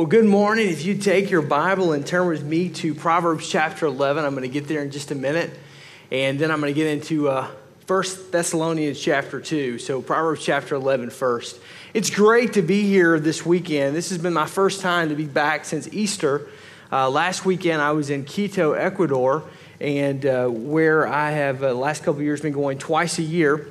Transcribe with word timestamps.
Well, 0.00 0.06
good 0.06 0.24
morning. 0.24 0.70
If 0.70 0.86
you 0.86 0.94
take 0.94 1.30
your 1.30 1.42
Bible 1.42 1.92
and 1.92 2.06
turn 2.06 2.26
with 2.26 2.42
me 2.42 2.70
to 2.70 2.94
Proverbs 2.94 3.46
chapter 3.46 3.84
11, 3.84 4.24
I'm 4.24 4.30
going 4.30 4.44
to 4.44 4.48
get 4.48 4.66
there 4.66 4.82
in 4.82 4.90
just 4.90 5.10
a 5.10 5.14
minute. 5.14 5.50
And 6.10 6.38
then 6.38 6.50
I'm 6.50 6.58
going 6.58 6.72
to 6.72 6.74
get 6.74 6.86
into 6.86 7.28
uh, 7.28 7.50
1 7.86 8.04
Thessalonians 8.30 8.98
chapter 8.98 9.42
2. 9.42 9.78
So, 9.78 10.00
Proverbs 10.00 10.42
chapter 10.42 10.74
11 10.74 11.10
first. 11.10 11.60
It's 11.92 12.08
great 12.08 12.54
to 12.54 12.62
be 12.62 12.84
here 12.84 13.20
this 13.20 13.44
weekend. 13.44 13.94
This 13.94 14.08
has 14.08 14.16
been 14.16 14.32
my 14.32 14.46
first 14.46 14.80
time 14.80 15.10
to 15.10 15.14
be 15.14 15.26
back 15.26 15.66
since 15.66 15.86
Easter. 15.92 16.48
Uh, 16.90 17.10
last 17.10 17.44
weekend, 17.44 17.82
I 17.82 17.92
was 17.92 18.08
in 18.08 18.24
Quito, 18.24 18.72
Ecuador, 18.72 19.44
and 19.82 20.24
uh, 20.24 20.46
where 20.48 21.06
I 21.06 21.32
have, 21.32 21.62
uh, 21.62 21.74
last 21.74 22.04
couple 22.04 22.22
years, 22.22 22.40
been 22.40 22.54
going 22.54 22.78
twice 22.78 23.18
a 23.18 23.22
year 23.22 23.68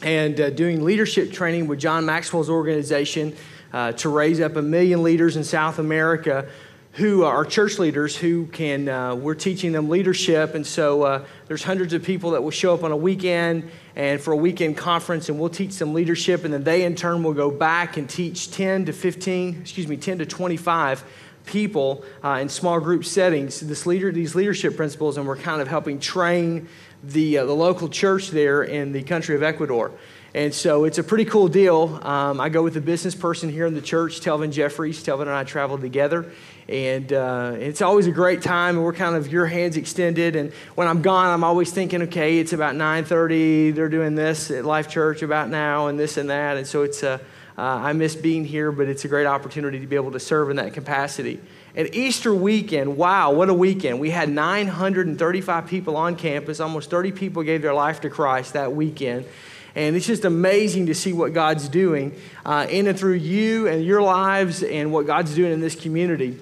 and 0.00 0.40
uh, 0.40 0.50
doing 0.50 0.84
leadership 0.84 1.32
training 1.32 1.66
with 1.66 1.80
John 1.80 2.06
Maxwell's 2.06 2.48
organization 2.48 3.34
uh, 3.72 3.92
to 3.92 4.08
raise 4.08 4.40
up 4.40 4.56
a 4.56 4.62
million 4.62 5.02
leaders 5.02 5.36
in 5.36 5.44
South 5.44 5.78
America 5.78 6.48
who 6.94 7.22
are 7.22 7.44
church 7.44 7.78
leaders 7.78 8.16
who 8.16 8.46
can 8.46 8.88
uh, 8.88 9.14
we're 9.14 9.34
teaching 9.34 9.72
them 9.72 9.88
leadership. 9.88 10.54
And 10.54 10.66
so 10.66 11.02
uh, 11.02 11.24
there's 11.46 11.62
hundreds 11.62 11.92
of 11.92 12.02
people 12.02 12.32
that 12.32 12.42
will 12.42 12.50
show 12.50 12.74
up 12.74 12.82
on 12.82 12.90
a 12.90 12.96
weekend 12.96 13.70
and 13.94 14.20
for 14.20 14.32
a 14.32 14.36
weekend 14.36 14.76
conference 14.76 15.28
and 15.28 15.38
we'll 15.38 15.50
teach 15.50 15.76
them 15.76 15.94
leadership. 15.94 16.44
And 16.44 16.52
then 16.52 16.64
they 16.64 16.82
in 16.84 16.96
turn 16.96 17.22
will 17.22 17.32
go 17.32 17.50
back 17.50 17.96
and 17.96 18.10
teach 18.10 18.50
10 18.50 18.86
to 18.86 18.92
15 18.92 19.60
excuse 19.60 19.86
me 19.86 19.96
10 19.96 20.18
to 20.18 20.26
25 20.26 21.04
people 21.46 22.04
uh, 22.24 22.38
in 22.40 22.48
small 22.48 22.80
group 22.80 23.04
settings. 23.04 23.60
This 23.60 23.86
leader 23.86 24.10
these 24.10 24.34
leadership 24.34 24.76
principles 24.76 25.16
and 25.16 25.28
we're 25.28 25.36
kind 25.36 25.62
of 25.62 25.68
helping 25.68 26.00
train 26.00 26.68
the, 27.04 27.38
uh, 27.38 27.46
the 27.46 27.54
local 27.54 27.88
church 27.88 28.30
there 28.30 28.64
in 28.64 28.92
the 28.92 29.02
country 29.02 29.36
of 29.36 29.42
ecuador 29.44 29.92
and 30.32 30.54
so 30.54 30.84
it's 30.84 30.98
a 30.98 31.02
pretty 31.02 31.24
cool 31.24 31.48
deal. 31.48 31.98
Um, 32.02 32.40
I 32.40 32.48
go 32.50 32.62
with 32.62 32.76
a 32.76 32.80
business 32.80 33.14
person 33.16 33.48
here 33.48 33.66
in 33.66 33.74
the 33.74 33.82
church, 33.82 34.20
Telvin 34.20 34.52
Jeffries. 34.52 35.02
Telvin 35.02 35.22
and 35.22 35.30
I 35.30 35.42
travel 35.42 35.76
together. 35.76 36.30
And 36.68 37.12
uh, 37.12 37.56
it's 37.58 37.82
always 37.82 38.06
a 38.06 38.12
great 38.12 38.42
time, 38.42 38.76
and 38.76 38.84
we're 38.84 38.92
kind 38.92 39.16
of 39.16 39.26
your 39.26 39.46
hands 39.46 39.76
extended. 39.76 40.36
And 40.36 40.52
when 40.76 40.86
I'm 40.86 41.02
gone, 41.02 41.26
I'm 41.26 41.42
always 41.42 41.72
thinking, 41.72 42.02
okay, 42.02 42.38
it's 42.38 42.52
about 42.52 42.76
9:30. 42.76 43.74
They're 43.74 43.88
doing 43.88 44.14
this 44.14 44.52
at 44.52 44.64
Life 44.64 44.88
Church 44.88 45.22
about 45.22 45.48
now, 45.48 45.88
and 45.88 45.98
this 45.98 46.16
and 46.16 46.30
that. 46.30 46.56
And 46.56 46.66
so 46.66 46.82
it's 46.82 47.02
uh, 47.02 47.18
uh, 47.58 47.62
I 47.62 47.92
miss 47.92 48.14
being 48.14 48.44
here, 48.44 48.70
but 48.70 48.88
it's 48.88 49.04
a 49.04 49.08
great 49.08 49.26
opportunity 49.26 49.80
to 49.80 49.86
be 49.86 49.96
able 49.96 50.12
to 50.12 50.20
serve 50.20 50.48
in 50.50 50.56
that 50.56 50.72
capacity. 50.72 51.40
At 51.76 51.94
Easter 51.94 52.32
weekend, 52.32 52.96
wow, 52.96 53.32
what 53.32 53.48
a 53.48 53.54
weekend. 53.54 53.98
We 53.98 54.10
had 54.10 54.28
935 54.28 55.66
people 55.66 55.96
on 55.96 56.14
campus. 56.14 56.60
Almost 56.60 56.88
30 56.88 57.12
people 57.12 57.42
gave 57.42 57.62
their 57.62 57.74
life 57.74 58.00
to 58.02 58.10
Christ 58.10 58.52
that 58.52 58.72
weekend. 58.72 59.26
And 59.74 59.94
it's 59.96 60.06
just 60.06 60.24
amazing 60.24 60.86
to 60.86 60.94
see 60.94 61.12
what 61.12 61.32
God's 61.32 61.68
doing 61.68 62.16
uh, 62.44 62.66
in 62.68 62.86
and 62.86 62.98
through 62.98 63.14
you 63.14 63.68
and 63.68 63.84
your 63.84 64.02
lives 64.02 64.62
and 64.62 64.92
what 64.92 65.06
God's 65.06 65.34
doing 65.34 65.52
in 65.52 65.60
this 65.60 65.74
community 65.74 66.38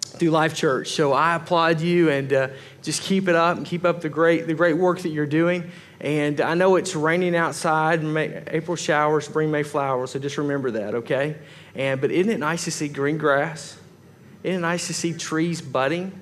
through 0.00 0.30
Life 0.30 0.54
Church. 0.54 0.88
So 0.88 1.12
I 1.12 1.34
applaud 1.34 1.80
you 1.80 2.10
and 2.10 2.32
uh, 2.32 2.48
just 2.82 3.02
keep 3.02 3.28
it 3.28 3.34
up 3.34 3.56
and 3.56 3.66
keep 3.66 3.84
up 3.84 4.00
the 4.00 4.08
great, 4.08 4.46
the 4.46 4.54
great 4.54 4.76
work 4.76 5.00
that 5.00 5.08
you're 5.08 5.26
doing. 5.26 5.70
And 6.00 6.40
I 6.40 6.54
know 6.54 6.76
it's 6.76 6.96
raining 6.96 7.36
outside, 7.36 8.02
May, 8.02 8.42
April 8.48 8.76
showers, 8.76 9.24
spring 9.24 9.50
May 9.50 9.62
flowers, 9.62 10.10
so 10.10 10.18
just 10.18 10.36
remember 10.36 10.72
that, 10.72 10.94
okay? 10.96 11.36
And, 11.74 12.00
but 12.00 12.10
isn't 12.10 12.30
it 12.30 12.40
nice 12.40 12.64
to 12.64 12.70
see 12.70 12.88
green 12.88 13.18
grass? 13.18 13.78
Isn't 14.42 14.58
it 14.58 14.62
nice 14.62 14.88
to 14.88 14.94
see 14.94 15.12
trees 15.12 15.60
budding? 15.60 16.21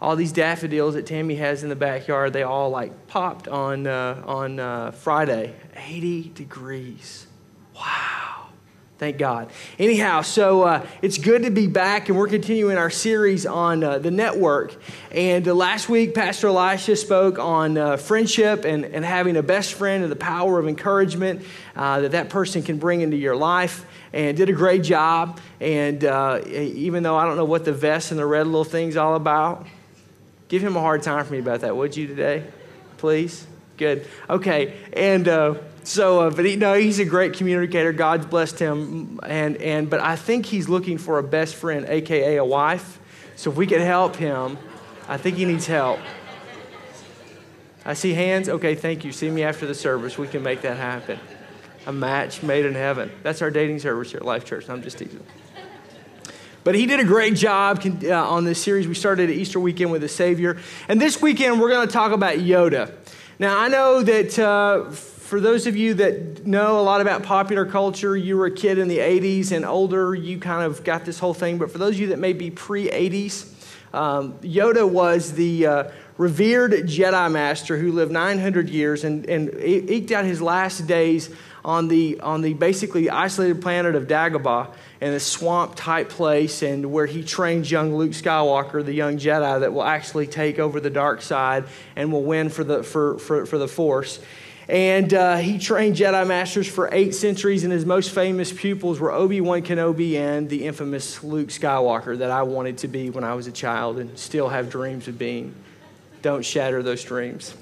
All 0.00 0.14
these 0.16 0.32
daffodils 0.32 0.94
that 0.94 1.06
Tammy 1.06 1.36
has 1.36 1.62
in 1.62 1.68
the 1.68 1.76
backyard, 1.76 2.32
they 2.32 2.42
all 2.42 2.70
like 2.70 3.06
popped 3.06 3.48
on, 3.48 3.86
uh, 3.86 4.22
on 4.26 4.60
uh, 4.60 4.90
Friday. 4.90 5.54
80 5.74 6.30
degrees. 6.34 7.26
Wow. 7.74 8.48
Thank 8.98 9.18
God. 9.18 9.50
Anyhow, 9.78 10.22
so 10.22 10.62
uh, 10.62 10.86
it's 11.02 11.18
good 11.18 11.42
to 11.42 11.50
be 11.50 11.66
back, 11.66 12.08
and 12.08 12.16
we're 12.16 12.28
continuing 12.28 12.78
our 12.78 12.88
series 12.88 13.44
on 13.44 13.84
uh, 13.84 13.98
the 13.98 14.10
network. 14.10 14.74
And 15.10 15.46
uh, 15.46 15.52
last 15.52 15.90
week, 15.90 16.14
Pastor 16.14 16.46
Elisha 16.46 16.96
spoke 16.96 17.38
on 17.38 17.76
uh, 17.76 17.98
friendship 17.98 18.64
and, 18.64 18.86
and 18.86 19.04
having 19.04 19.36
a 19.36 19.42
best 19.42 19.74
friend 19.74 20.02
and 20.02 20.10
the 20.10 20.16
power 20.16 20.58
of 20.58 20.66
encouragement 20.66 21.42
that 21.74 22.12
that 22.12 22.30
person 22.30 22.62
can 22.62 22.78
bring 22.78 23.02
into 23.02 23.18
your 23.18 23.36
life 23.36 23.84
and 24.14 24.34
did 24.34 24.48
a 24.48 24.54
great 24.54 24.82
job. 24.82 25.40
And 25.60 26.02
even 26.40 27.02
though 27.02 27.16
I 27.16 27.26
don't 27.26 27.36
know 27.36 27.44
what 27.44 27.66
the 27.66 27.74
vest 27.74 28.12
and 28.12 28.18
the 28.18 28.24
red 28.24 28.46
little 28.46 28.64
thing's 28.64 28.96
all 28.96 29.14
about, 29.14 29.66
Give 30.48 30.62
him 30.62 30.76
a 30.76 30.80
hard 30.80 31.02
time 31.02 31.24
for 31.24 31.32
me 31.32 31.40
about 31.40 31.60
that, 31.60 31.76
would 31.76 31.96
you 31.96 32.06
today? 32.06 32.44
Please? 32.98 33.46
Good. 33.76 34.06
Okay. 34.30 34.76
And 34.92 35.28
uh, 35.28 35.56
so, 35.82 36.20
uh, 36.20 36.30
but 36.30 36.44
he, 36.44 36.56
no, 36.56 36.74
he's 36.74 36.98
a 36.98 37.04
great 37.04 37.34
communicator. 37.34 37.92
God's 37.92 38.26
blessed 38.26 38.58
him. 38.58 39.20
And, 39.22 39.56
and, 39.58 39.90
but 39.90 40.00
I 40.00 40.16
think 40.16 40.46
he's 40.46 40.68
looking 40.68 40.98
for 40.98 41.18
a 41.18 41.22
best 41.22 41.56
friend, 41.56 41.84
AKA 41.88 42.36
a 42.36 42.44
wife. 42.44 42.98
So 43.36 43.50
if 43.50 43.56
we 43.56 43.66
could 43.66 43.80
help 43.80 44.16
him, 44.16 44.56
I 45.08 45.16
think 45.16 45.36
he 45.36 45.44
needs 45.44 45.66
help. 45.66 46.00
I 47.84 47.94
see 47.94 48.14
hands. 48.14 48.48
Okay, 48.48 48.74
thank 48.74 49.04
you. 49.04 49.12
See 49.12 49.30
me 49.30 49.44
after 49.44 49.66
the 49.66 49.74
service. 49.74 50.18
We 50.18 50.26
can 50.26 50.42
make 50.42 50.62
that 50.62 50.76
happen. 50.76 51.20
A 51.86 51.92
match 51.92 52.42
made 52.42 52.64
in 52.64 52.74
heaven. 52.74 53.12
That's 53.22 53.42
our 53.42 53.50
dating 53.50 53.78
service 53.78 54.10
here 54.10 54.18
at 54.18 54.26
Life 54.26 54.44
Church. 54.44 54.68
I'm 54.68 54.82
just 54.82 54.98
teasing. 54.98 55.24
But 56.66 56.74
he 56.74 56.86
did 56.86 56.98
a 56.98 57.04
great 57.04 57.36
job 57.36 57.80
uh, 58.02 58.12
on 58.12 58.44
this 58.44 58.60
series. 58.60 58.88
We 58.88 58.94
started 58.94 59.30
Easter 59.30 59.60
weekend 59.60 59.92
with 59.92 60.02
the 60.02 60.08
Savior. 60.08 60.58
And 60.88 61.00
this 61.00 61.22
weekend, 61.22 61.60
we're 61.60 61.70
going 61.70 61.86
to 61.86 61.92
talk 61.92 62.10
about 62.10 62.38
Yoda. 62.38 62.92
Now, 63.38 63.56
I 63.56 63.68
know 63.68 64.02
that 64.02 64.36
uh, 64.36 64.90
for 64.90 65.38
those 65.38 65.68
of 65.68 65.76
you 65.76 65.94
that 65.94 66.44
know 66.44 66.80
a 66.80 66.82
lot 66.82 67.00
about 67.00 67.22
popular 67.22 67.66
culture, 67.66 68.16
you 68.16 68.36
were 68.36 68.46
a 68.46 68.50
kid 68.50 68.78
in 68.78 68.88
the 68.88 68.98
80s 68.98 69.52
and 69.52 69.64
older, 69.64 70.12
you 70.12 70.40
kind 70.40 70.64
of 70.64 70.82
got 70.82 71.04
this 71.04 71.20
whole 71.20 71.34
thing. 71.34 71.56
But 71.56 71.70
for 71.70 71.78
those 71.78 71.94
of 71.94 72.00
you 72.00 72.08
that 72.08 72.18
may 72.18 72.32
be 72.32 72.50
pre 72.50 72.88
80s, 72.88 73.46
um, 73.94 74.32
Yoda 74.40 74.90
was 74.90 75.34
the 75.34 75.66
uh, 75.66 75.90
revered 76.18 76.72
Jedi 76.72 77.30
Master 77.30 77.78
who 77.78 77.92
lived 77.92 78.10
900 78.10 78.68
years 78.68 79.04
and, 79.04 79.24
and 79.30 79.54
eked 79.60 80.10
out 80.10 80.24
his 80.24 80.42
last 80.42 80.88
days 80.88 81.30
on 81.64 81.86
the, 81.86 82.18
on 82.20 82.42
the 82.42 82.54
basically 82.54 83.08
isolated 83.08 83.62
planet 83.62 83.94
of 83.94 84.08
Dagobah 84.08 84.74
in 85.00 85.12
a 85.12 85.20
swamp 85.20 85.74
type 85.74 86.08
place 86.08 86.62
and 86.62 86.90
where 86.90 87.06
he 87.06 87.22
trains 87.22 87.70
young 87.70 87.94
Luke 87.94 88.12
Skywalker, 88.12 88.84
the 88.84 88.94
young 88.94 89.18
Jedi 89.18 89.60
that 89.60 89.72
will 89.72 89.84
actually 89.84 90.26
take 90.26 90.58
over 90.58 90.80
the 90.80 90.90
dark 90.90 91.22
side 91.22 91.64
and 91.94 92.12
will 92.12 92.22
win 92.22 92.48
for 92.48 92.64
the, 92.64 92.82
for, 92.82 93.18
for, 93.18 93.46
for 93.46 93.58
the 93.58 93.68
Force. 93.68 94.20
And 94.68 95.14
uh, 95.14 95.36
he 95.36 95.58
trained 95.58 95.94
Jedi 95.94 96.26
Masters 96.26 96.66
for 96.66 96.88
eight 96.92 97.14
centuries, 97.14 97.62
and 97.62 97.72
his 97.72 97.86
most 97.86 98.10
famous 98.10 98.52
pupils 98.52 98.98
were 98.98 99.12
Obi 99.12 99.40
Wan 99.40 99.62
Kenobi 99.62 100.16
and 100.16 100.48
the 100.48 100.64
infamous 100.64 101.22
Luke 101.22 101.48
Skywalker 101.48 102.18
that 102.18 102.32
I 102.32 102.42
wanted 102.42 102.78
to 102.78 102.88
be 102.88 103.10
when 103.10 103.22
I 103.22 103.34
was 103.34 103.46
a 103.46 103.52
child 103.52 103.98
and 103.98 104.18
still 104.18 104.48
have 104.48 104.68
dreams 104.68 105.06
of 105.06 105.18
being. 105.18 105.54
Don't 106.22 106.44
shatter 106.44 106.82
those 106.82 107.04
dreams. 107.04 107.54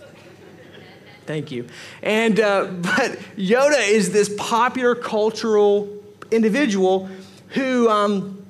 Thank 1.27 1.51
you. 1.51 1.67
And, 2.03 2.41
uh, 2.41 2.65
but 2.71 3.19
Yoda 3.37 3.87
is 3.87 4.13
this 4.13 4.35
popular 4.39 4.95
cultural 4.95 6.04
individual 6.31 7.09
who 7.49 7.89
um, 7.89 8.45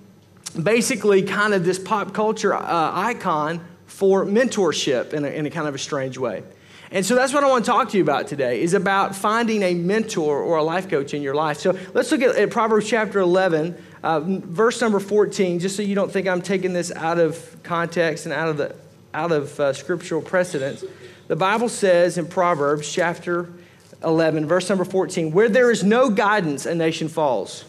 basically 0.63 1.23
kind 1.23 1.55
of 1.55 1.65
this 1.65 1.79
pop 1.79 2.15
culture 2.15 2.55
uh, 2.55 2.91
icon 2.95 3.61
for 3.87 4.25
mentorship 4.25 5.13
in 5.13 5.25
a, 5.25 5.29
in 5.29 5.47
a 5.47 5.51
kind 5.51 5.69
of 5.69 5.75
a 5.75 5.79
strange 5.79 6.19
way. 6.19 6.43
And 6.91 7.05
so 7.05 7.17
that's 7.17 7.33
what 7.33 7.43
I 7.43 7.49
want 7.49 7.65
to 7.65 7.71
talk 7.71 7.89
to 7.91 7.97
you 7.97 8.03
about 8.03 8.29
today 8.29 8.63
is 8.63 8.73
about 8.73 9.17
finding 9.17 9.63
a 9.63 9.75
mentor 9.75 10.41
or 10.41 10.59
a 10.59 10.63
life 10.63 10.89
coach 10.89 11.13
in 11.13 11.23
your 11.23 11.35
life. 11.35 11.59
So 11.59 11.77
let's 11.93 12.13
look 12.13 12.23
at, 12.23 12.37
at 12.37 12.51
Proverbs 12.51 12.89
chapter 12.89 13.19
11, 13.19 13.77
uh, 14.03 14.21
verse 14.21 14.81
number 14.81 15.01
14, 15.01 15.59
just 15.59 15.77
so 15.77 15.83
you 15.83 15.97
don't 15.97 16.13
think 16.13 16.29
I'm 16.29 16.43
taking 16.43 16.73
this 16.73 16.93
out 16.93 17.19
of 17.19 17.57
context 17.65 18.27
and 18.27 18.33
out 18.33 18.49
of, 18.49 18.59
the, 18.59 18.77
out 19.13 19.33
of 19.33 19.59
uh, 19.59 19.73
scriptural 19.73 20.23
precedence. 20.23 20.85
The 21.27 21.37
Bible 21.37 21.69
says 21.69 22.17
in 22.17 22.27
Proverbs 22.27 22.93
chapter 22.93 23.53
11, 24.05 24.47
verse 24.47 24.69
number 24.69 24.85
14, 24.85 25.33
where 25.33 25.49
there 25.49 25.71
is 25.71 25.83
no 25.83 26.11
guidance, 26.11 26.67
a 26.67 26.75
nation 26.75 27.09
falls. 27.09 27.65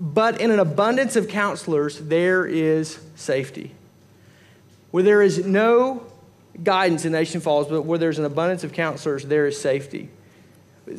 But 0.00 0.40
in 0.40 0.50
an 0.50 0.58
abundance 0.58 1.16
of 1.16 1.28
counselors, 1.28 1.98
there 2.00 2.44
is 2.44 2.98
safety. 3.14 3.74
Where 4.90 5.02
there 5.02 5.22
is 5.22 5.44
no 5.44 6.04
guidance, 6.62 7.04
a 7.04 7.10
nation 7.10 7.40
falls, 7.40 7.68
but 7.68 7.82
where 7.82 7.98
there's 7.98 8.18
an 8.18 8.24
abundance 8.24 8.64
of 8.64 8.72
counselors, 8.72 9.24
there 9.24 9.46
is 9.46 9.60
safety. 9.60 10.08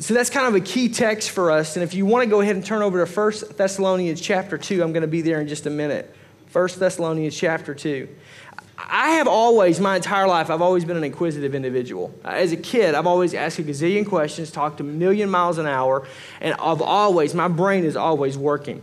So 0.00 0.14
that's 0.14 0.30
kind 0.30 0.46
of 0.46 0.54
a 0.54 0.60
key 0.60 0.88
text 0.88 1.30
for 1.30 1.50
us. 1.50 1.76
And 1.76 1.82
if 1.82 1.94
you 1.94 2.06
want 2.06 2.24
to 2.24 2.30
go 2.30 2.40
ahead 2.40 2.56
and 2.56 2.64
turn 2.64 2.82
over 2.82 3.04
to 3.04 3.10
1 3.10 3.32
Thessalonians 3.56 4.20
chapter 4.20 4.58
2, 4.58 4.82
I'm 4.82 4.92
going 4.92 5.02
to 5.02 5.08
be 5.08 5.22
there 5.22 5.40
in 5.40 5.46
just 5.46 5.66
a 5.66 5.70
minute. 5.70 6.12
1 6.52 6.68
Thessalonians 6.78 7.36
chapter 7.36 7.74
2. 7.74 8.08
I 8.78 9.12
have 9.12 9.26
always, 9.26 9.80
my 9.80 9.96
entire 9.96 10.26
life, 10.26 10.50
I've 10.50 10.60
always 10.60 10.84
been 10.84 10.96
an 10.96 11.04
inquisitive 11.04 11.54
individual. 11.54 12.12
As 12.24 12.52
a 12.52 12.56
kid, 12.56 12.94
I've 12.94 13.06
always 13.06 13.32
asked 13.32 13.58
a 13.58 13.62
gazillion 13.62 14.06
questions, 14.06 14.50
talked 14.50 14.80
a 14.80 14.84
million 14.84 15.30
miles 15.30 15.58
an 15.58 15.66
hour, 15.66 16.06
and 16.40 16.54
I've 16.54 16.82
always, 16.82 17.34
my 17.34 17.48
brain 17.48 17.84
is 17.84 17.96
always 17.96 18.36
working. 18.36 18.82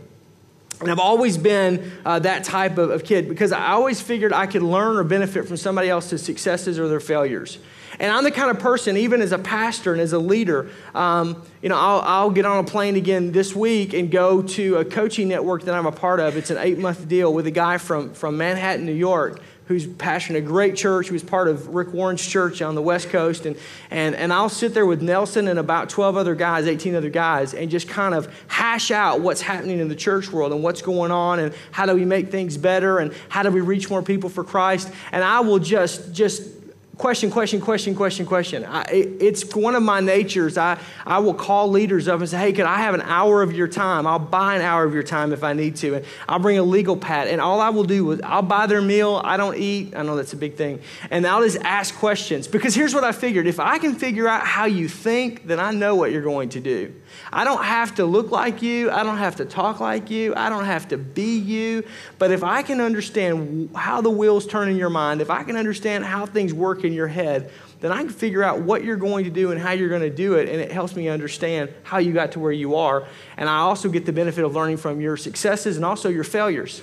And 0.80 0.90
I've 0.90 0.98
always 0.98 1.38
been 1.38 1.92
uh, 2.04 2.18
that 2.20 2.44
type 2.44 2.78
of, 2.78 2.90
of 2.90 3.04
kid 3.04 3.28
because 3.28 3.52
I 3.52 3.68
always 3.68 4.00
figured 4.00 4.32
I 4.32 4.46
could 4.46 4.62
learn 4.62 4.96
or 4.96 5.04
benefit 5.04 5.46
from 5.46 5.56
somebody 5.56 5.88
else's 5.88 6.22
successes 6.22 6.78
or 6.78 6.88
their 6.88 7.00
failures. 7.00 7.58
And 8.00 8.10
I'm 8.10 8.24
the 8.24 8.32
kind 8.32 8.50
of 8.50 8.58
person, 8.58 8.96
even 8.96 9.22
as 9.22 9.30
a 9.30 9.38
pastor 9.38 9.92
and 9.92 10.00
as 10.00 10.12
a 10.12 10.18
leader, 10.18 10.68
um, 10.96 11.42
you 11.62 11.68
know, 11.68 11.78
I'll, 11.78 12.00
I'll, 12.00 12.30
get 12.30 12.44
on 12.44 12.64
a 12.64 12.66
plane 12.66 12.96
again 12.96 13.30
this 13.30 13.54
week 13.54 13.94
and 13.94 14.10
go 14.10 14.42
to 14.42 14.76
a 14.76 14.84
coaching 14.84 15.28
network 15.28 15.62
that 15.62 15.74
I'm 15.74 15.86
a 15.86 15.92
part 15.92 16.18
of. 16.18 16.36
It's 16.36 16.50
an 16.50 16.58
eight 16.58 16.78
month 16.78 17.06
deal 17.06 17.32
with 17.32 17.46
a 17.46 17.52
guy 17.52 17.78
from, 17.78 18.12
from 18.12 18.36
Manhattan, 18.36 18.84
New 18.84 18.92
York, 18.92 19.40
who's 19.66 19.86
pastoring 19.86 20.36
a 20.36 20.40
great 20.40 20.76
church, 20.76 21.08
who 21.08 21.14
was 21.14 21.22
part 21.22 21.48
of 21.48 21.74
Rick 21.74 21.92
Warren's 21.92 22.26
church 22.26 22.60
on 22.60 22.74
the 22.74 22.82
West 22.82 23.08
Coast. 23.08 23.46
And, 23.46 23.56
and, 23.90 24.14
and 24.14 24.32
I'll 24.32 24.48
sit 24.48 24.74
there 24.74 24.84
with 24.84 25.00
Nelson 25.00 25.48
and 25.48 25.58
about 25.58 25.88
12 25.88 26.16
other 26.16 26.34
guys, 26.34 26.66
18 26.66 26.94
other 26.94 27.08
guys, 27.08 27.54
and 27.54 27.70
just 27.70 27.88
kind 27.88 28.14
of 28.14 28.32
hash 28.46 28.90
out 28.90 29.20
what's 29.20 29.40
happening 29.40 29.78
in 29.78 29.88
the 29.88 29.96
church 29.96 30.30
world 30.30 30.52
and 30.52 30.62
what's 30.62 30.82
going 30.82 31.10
on 31.10 31.38
and 31.38 31.54
how 31.70 31.86
do 31.86 31.94
we 31.94 32.04
make 32.04 32.30
things 32.30 32.58
better 32.58 32.98
and 32.98 33.14
how 33.28 33.42
do 33.42 33.50
we 33.50 33.62
reach 33.62 33.88
more 33.88 34.02
people 34.02 34.28
for 34.28 34.44
Christ. 34.44 34.90
And 35.12 35.24
I 35.24 35.40
will 35.40 35.58
just, 35.58 36.12
just 36.12 36.53
question, 36.96 37.30
question, 37.30 37.60
question, 37.60 37.94
question, 37.94 38.26
question. 38.26 38.64
I, 38.64 38.84
it's 38.90 39.54
one 39.54 39.74
of 39.74 39.82
my 39.82 40.00
natures. 40.00 40.56
I, 40.56 40.78
I 41.04 41.18
will 41.18 41.34
call 41.34 41.68
leaders 41.68 42.08
up 42.08 42.20
and 42.20 42.28
say, 42.28 42.38
hey, 42.38 42.52
could 42.52 42.66
I 42.66 42.78
have 42.78 42.94
an 42.94 43.02
hour 43.02 43.42
of 43.42 43.52
your 43.52 43.68
time? 43.68 44.06
I'll 44.06 44.18
buy 44.18 44.56
an 44.56 44.62
hour 44.62 44.84
of 44.84 44.94
your 44.94 45.02
time 45.02 45.32
if 45.32 45.42
I 45.42 45.52
need 45.52 45.76
to. 45.76 45.94
And 45.94 46.04
I'll 46.28 46.38
bring 46.38 46.58
a 46.58 46.62
legal 46.62 46.96
pad. 46.96 47.28
And 47.28 47.40
all 47.40 47.60
I 47.60 47.70
will 47.70 47.84
do 47.84 48.10
is 48.12 48.20
I'll 48.22 48.42
buy 48.42 48.66
their 48.66 48.82
meal. 48.82 49.20
I 49.24 49.36
don't 49.36 49.56
eat. 49.56 49.94
I 49.96 50.02
know 50.02 50.16
that's 50.16 50.32
a 50.32 50.36
big 50.36 50.54
thing. 50.54 50.80
And 51.10 51.26
I'll 51.26 51.42
just 51.42 51.58
ask 51.58 51.94
questions. 51.94 52.46
Because 52.46 52.74
here's 52.74 52.94
what 52.94 53.04
I 53.04 53.12
figured 53.12 53.46
if 53.46 53.58
I 53.58 53.78
can 53.78 53.94
figure 53.94 54.28
out 54.28 54.46
how 54.46 54.66
you 54.66 54.88
think, 54.88 55.46
then 55.46 55.58
I 55.58 55.72
know 55.72 55.96
what 55.96 56.12
you're 56.12 56.22
going 56.22 56.50
to 56.50 56.60
do. 56.60 56.94
I 57.32 57.44
don't 57.44 57.64
have 57.64 57.94
to 57.96 58.04
look 58.04 58.30
like 58.30 58.62
you. 58.62 58.90
I 58.90 59.02
don't 59.02 59.18
have 59.18 59.36
to 59.36 59.44
talk 59.44 59.80
like 59.80 60.10
you. 60.10 60.34
I 60.36 60.48
don't 60.48 60.64
have 60.64 60.88
to 60.88 60.98
be 60.98 61.38
you. 61.38 61.84
But 62.18 62.30
if 62.30 62.44
I 62.44 62.62
can 62.62 62.80
understand 62.80 63.70
how 63.74 64.00
the 64.00 64.10
wheels 64.10 64.46
turn 64.46 64.68
in 64.68 64.76
your 64.76 64.90
mind, 64.90 65.20
if 65.20 65.30
I 65.30 65.42
can 65.42 65.56
understand 65.56 66.04
how 66.04 66.26
things 66.26 66.52
work 66.52 66.83
in 66.84 66.92
your 66.92 67.08
head, 67.08 67.50
then 67.80 67.92
I 67.92 67.98
can 67.98 68.10
figure 68.10 68.42
out 68.42 68.60
what 68.60 68.84
you're 68.84 68.96
going 68.96 69.24
to 69.24 69.30
do 69.30 69.50
and 69.50 69.60
how 69.60 69.72
you're 69.72 69.88
going 69.88 70.02
to 70.02 70.10
do 70.10 70.34
it. 70.34 70.48
And 70.48 70.60
it 70.60 70.70
helps 70.70 70.94
me 70.94 71.08
understand 71.08 71.72
how 71.82 71.98
you 71.98 72.12
got 72.12 72.32
to 72.32 72.40
where 72.40 72.52
you 72.52 72.76
are. 72.76 73.06
And 73.36 73.48
I 73.48 73.58
also 73.58 73.88
get 73.88 74.06
the 74.06 74.12
benefit 74.12 74.44
of 74.44 74.54
learning 74.54 74.78
from 74.78 75.00
your 75.00 75.16
successes 75.16 75.76
and 75.76 75.84
also 75.84 76.08
your 76.08 76.24
failures. 76.24 76.82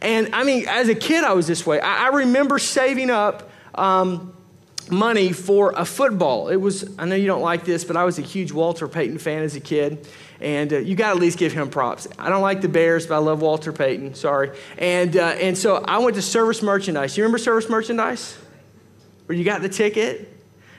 And 0.00 0.34
I 0.34 0.44
mean, 0.44 0.66
as 0.68 0.88
a 0.88 0.94
kid, 0.94 1.24
I 1.24 1.32
was 1.32 1.46
this 1.46 1.66
way. 1.66 1.80
I, 1.80 2.06
I 2.06 2.08
remember 2.08 2.58
saving 2.58 3.10
up. 3.10 3.50
Um, 3.74 4.34
money 4.90 5.32
for 5.32 5.72
a 5.76 5.84
football. 5.84 6.48
It 6.48 6.56
was, 6.56 6.88
I 6.98 7.04
know 7.04 7.14
you 7.14 7.26
don't 7.26 7.42
like 7.42 7.64
this, 7.64 7.84
but 7.84 7.96
I 7.96 8.04
was 8.04 8.18
a 8.18 8.22
huge 8.22 8.52
Walter 8.52 8.88
Payton 8.88 9.18
fan 9.18 9.42
as 9.42 9.56
a 9.56 9.60
kid. 9.60 10.06
And 10.40 10.72
uh, 10.72 10.78
you 10.78 10.96
got 10.96 11.10
to 11.10 11.16
at 11.16 11.20
least 11.20 11.38
give 11.38 11.52
him 11.52 11.68
props. 11.68 12.08
I 12.18 12.28
don't 12.28 12.42
like 12.42 12.60
the 12.62 12.68
Bears, 12.68 13.06
but 13.06 13.16
I 13.16 13.18
love 13.18 13.42
Walter 13.42 13.72
Payton. 13.72 14.14
Sorry. 14.14 14.56
And, 14.78 15.16
uh, 15.16 15.36
and 15.40 15.56
so 15.56 15.76
I 15.76 15.98
went 15.98 16.16
to 16.16 16.22
service 16.22 16.62
merchandise. 16.62 17.16
You 17.16 17.24
remember 17.24 17.38
service 17.38 17.68
merchandise? 17.68 18.36
Where 19.30 19.36
you 19.36 19.44
got 19.44 19.62
the 19.62 19.68
ticket 19.68 20.28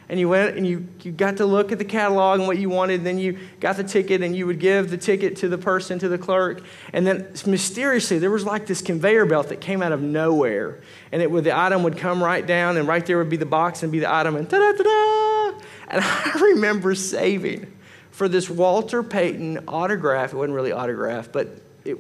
and 0.10 0.20
you 0.20 0.28
went 0.28 0.58
and 0.58 0.68
you, 0.68 0.86
you 1.04 1.14
got 1.14 1.38
to 1.38 1.46
look 1.46 1.72
at 1.72 1.78
the 1.78 1.86
catalog 1.86 2.40
and 2.40 2.48
what 2.50 2.58
you 2.58 2.70
wanted, 2.70 2.96
and 2.96 3.06
then 3.06 3.18
you 3.18 3.40
got 3.62 3.78
the 3.78 3.84
ticket 3.86 4.22
and 4.22 4.36
you 4.36 4.46
would 4.46 4.60
give 4.60 4.90
the 4.90 4.98
ticket 4.98 5.38
to 5.38 5.48
the 5.48 5.58
person, 5.58 6.00
to 6.00 6.10
the 6.10 6.18
clerk. 6.18 6.62
And 6.92 7.08
then 7.08 7.32
mysteriously, 7.46 8.20
there 8.20 8.30
was 8.30 8.44
like 8.44 8.66
this 8.66 8.82
conveyor 8.82 9.26
belt 9.26 9.48
that 9.48 9.62
came 9.62 9.82
out 9.82 9.94
of 9.94 10.02
nowhere. 10.02 10.82
And 11.14 11.22
it 11.22 11.32
would, 11.32 11.46
the 11.46 11.58
item 11.58 11.84
would 11.84 11.98
come 11.98 12.22
right 12.22 12.46
down, 12.46 12.76
and 12.76 12.90
right 12.90 13.06
there 13.06 13.18
would 13.20 13.30
be 13.30 13.38
the 13.38 13.46
box 13.46 13.84
and 13.84 13.92
be 13.94 14.00
the 14.00 14.14
item, 14.14 14.36
and 14.36 14.50
ta 14.50 14.58
da 14.58 14.84
da. 14.84 15.64
And 15.88 16.04
I 16.04 16.38
remember 16.42 16.94
saving 16.94 17.72
for 18.10 18.28
this 18.28 18.50
Walter 18.50 19.02
Payton 19.02 19.64
autograph. 19.70 20.34
It 20.34 20.36
wasn't 20.36 20.56
really 20.56 20.74
autograph, 20.74 21.32
but 21.32 21.48
it, 21.86 21.96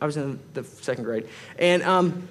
I 0.00 0.06
was 0.06 0.16
in 0.16 0.40
the 0.54 0.64
second 0.64 1.04
grade. 1.04 1.28
And 1.58 1.82
um, 1.82 2.26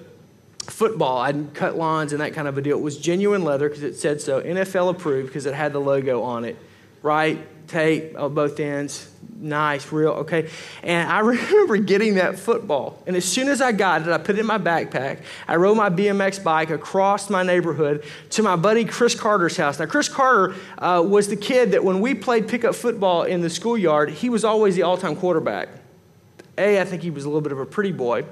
football. 0.64 1.18
I'd 1.18 1.54
cut 1.54 1.76
lawns 1.76 2.12
and 2.12 2.20
that 2.20 2.34
kind 2.34 2.48
of 2.48 2.58
a 2.58 2.62
deal. 2.62 2.78
It 2.78 2.82
was 2.82 2.98
genuine 2.98 3.44
leather 3.44 3.68
because 3.68 3.82
it 3.82 3.96
said 3.96 4.20
so. 4.20 4.40
NFL 4.40 4.90
approved 4.90 5.28
because 5.28 5.46
it 5.46 5.54
had 5.54 5.72
the 5.72 5.80
logo 5.80 6.22
on 6.22 6.44
it. 6.44 6.56
Right? 7.02 7.38
Tape 7.66 8.18
on 8.18 8.34
both 8.34 8.60
ends. 8.60 9.08
Nice, 9.36 9.90
real, 9.90 10.10
okay. 10.10 10.50
And 10.82 11.10
I 11.10 11.18
remember 11.20 11.78
getting 11.78 12.16
that 12.16 12.38
football. 12.38 13.02
And 13.06 13.16
as 13.16 13.24
soon 13.24 13.48
as 13.48 13.62
I 13.62 13.72
got 13.72 14.02
it, 14.02 14.08
I 14.08 14.18
put 14.18 14.36
it 14.36 14.40
in 14.40 14.46
my 14.46 14.58
backpack. 14.58 15.20
I 15.48 15.56
rode 15.56 15.76
my 15.76 15.88
BMX 15.88 16.42
bike 16.44 16.68
across 16.70 17.30
my 17.30 17.42
neighborhood 17.42 18.04
to 18.30 18.42
my 18.42 18.56
buddy 18.56 18.84
Chris 18.84 19.14
Carter's 19.14 19.56
house. 19.56 19.78
Now, 19.78 19.86
Chris 19.86 20.08
Carter 20.08 20.54
uh, 20.76 21.02
was 21.06 21.28
the 21.28 21.36
kid 21.36 21.72
that 21.72 21.82
when 21.82 22.00
we 22.00 22.14
played 22.14 22.48
pickup 22.48 22.74
football 22.74 23.22
in 23.22 23.40
the 23.40 23.48
schoolyard, 23.48 24.10
he 24.10 24.28
was 24.28 24.44
always 24.44 24.76
the 24.76 24.82
all 24.82 24.98
time 24.98 25.16
quarterback. 25.16 25.68
A, 26.58 26.80
I 26.80 26.84
think 26.84 27.02
he 27.02 27.10
was 27.10 27.24
a 27.24 27.28
little 27.28 27.40
bit 27.40 27.52
of 27.52 27.60
a 27.60 27.66
pretty 27.66 27.92
boy. 27.92 28.26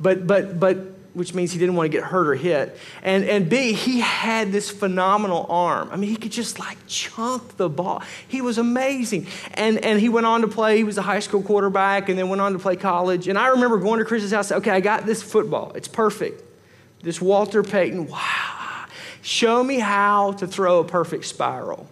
But, 0.00 0.26
but, 0.26 0.58
but 0.58 0.93
which 1.14 1.32
means 1.32 1.52
he 1.52 1.58
didn't 1.58 1.76
want 1.76 1.90
to 1.90 1.96
get 1.96 2.04
hurt 2.04 2.28
or 2.28 2.34
hit. 2.34 2.76
And, 3.02 3.24
and 3.24 3.48
B, 3.48 3.72
he 3.72 4.00
had 4.00 4.50
this 4.50 4.68
phenomenal 4.68 5.46
arm. 5.48 5.88
I 5.92 5.96
mean, 5.96 6.10
he 6.10 6.16
could 6.16 6.32
just 6.32 6.58
like 6.58 6.76
chunk 6.88 7.56
the 7.56 7.68
ball. 7.68 8.02
He 8.26 8.40
was 8.40 8.58
amazing. 8.58 9.28
And, 9.54 9.78
and 9.84 10.00
he 10.00 10.08
went 10.08 10.26
on 10.26 10.40
to 10.40 10.48
play, 10.48 10.76
he 10.76 10.84
was 10.84 10.98
a 10.98 11.02
high 11.02 11.20
school 11.20 11.42
quarterback 11.42 12.08
and 12.08 12.18
then 12.18 12.28
went 12.28 12.42
on 12.42 12.52
to 12.52 12.58
play 12.58 12.76
college. 12.76 13.28
And 13.28 13.38
I 13.38 13.48
remember 13.48 13.78
going 13.78 14.00
to 14.00 14.04
Chris's 14.04 14.32
house, 14.32 14.50
okay, 14.50 14.72
I 14.72 14.80
got 14.80 15.06
this 15.06 15.22
football. 15.22 15.72
It's 15.74 15.88
perfect. 15.88 16.42
This 17.02 17.20
Walter 17.20 17.62
Payton, 17.62 18.08
wow. 18.08 18.86
Show 19.22 19.62
me 19.62 19.78
how 19.78 20.32
to 20.32 20.46
throw 20.46 20.80
a 20.80 20.84
perfect 20.84 21.26
spiral. 21.26 21.88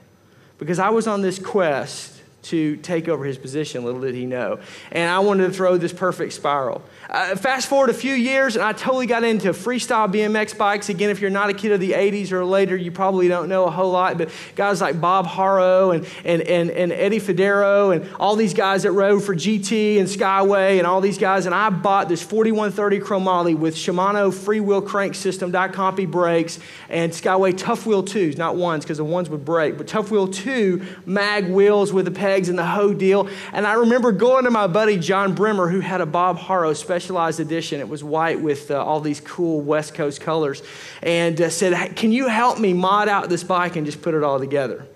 Because 0.59 0.79
I 0.79 0.91
was 0.91 1.07
on 1.07 1.23
this 1.23 1.39
quest 1.39 2.12
to 2.43 2.77
take 2.79 3.09
over 3.09 3.25
his 3.25 3.39
position, 3.39 3.85
little 3.85 4.01
did 4.01 4.15
he 4.15 4.27
know. 4.27 4.59
And 4.91 5.09
I 5.09 5.21
wanted 5.21 5.47
to 5.47 5.53
throw 5.53 5.77
this 5.77 5.93
perfect 5.93 6.33
spiral. 6.33 6.83
Uh, 7.09 7.37
fast 7.37 7.69
forward 7.69 7.91
a 7.91 7.95
few 7.95 8.15
years, 8.15 8.57
and 8.57 8.65
I 8.65 8.73
totally 8.73 9.07
got 9.07 9.23
into 9.23 9.51
freestyle 9.51 10.13
BMX 10.13 10.57
bikes. 10.57 10.89
Again, 10.89 11.11
if 11.11 11.21
you're 11.21 11.31
not 11.31 11.51
a 11.51 11.55
kid 11.55 11.73
of 11.73 11.81
the 11.81 11.93
80s 11.93 12.33
or 12.33 12.45
later, 12.45 12.77
you 12.77 12.91
probably 12.91 13.29
don't 13.29 13.49
know 13.49 13.65
a 13.65 13.71
whole 13.71 13.93
lot, 13.93 14.19
but 14.19 14.31
guys 14.57 14.81
like 14.81 15.01
Bob 15.01 15.27
Haro 15.27 15.93
and, 15.93 16.07
and, 16.25 16.43
and, 16.43 16.71
and 16.71 16.93
Eddie 16.93 17.21
Federo 17.21 17.95
and 17.95 18.09
all 18.19 18.35
these 18.35 18.55
guys 18.55 18.83
that 18.83 18.93
rode 18.93 19.23
for 19.23 19.35
GT 19.35 19.99
and 19.99 20.09
Skyway 20.09 20.79
and 20.79 20.87
all 20.87 21.01
these 21.01 21.19
guys. 21.19 21.47
And 21.47 21.55
I 21.55 21.71
bought 21.71 22.09
this 22.09 22.23
4130 22.23 23.01
Chromoly 23.01 23.57
with 23.57 23.77
Shimano 23.77 24.35
free 24.35 24.61
wheel 24.61 24.83
crank 24.83 25.15
system, 25.15 25.53
Dia-Compe 25.53 26.11
brakes, 26.11 26.59
and 26.89 27.13
Skyway 27.13 27.57
Tuff 27.57 27.87
Wheel 27.87 28.03
twos, 28.03 28.37
not 28.37 28.57
ones 28.57 28.85
because 28.85 28.99
the 28.99 29.05
ones 29.05 29.31
would 29.31 29.45
break, 29.45 29.79
but 29.79 29.87
Tuff 29.87 30.11
Wheel 30.11 30.29
two 30.29 30.85
mag 31.07 31.49
wheels 31.49 31.93
with 31.93 32.05
the 32.05 32.11
pegs 32.33 32.49
and 32.49 32.59
the 32.59 32.65
hoe 32.65 32.95
deal. 32.95 33.29
And 33.53 33.67
I 33.67 33.75
remember 33.75 34.11
going 34.11 34.45
to 34.45 34.51
my 34.51 34.67
buddy 34.67 34.97
John 34.97 35.35
Brimmer, 35.35 35.69
who 35.69 35.81
had 35.81 36.01
a 36.01 36.07
Bob 36.07 36.39
Haro 36.39 36.73
specialized 36.73 37.41
edition. 37.41 37.79
It 37.79 37.89
was 37.89 38.03
white 38.03 38.41
with 38.41 38.71
uh, 38.71 38.83
all 38.83 39.01
these 39.01 39.21
cool 39.21 39.61
West 39.61 39.95
Coast 39.95 40.23
colors. 40.23 40.63
And 41.03 41.39
uh, 41.39 41.51
said, 41.51 41.95
Can 41.95 42.11
you 42.11 42.29
help 42.29 42.59
me 42.59 42.73
mod 42.73 43.09
out 43.09 43.29
this 43.29 43.45
bike 43.45 43.77
and 43.77 43.85
just 43.85 44.01
put 44.01 44.15
it 44.15 44.23
all 44.23 44.39
together? 44.39 44.87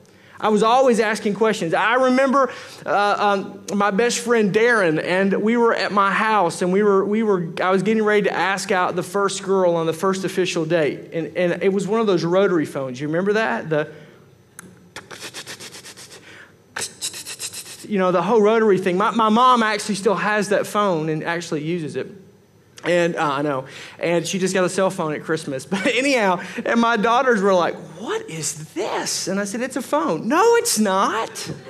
I 0.41 0.49
was 0.49 0.63
always 0.63 0.99
asking 0.99 1.35
questions. 1.35 1.75
I 1.75 1.95
remember 1.95 2.51
uh, 2.85 3.17
um, 3.19 3.79
my 3.79 3.91
best 3.91 4.19
friend 4.19 4.55
Darren, 4.55 5.03
and 5.03 5.43
we 5.43 5.57
were 5.57 5.75
at 5.75 5.93
my 5.93 6.11
house, 6.11 6.61
and 6.61 6.73
we 6.73 6.83
were, 6.83 7.05
we 7.05 7.23
were, 7.23 7.53
I 7.63 7.71
was 7.71 7.83
getting 7.83 8.03
ready 8.03 8.23
to 8.23 8.33
ask 8.33 8.71
out 8.71 8.97
the 8.97 9.03
first 9.03 9.43
girl 9.43 9.77
on 9.77 9.87
the 9.87 9.95
first 9.95 10.25
official 10.25 10.65
date. 10.65 11.11
And, 11.13 11.37
and 11.37 11.63
it 11.63 11.73
was 11.73 11.87
one 11.87 12.01
of 12.01 12.07
those 12.07 12.25
rotary 12.25 12.67
phones. 12.67 13.01
You 13.01 13.09
remember 13.09 13.35
that? 13.35 13.71
The, 13.71 13.91
you 17.89 17.99
know, 17.99 18.13
the 18.13 18.23
whole 18.23 18.41
rotary 18.41 18.79
thing. 18.79 18.97
My, 18.97 19.11
my 19.11 19.29
mom 19.29 19.63
actually 19.63 19.97
still 19.97 20.15
has 20.15 20.51
that 20.51 20.67
phone 20.67 21.09
and 21.09 21.25
actually 21.25 21.65
uses 21.65 21.97
it. 21.97 22.09
And 22.85 23.17
uh, 23.17 23.33
I 23.33 23.43
know. 23.43 23.67
And 23.99 24.27
she 24.27 24.39
just 24.39 24.55
got 24.55 24.65
a 24.65 24.69
cell 24.69 24.91
phone 24.91 25.13
at 25.15 25.23
Christmas. 25.23 25.67
But 25.71 25.87
anyhow, 25.87 26.41
and 26.65 26.81
my 26.81 26.97
daughters 26.97 27.43
were 27.43 27.55
like, 27.55 27.75
What 27.99 28.29
is 28.31 28.73
this? 28.75 29.29
And 29.29 29.41
I 29.41 29.45
said, 29.45 29.61
It's 29.61 29.77
a 29.77 29.83
phone. 29.83 30.29
No, 30.29 30.57
it's 30.57 30.79
not. 30.79 31.53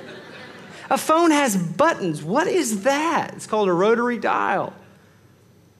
A 0.89 0.97
phone 0.97 1.31
has 1.31 1.57
buttons. 1.57 2.23
What 2.23 2.47
is 2.47 2.83
that? 2.83 3.33
It's 3.35 3.45
called 3.45 3.67
a 3.67 3.73
rotary 3.73 4.17
dial. 4.17 4.71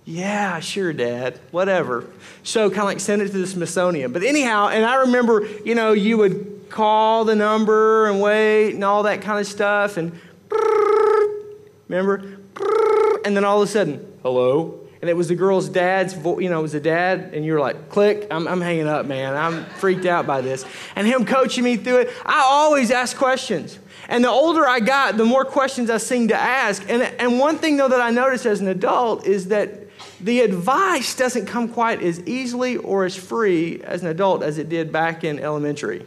Yeah, 0.03 0.59
sure, 0.59 0.93
Dad. 0.93 1.39
Whatever. 1.51 2.09
So 2.43 2.69
kind 2.69 2.81
of 2.81 2.85
like 2.85 2.99
send 2.99 3.21
it 3.21 3.31
to 3.31 3.37
the 3.37 3.47
Smithsonian. 3.47 4.11
But 4.11 4.23
anyhow, 4.23 4.67
and 4.67 4.85
I 4.85 5.01
remember, 5.01 5.47
you 5.65 5.75
know, 5.75 5.93
you 5.93 6.17
would 6.17 6.56
call 6.69 7.25
the 7.25 7.35
number 7.35 8.07
and 8.07 8.21
wait 8.21 8.73
and 8.73 8.83
all 8.83 9.03
that 9.03 9.21
kind 9.21 9.39
of 9.39 9.47
stuff. 9.47 9.97
And 9.97 10.19
remember? 11.87 12.39
And 13.25 13.35
then 13.35 13.43
all 13.43 13.61
of 13.61 13.67
a 13.67 13.71
sudden, 13.71 14.05
hello? 14.21 14.87
And 15.01 15.09
it 15.09 15.13
was 15.13 15.27
the 15.27 15.35
girl's 15.35 15.69
dad's, 15.69 16.13
vo- 16.13 16.39
you 16.39 16.49
know, 16.49 16.59
it 16.59 16.63
was 16.63 16.71
the 16.71 16.79
dad, 16.79 17.31
and 17.33 17.45
you're 17.45 17.59
like, 17.59 17.89
click, 17.89 18.27
I'm, 18.31 18.47
I'm 18.47 18.61
hanging 18.61 18.87
up, 18.87 19.05
man. 19.05 19.35
I'm 19.35 19.65
freaked 19.65 20.05
out 20.05 20.25
by 20.25 20.41
this. 20.41 20.65
And 20.95 21.05
him 21.05 21.25
coaching 21.25 21.63
me 21.63 21.77
through 21.77 21.97
it. 21.97 22.09
I 22.25 22.41
always 22.47 22.89
ask 22.89 23.15
questions. 23.15 23.77
And 24.09 24.23
the 24.23 24.29
older 24.29 24.67
I 24.67 24.79
got, 24.79 25.17
the 25.17 25.25
more 25.25 25.45
questions 25.45 25.89
I 25.89 25.97
seemed 25.97 26.29
to 26.29 26.35
ask. 26.35 26.83
And, 26.89 27.03
and 27.03 27.39
one 27.39 27.57
thing, 27.57 27.77
though, 27.77 27.89
that 27.89 28.01
I 28.01 28.09
noticed 28.09 28.45
as 28.45 28.59
an 28.59 28.67
adult 28.67 29.27
is 29.27 29.49
that 29.49 29.87
the 30.19 30.41
advice 30.41 31.15
doesn't 31.15 31.45
come 31.45 31.67
quite 31.67 32.01
as 32.01 32.19
easily 32.21 32.77
or 32.77 33.05
as 33.05 33.15
free 33.15 33.81
as 33.83 34.01
an 34.01 34.07
adult 34.07 34.41
as 34.41 34.57
it 34.57 34.67
did 34.67 34.91
back 34.91 35.23
in 35.23 35.39
elementary. 35.39 36.05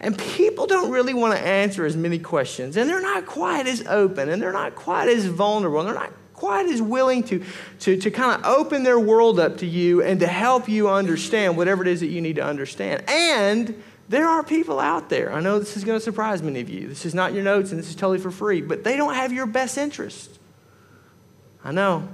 And 0.00 0.18
people 0.18 0.66
don't 0.66 0.90
really 0.90 1.14
want 1.14 1.34
to 1.34 1.40
answer 1.40 1.86
as 1.86 1.96
many 1.96 2.18
questions, 2.18 2.76
and 2.76 2.88
they're 2.88 3.00
not 3.00 3.26
quite 3.26 3.66
as 3.66 3.86
open, 3.86 4.28
and 4.28 4.42
they're 4.42 4.52
not 4.52 4.74
quite 4.74 5.08
as 5.08 5.26
vulnerable, 5.26 5.80
and 5.80 5.88
they're 5.88 5.94
not 5.94 6.12
quite 6.34 6.66
as 6.66 6.82
willing 6.82 7.22
to, 7.22 7.42
to, 7.80 7.96
to 7.96 8.10
kind 8.10 8.38
of 8.38 8.46
open 8.46 8.82
their 8.82 9.00
world 9.00 9.40
up 9.40 9.56
to 9.56 9.66
you 9.66 10.02
and 10.02 10.20
to 10.20 10.26
help 10.26 10.68
you 10.68 10.88
understand 10.88 11.56
whatever 11.56 11.80
it 11.80 11.88
is 11.88 12.00
that 12.00 12.08
you 12.08 12.20
need 12.20 12.36
to 12.36 12.44
understand. 12.44 13.02
And 13.08 13.82
There 14.08 14.26
are 14.26 14.42
people 14.42 14.78
out 14.78 15.08
there. 15.08 15.32
I 15.32 15.40
know 15.40 15.58
this 15.58 15.76
is 15.76 15.84
going 15.84 15.98
to 15.98 16.04
surprise 16.04 16.42
many 16.42 16.60
of 16.60 16.70
you. 16.70 16.86
This 16.86 17.04
is 17.04 17.14
not 17.14 17.32
your 17.32 17.42
notes 17.42 17.72
and 17.72 17.78
this 17.78 17.88
is 17.88 17.96
totally 17.96 18.18
for 18.18 18.30
free, 18.30 18.60
but 18.60 18.84
they 18.84 18.96
don't 18.96 19.14
have 19.14 19.32
your 19.32 19.46
best 19.46 19.76
interest. 19.76 20.38
I 21.64 21.72
know. 21.72 22.08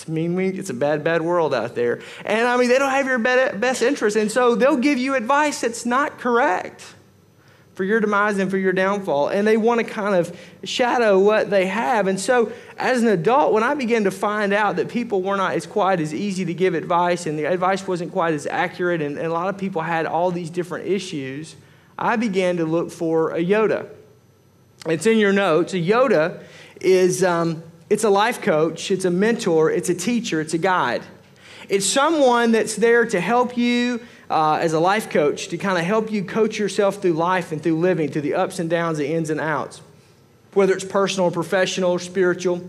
It's 0.00 0.08
mean, 0.08 0.34
mean, 0.34 0.58
it's 0.58 0.70
a 0.70 0.74
bad, 0.74 1.04
bad 1.04 1.20
world 1.20 1.52
out 1.52 1.74
there. 1.74 2.00
And 2.24 2.48
I 2.48 2.56
mean, 2.56 2.70
they 2.70 2.78
don't 2.78 2.90
have 2.90 3.06
your 3.06 3.18
best 3.18 3.82
interest. 3.82 4.16
And 4.16 4.32
so 4.32 4.54
they'll 4.54 4.78
give 4.78 4.98
you 4.98 5.14
advice 5.14 5.60
that's 5.60 5.84
not 5.84 6.18
correct 6.18 6.94
for 7.74 7.84
your 7.84 8.00
demise 8.00 8.38
and 8.38 8.50
for 8.50 8.56
your 8.56 8.72
downfall. 8.72 9.28
And 9.28 9.46
they 9.46 9.58
want 9.58 9.80
to 9.80 9.84
kind 9.84 10.14
of 10.14 10.38
shadow 10.64 11.18
what 11.18 11.50
they 11.50 11.66
have. 11.66 12.06
And 12.06 12.18
so, 12.18 12.52
as 12.78 13.02
an 13.02 13.08
adult, 13.08 13.52
when 13.52 13.62
I 13.62 13.74
began 13.74 14.04
to 14.04 14.10
find 14.10 14.54
out 14.54 14.76
that 14.76 14.88
people 14.88 15.22
were 15.22 15.36
not 15.36 15.52
as 15.52 15.66
quite 15.66 16.00
as 16.00 16.14
easy 16.14 16.46
to 16.46 16.54
give 16.54 16.72
advice 16.72 17.26
and 17.26 17.38
the 17.38 17.44
advice 17.44 17.86
wasn't 17.86 18.12
quite 18.12 18.32
as 18.32 18.46
accurate, 18.46 19.02
and, 19.02 19.18
and 19.18 19.26
a 19.26 19.32
lot 19.32 19.48
of 19.48 19.58
people 19.58 19.82
had 19.82 20.06
all 20.06 20.30
these 20.30 20.48
different 20.48 20.86
issues, 20.86 21.56
I 21.98 22.16
began 22.16 22.56
to 22.56 22.64
look 22.64 22.90
for 22.90 23.32
a 23.32 23.44
Yoda. 23.44 23.86
It's 24.86 25.04
in 25.04 25.18
your 25.18 25.32
notes. 25.32 25.74
A 25.74 25.78
Yoda 25.78 26.42
is 26.80 27.22
um, 27.22 27.62
it's 27.90 28.04
a 28.04 28.10
life 28.10 28.40
coach, 28.40 28.92
it's 28.92 29.04
a 29.04 29.10
mentor, 29.10 29.70
it's 29.70 29.88
a 29.88 29.94
teacher, 29.94 30.40
it's 30.40 30.54
a 30.54 30.58
guide. 30.58 31.02
It's 31.68 31.84
someone 31.84 32.52
that's 32.52 32.76
there 32.76 33.04
to 33.04 33.20
help 33.20 33.56
you 33.56 34.00
uh, 34.30 34.58
as 34.60 34.72
a 34.72 34.80
life 34.80 35.10
coach 35.10 35.48
to 35.48 35.58
kind 35.58 35.76
of 35.76 35.84
help 35.84 36.10
you 36.10 36.24
coach 36.24 36.58
yourself 36.58 37.02
through 37.02 37.14
life 37.14 37.50
and 37.50 37.60
through 37.60 37.78
living, 37.80 38.10
through 38.10 38.22
the 38.22 38.34
ups 38.34 38.60
and 38.60 38.70
downs, 38.70 38.98
the 38.98 39.12
ins 39.12 39.28
and 39.28 39.40
outs, 39.40 39.82
whether 40.54 40.72
it's 40.72 40.84
personal, 40.84 41.28
or 41.28 41.32
professional, 41.32 41.90
or 41.90 41.98
spiritual. 41.98 42.68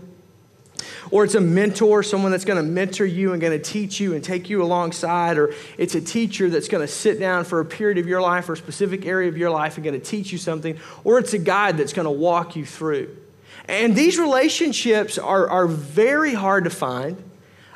Or 1.12 1.24
it's 1.24 1.34
a 1.34 1.40
mentor, 1.40 2.02
someone 2.02 2.32
that's 2.32 2.44
going 2.44 2.56
to 2.56 2.68
mentor 2.68 3.04
you 3.04 3.32
and 3.32 3.40
going 3.40 3.56
to 3.56 3.62
teach 3.62 4.00
you 4.00 4.14
and 4.14 4.24
take 4.24 4.50
you 4.50 4.62
alongside. 4.62 5.38
Or 5.38 5.54
it's 5.78 5.94
a 5.94 6.00
teacher 6.00 6.48
that's 6.48 6.68
going 6.68 6.84
to 6.84 6.92
sit 6.92 7.20
down 7.20 7.44
for 7.44 7.60
a 7.60 7.64
period 7.64 7.98
of 7.98 8.08
your 8.08 8.20
life 8.20 8.48
or 8.48 8.54
a 8.54 8.56
specific 8.56 9.06
area 9.06 9.28
of 9.28 9.36
your 9.36 9.50
life 9.50 9.76
and 9.76 9.84
going 9.84 9.98
to 9.98 10.04
teach 10.04 10.32
you 10.32 10.38
something. 10.38 10.78
Or 11.04 11.18
it's 11.18 11.32
a 11.34 11.38
guide 11.38 11.76
that's 11.76 11.92
going 11.92 12.06
to 12.06 12.10
walk 12.10 12.56
you 12.56 12.64
through. 12.64 13.16
And 13.68 13.94
these 13.94 14.18
relationships 14.18 15.18
are, 15.18 15.48
are 15.48 15.66
very 15.66 16.34
hard 16.34 16.64
to 16.64 16.70
find. 16.70 17.22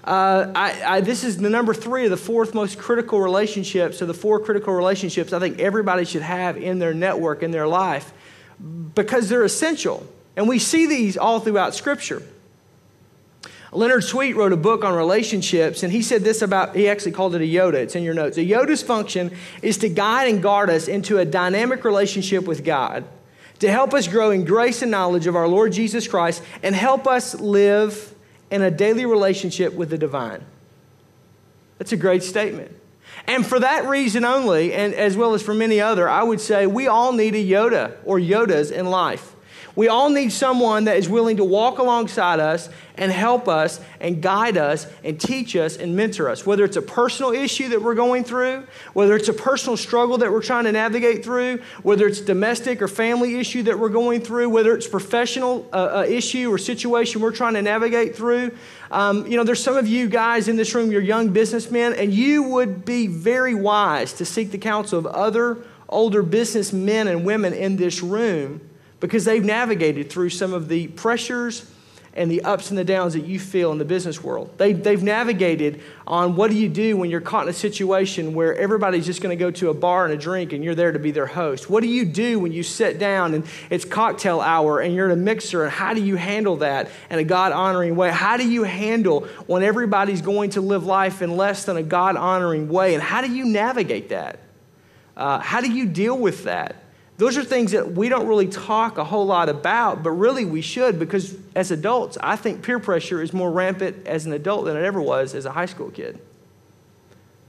Uh, 0.05 0.53
I, 0.55 0.83
I, 0.97 1.01
this 1.01 1.25
is 1.25 1.37
the 1.37 1.51
number 1.51 1.75
three 1.75 2.05
of 2.05 2.11
the 2.11 2.17
fourth 2.17 2.55
most 2.55 2.79
critical 2.79 3.21
relationships, 3.21 3.99
so 3.99 4.07
the 4.07 4.15
four 4.15 4.39
critical 4.39 4.73
relationships 4.73 5.33
I 5.33 5.41
think 5.41 5.59
everybody 5.59 6.05
should 6.05 6.23
have 6.23 6.57
in 6.57 6.79
their 6.79 6.95
network, 6.95 7.43
in 7.43 7.51
their 7.51 7.67
life, 7.67 8.13
because 8.95 9.29
they're 9.29 9.43
essential. 9.43 10.07
And 10.37 10.49
we 10.49 10.59
see 10.59 10.87
these 10.87 11.17
all 11.17 11.41
throughout 11.41 11.75
Scripture. 11.75 12.23
Leonard 13.73 14.05
Sweet 14.05 14.37
wrote 14.37 14.53
a 14.53 14.57
book 14.57 14.85
on 14.85 14.95
relationships, 14.95 15.83
and 15.83 15.93
he 15.93 16.03
said 16.03 16.23
this 16.23 16.41
about, 16.41 16.77
he 16.77 16.89
actually 16.89 17.13
called 17.13 17.35
it 17.35 17.43
a 17.43 17.45
Yoda. 17.45 17.75
It's 17.75 17.97
in 17.97 18.05
your 18.05 18.15
notes. 18.15 18.39
A 18.39 18.45
Yoda's 18.45 18.83
function 18.83 19.37
is 19.61 19.77
to 19.79 19.89
guide 19.89 20.29
and 20.29 20.41
guard 20.41 20.71
us 20.71 20.87
into 20.89 21.19
a 21.19 21.25
dynamic 21.25 21.85
relationship 21.85 22.45
with 22.45 22.65
God, 22.65 23.05
to 23.61 23.71
help 23.71 23.95
us 23.95 24.09
grow 24.09 24.31
in 24.31 24.45
grace 24.45 24.83
and 24.83 24.91
knowledge 24.91 25.27
of 25.27 25.37
our 25.37 25.49
Lord 25.49 25.73
Jesus 25.73 26.09
Christ, 26.09 26.43
and 26.63 26.75
help 26.75 27.07
us 27.07 27.39
live 27.41 28.15
in 28.51 28.63
a 28.63 28.71
daily 28.71 29.07
relationship 29.07 29.75
with 29.75 29.91
the 29.91 29.99
divine. 29.99 30.45
That's 31.79 31.93
a 31.93 31.97
great 31.97 32.23
statement. 32.23 32.73
And 33.27 33.47
for 33.47 33.61
that 33.61 33.87
reason 33.87 34.25
only, 34.25 34.73
and 34.73 34.95
as 34.95 35.17
well 35.17 35.35
as 35.35 35.43
for 35.43 35.55
many 35.55 35.81
other, 35.81 36.09
I 36.09 36.23
would 36.23 36.41
say 36.41 36.67
we 36.67 36.87
all 36.87 37.13
need 37.13 37.35
a 37.35 37.45
Yoda 37.45 37.97
or 38.05 38.19
Yodas 38.19 38.73
in 38.73 38.87
life. 38.87 39.36
We 39.77 39.89
all 39.89 40.09
need 40.09 40.33
someone 40.33 40.85
that 40.85 40.97
is 40.97 41.07
willing 41.07 41.37
to 41.37 41.45
walk 41.45 41.79
alongside 41.79 42.41
us 42.41 42.71
and 42.95 43.13
help 43.13 43.47
us 43.47 43.79
and 44.01 44.23
guide 44.23 44.57
us 44.57 44.87
and 45.05 45.21
teach 45.21 45.55
us 45.55 45.77
and 45.77 45.95
mentor 45.95 46.31
us. 46.31 46.47
Whether 46.47 46.65
it's 46.65 46.79
a 46.79 46.83
personal 46.83 47.33
issue 47.33 47.69
that 47.69 47.83
we're 47.83 47.95
going 47.95 48.25
through, 48.25 48.67
whether 48.95 49.15
it's 49.15 49.29
a 49.29 49.35
personal 49.35 49.77
struggle 49.77 50.17
that 50.19 50.33
we're 50.33 50.43
trying 50.43 50.65
to 50.65 50.73
navigate 50.73 51.23
through, 51.23 51.59
whether 51.83 52.07
it's 52.07 52.23
domestic 52.23 52.81
or 52.81 52.89
family 52.89 53.39
issue 53.39 53.65
that 53.65 53.79
we're 53.79 53.91
going 53.91 54.23
through, 54.23 54.49
whether 54.49 54.75
it's 54.75 54.89
professional 54.89 55.69
uh, 55.75 55.99
uh, 55.99 56.07
issue 56.09 56.51
or 56.51 56.57
situation 56.57 57.21
we're 57.21 57.31
trying 57.31 57.55
to 57.55 57.63
navigate 57.63 58.17
through. 58.17 58.53
Um, 58.91 59.27
you 59.27 59.37
know, 59.37 59.45
there's 59.45 59.63
some 59.63 59.77
of 59.77 59.87
you 59.87 60.09
guys 60.09 60.49
in 60.49 60.57
this 60.57 60.75
room, 60.75 60.91
you're 60.91 61.03
young 61.03 61.35
businessmen, 61.35 61.93
and 61.93 62.15
you 62.15 62.45
would 62.45 62.87
be 62.87 63.09
very 63.09 63.55
wise 63.55 64.15
to 64.15 64.25
seek 64.25 64.53
the 64.53 64.59
counsel 64.59 64.99
of 64.99 65.07
other 65.07 65.59
older 65.87 66.23
businessmen 66.23 67.09
and 67.09 67.27
women 67.27 67.53
in 67.53 67.77
this 67.77 68.03
room 68.03 68.63
because 69.07 69.25
they've 69.25 69.45
navigated 69.45 70.11
through 70.11 70.29
some 70.31 70.53
of 70.53 70.67
the 70.67 70.89
pressures 70.89 71.71
and 72.13 72.29
the 72.29 72.43
ups 72.43 72.71
and 72.71 72.77
the 72.77 72.85
downs 72.85 73.13
that 73.13 73.25
you 73.25 73.39
feel 73.39 73.71
in 73.71 73.79
the 73.79 73.85
business 73.85 74.21
world. 74.21 74.51
They, 74.59 74.73
they've 74.73 75.01
navigated 75.01 75.81
on 76.09 76.35
what 76.35 76.51
do 76.51 76.57
you 76.57 76.69
do 76.69 76.97
when 76.97 77.09
you're 77.09 77.21
caught 77.21 77.45
in 77.45 77.51
a 77.51 77.53
situation 77.53 78.35
where 78.35 78.57
everybody's 78.57 79.07
just 79.07 79.23
going 79.23 79.39
to 79.39 79.41
go 79.41 79.53
to 79.53 79.69
a 79.69 79.75
bar 79.75 80.07
and 80.07 80.13
a 80.13 80.17
drink 80.17 80.53
and 80.53 80.65
you're 80.65 80.75
there 80.75 80.91
to 80.91 80.99
be 80.99 81.13
their 81.13 81.27
host. 81.27 81.71
What 81.71 81.85
do 81.85 81.89
you 81.89 82.05
do 82.05 82.41
when 82.41 82.51
you 82.51 82.65
sit 82.65 82.99
down 82.99 83.33
and 83.33 83.47
it's 83.71 83.85
cocktail 83.85 84.41
hour 84.41 84.81
and 84.81 84.93
you're 84.93 85.07
in 85.07 85.13
a 85.13 85.23
mixer 85.23 85.63
and 85.63 85.71
how 85.71 85.95
do 85.95 86.03
you 86.03 86.17
handle 86.17 86.57
that 86.57 86.89
in 87.09 87.21
a 87.21 87.25
God 87.25 87.53
honoring 87.53 87.95
way? 87.95 88.11
How 88.11 88.37
do 88.37 88.51
you 88.51 88.65
handle 88.65 89.21
when 89.47 89.63
everybody's 89.63 90.21
going 90.21 90.51
to 90.51 90.61
live 90.61 90.85
life 90.85 91.23
in 91.23 91.37
less 91.37 91.65
than 91.65 91.77
a 91.77 91.83
God 91.85 92.17
honoring 92.17 92.69
way? 92.69 92.95
And 92.95 93.03
how 93.05 93.21
do 93.21 93.33
you 93.33 93.45
navigate 93.45 94.09
that? 94.09 94.41
Uh, 95.17 95.39
how 95.39 95.61
do 95.61 95.71
you 95.71 95.87
deal 95.87 96.19
with 96.19 96.43
that? 96.43 96.83
Those 97.19 97.39
are 97.39 97.45
things 97.45 97.73
that 97.73 97.93
we 97.93 98.09
don't 98.11 98.27
really 98.27 98.49
talk 98.49 98.99
a 98.99 99.05
whole 99.05 99.25
lot 99.25 99.49
about, 99.49 100.03
but 100.03 100.11
really 100.11 100.45
we 100.45 100.61
should 100.61 100.99
because 100.99 101.37
as 101.55 101.71
adults, 101.71 102.19
I 102.21 102.37
think 102.37 102.63
peer 102.63 102.79
pressure 102.79 103.23
is 103.23 103.33
more 103.33 103.51
rampant 103.51 104.07
as 104.07 104.27
an 104.27 104.33
adult 104.33 104.67
than 104.67 104.77
it 104.77 104.85
ever 104.85 105.01
was 105.01 105.35
as 105.35 105.47
a 105.47 105.53
high 105.53 105.67
school 105.67 105.91
kid. 105.91 106.19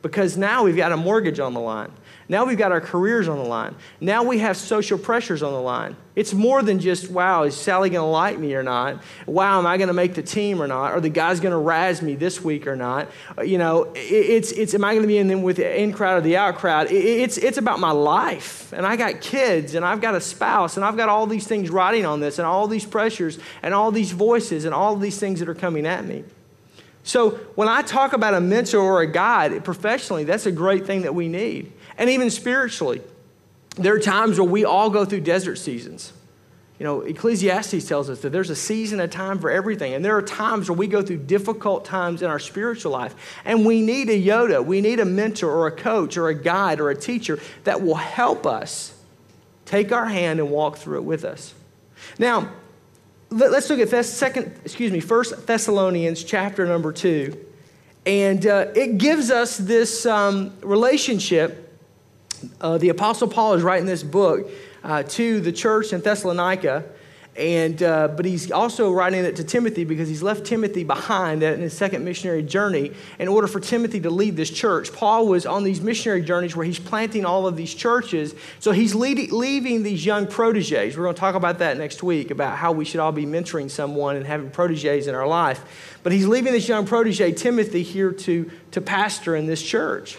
Because 0.01 0.38
now 0.38 0.63
we've 0.63 0.77
got 0.77 0.93
a 0.93 0.97
mortgage 0.97 1.39
on 1.39 1.53
the 1.53 1.59
line. 1.59 1.91
Now 2.29 2.46
we've 2.46 2.57
got 2.57 2.74
our 2.74 2.81
careers 2.81 3.29
on 3.29 3.38
the 3.38 3.46
line. 3.46 3.75
Now 4.01 4.24
we 4.24 4.39
have 4.39 4.57
social 4.57 4.98
pressures 4.98 5.41
on 5.41 5.53
the 5.53 5.62
line. 5.62 5.96
It's 6.13 6.34
more 6.34 6.62
than 6.62 6.79
just, 6.79 7.10
wow, 7.10 7.43
is 7.43 7.55
Sally 7.55 7.89
going 7.89 8.03
to 8.03 8.10
like 8.10 8.38
me 8.38 8.53
or 8.55 8.63
not? 8.63 9.01
Wow, 9.27 9.60
am 9.60 9.67
I 9.67 9.77
going 9.77 9.88
to 9.88 9.93
make 9.93 10.15
the 10.15 10.24
team 10.24 10.62
or 10.62 10.67
not? 10.67 10.93
Or 10.93 11.00
the 11.00 11.10
guy's 11.10 11.39
going 11.39 11.51
to 11.51 11.57
razz 11.57 12.01
me 12.01 12.15
this 12.15 12.43
week 12.43 12.67
or 12.67 12.75
not? 12.75 13.10
You 13.46 13.57
know, 13.57 13.93
it's, 13.96 14.51
it's 14.51 14.74
am 14.74 14.84
I 14.84 14.93
going 14.93 15.03
to 15.03 15.07
be 15.07 15.19
in 15.19 15.41
with 15.41 15.57
the 15.57 15.81
in 15.81 15.93
crowd 15.93 16.17
or 16.17 16.22
the 16.22 16.36
out 16.36 16.55
crowd? 16.55 16.88
It's, 16.91 17.38
it's 17.38 17.57
about 17.57 17.79
my 17.79 17.91
life. 17.91 18.74
And 18.74 18.86
I 18.86 18.98
got 18.98 19.22
kids 19.22 19.74
and 19.75 19.86
I've 19.86 20.01
got 20.01 20.15
a 20.15 20.22
spouse 20.22 20.75
and 20.75 20.84
I've 20.86 20.98
got 20.98 21.07
all 21.07 21.27
these 21.27 21.48
things 21.48 21.69
riding 21.69 22.05
on 22.05 22.19
this 22.19 22.39
and 22.39 22.48
all 22.48 22.67
these 22.67 22.86
pressures 22.86 23.39
and 23.63 23.74
all 23.74 23.91
these 23.91 24.12
voices 24.12 24.65
and 24.65 24.74
all 24.74 24.98
these 24.98 25.17
things 25.19 25.39
that 25.39 25.48
are 25.48 25.55
coming 25.55 25.86
at 25.86 26.03
me. 26.03 26.25
So 27.07 27.31
when 27.55 27.69
I 27.69 27.83
talk 27.83 28.11
about 28.11 28.33
a 28.33 28.41
mentor 28.41 28.81
or 28.81 28.99
a 28.99 29.07
guide 29.07 29.63
professionally, 29.63 30.25
that's 30.25 30.45
a 30.45 30.51
great 30.51 30.85
thing 30.85 31.03
that 31.03 31.15
we 31.15 31.29
need. 31.29 31.71
And 31.97 32.09
even 32.09 32.29
spiritually, 32.29 33.01
there 33.77 33.95
are 33.95 33.99
times 33.99 34.37
where 34.37 34.47
we 34.47 34.65
all 34.65 34.89
go 34.89 35.05
through 35.05 35.21
desert 35.21 35.55
seasons. 35.55 36.11
You 36.79 36.83
know, 36.83 37.01
Ecclesiastes 37.01 37.87
tells 37.87 38.09
us 38.09 38.19
that 38.21 38.31
there's 38.31 38.49
a 38.49 38.57
season, 38.57 38.99
a 38.99 39.07
time 39.07 39.39
for 39.39 39.49
everything. 39.49 39.93
And 39.93 40.03
there 40.03 40.17
are 40.17 40.21
times 40.21 40.69
where 40.69 40.77
we 40.77 40.85
go 40.85 41.01
through 41.01 41.19
difficult 41.19 41.85
times 41.85 42.21
in 42.21 42.29
our 42.29 42.39
spiritual 42.39 42.91
life. 42.91 43.15
And 43.45 43.65
we 43.65 43.81
need 43.81 44.09
a 44.09 44.21
Yoda, 44.21 44.63
we 44.63 44.81
need 44.81 44.99
a 44.99 45.05
mentor 45.05 45.49
or 45.49 45.67
a 45.67 45.71
coach 45.71 46.17
or 46.17 46.27
a 46.27 46.35
guide 46.35 46.81
or 46.81 46.89
a 46.89 46.95
teacher 46.95 47.39
that 47.63 47.81
will 47.81 47.95
help 47.95 48.45
us 48.45 48.93
take 49.63 49.93
our 49.93 50.07
hand 50.07 50.41
and 50.41 50.51
walk 50.51 50.77
through 50.77 50.97
it 50.97 51.05
with 51.05 51.23
us. 51.23 51.53
Now, 52.19 52.51
let's 53.29 53.69
look 53.69 53.79
at 53.79 53.89
Thess- 53.89 54.13
second, 54.13 54.60
excuse 54.63 54.91
me, 54.91 55.00
First 55.00 55.48
Thessalonians 55.48 56.24
chapter 56.24 56.65
number 56.65 56.91
two. 56.91 57.46
And 58.05 58.46
uh, 58.46 58.67
it 58.75 58.98
gives 58.98 59.31
us 59.31 59.57
this 59.57 60.05
um, 60.05 60.53
relationship 60.62 61.67
uh, 62.62 62.77
the 62.77 62.89
Apostle 62.89 63.27
Paul 63.27 63.53
is 63.53 63.63
writing 63.63 63.86
this 63.86 64.03
book 64.03 64.50
uh, 64.84 65.03
to 65.03 65.41
the 65.41 65.51
church 65.51 65.93
in 65.93 66.01
Thessalonica, 66.01 66.86
and, 67.38 67.84
uh, 67.84 68.08
but 68.08 68.25
he's 68.25 68.51
also 68.51 68.91
writing 68.91 69.24
it 69.24 69.36
to 69.36 69.44
Timothy 69.44 69.84
because 69.84 70.10
he's 70.10 70.24
left 70.24 70.44
Timothy 70.44 70.84
behind 70.84 71.44
in 71.44 71.62
his 71.62 71.77
second 71.77 72.03
missionary 72.03 72.41
journey 72.41 72.91
in 73.20 73.27
order 73.27 73.46
for 73.46 73.60
Timothy 73.60 74.00
to 74.01 74.10
lead 74.10 74.36
this 74.36 74.50
church. 74.50 74.91
Paul 74.91 75.27
was 75.27 75.46
on 75.46 75.63
these 75.63 75.79
missionary 75.79 76.24
journeys 76.24 76.56
where 76.56 76.65
he's 76.65 76.79
planting 76.79 77.25
all 77.25 77.46
of 77.46 77.56
these 77.56 77.75
churches. 77.75 78.34
So 78.60 78.72
he's 78.72 78.96
leading, 78.96 79.32
leaving 79.32 79.84
these 79.84 80.03
young 80.03 80.25
proteges. 80.25 80.98
We're 80.98 81.03
going 81.03 81.15
to 81.15 81.20
talk 81.20 81.36
about 81.36 81.60
that 81.60 81.77
next 81.77 82.01
week 82.01 82.32
about 82.32 82.58
how 82.58 82.72
we 82.72 82.86
should 82.86 83.00
all 83.00 83.12
be 83.12 83.25
mentoring 83.25 83.70
someone 83.70 84.15
and 84.15 84.25
having 84.25 84.50
proteges 84.50 85.06
in 85.06 85.13
our 85.13 85.27
life. 85.27 86.00
But 86.01 86.13
he's 86.13 86.25
leaving 86.25 86.53
this 86.53 86.67
young 86.67 86.88
protege, 86.88 87.34
Timothy, 87.34 87.84
here 87.84 88.12
to, 88.13 88.50
to 88.72 88.82
pastor 88.82 89.36
in 89.36 89.46
this 89.46 89.62
church. 89.62 90.17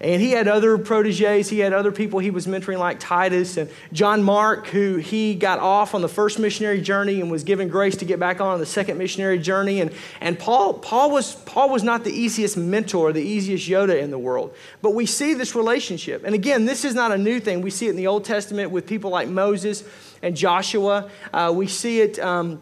And 0.00 0.22
he 0.22 0.30
had 0.30 0.46
other 0.46 0.78
proteges. 0.78 1.48
He 1.48 1.58
had 1.58 1.72
other 1.72 1.90
people 1.90 2.20
he 2.20 2.30
was 2.30 2.46
mentoring, 2.46 2.78
like 2.78 3.00
Titus 3.00 3.56
and 3.56 3.68
John 3.92 4.22
Mark, 4.22 4.68
who 4.68 4.96
he 4.96 5.34
got 5.34 5.58
off 5.58 5.92
on 5.92 6.02
the 6.02 6.08
first 6.08 6.38
missionary 6.38 6.80
journey 6.80 7.20
and 7.20 7.30
was 7.30 7.42
given 7.42 7.68
grace 7.68 7.96
to 7.96 8.04
get 8.04 8.20
back 8.20 8.40
on 8.40 8.60
the 8.60 8.66
second 8.66 8.96
missionary 8.96 9.40
journey. 9.40 9.80
And, 9.80 9.92
and 10.20 10.38
Paul, 10.38 10.74
Paul, 10.74 11.10
was, 11.10 11.34
Paul 11.34 11.70
was 11.70 11.82
not 11.82 12.04
the 12.04 12.12
easiest 12.12 12.56
mentor, 12.56 13.12
the 13.12 13.22
easiest 13.22 13.68
Yoda 13.68 14.00
in 14.00 14.12
the 14.12 14.18
world. 14.18 14.54
But 14.82 14.94
we 14.94 15.04
see 15.04 15.34
this 15.34 15.56
relationship. 15.56 16.22
And 16.24 16.34
again, 16.34 16.64
this 16.64 16.84
is 16.84 16.94
not 16.94 17.10
a 17.10 17.18
new 17.18 17.40
thing. 17.40 17.60
We 17.60 17.70
see 17.70 17.88
it 17.88 17.90
in 17.90 17.96
the 17.96 18.06
Old 18.06 18.24
Testament 18.24 18.70
with 18.70 18.86
people 18.86 19.10
like 19.10 19.28
Moses 19.28 19.82
and 20.22 20.36
Joshua. 20.36 21.10
Uh, 21.32 21.52
we 21.54 21.66
see 21.66 22.00
it. 22.00 22.20
Um, 22.20 22.60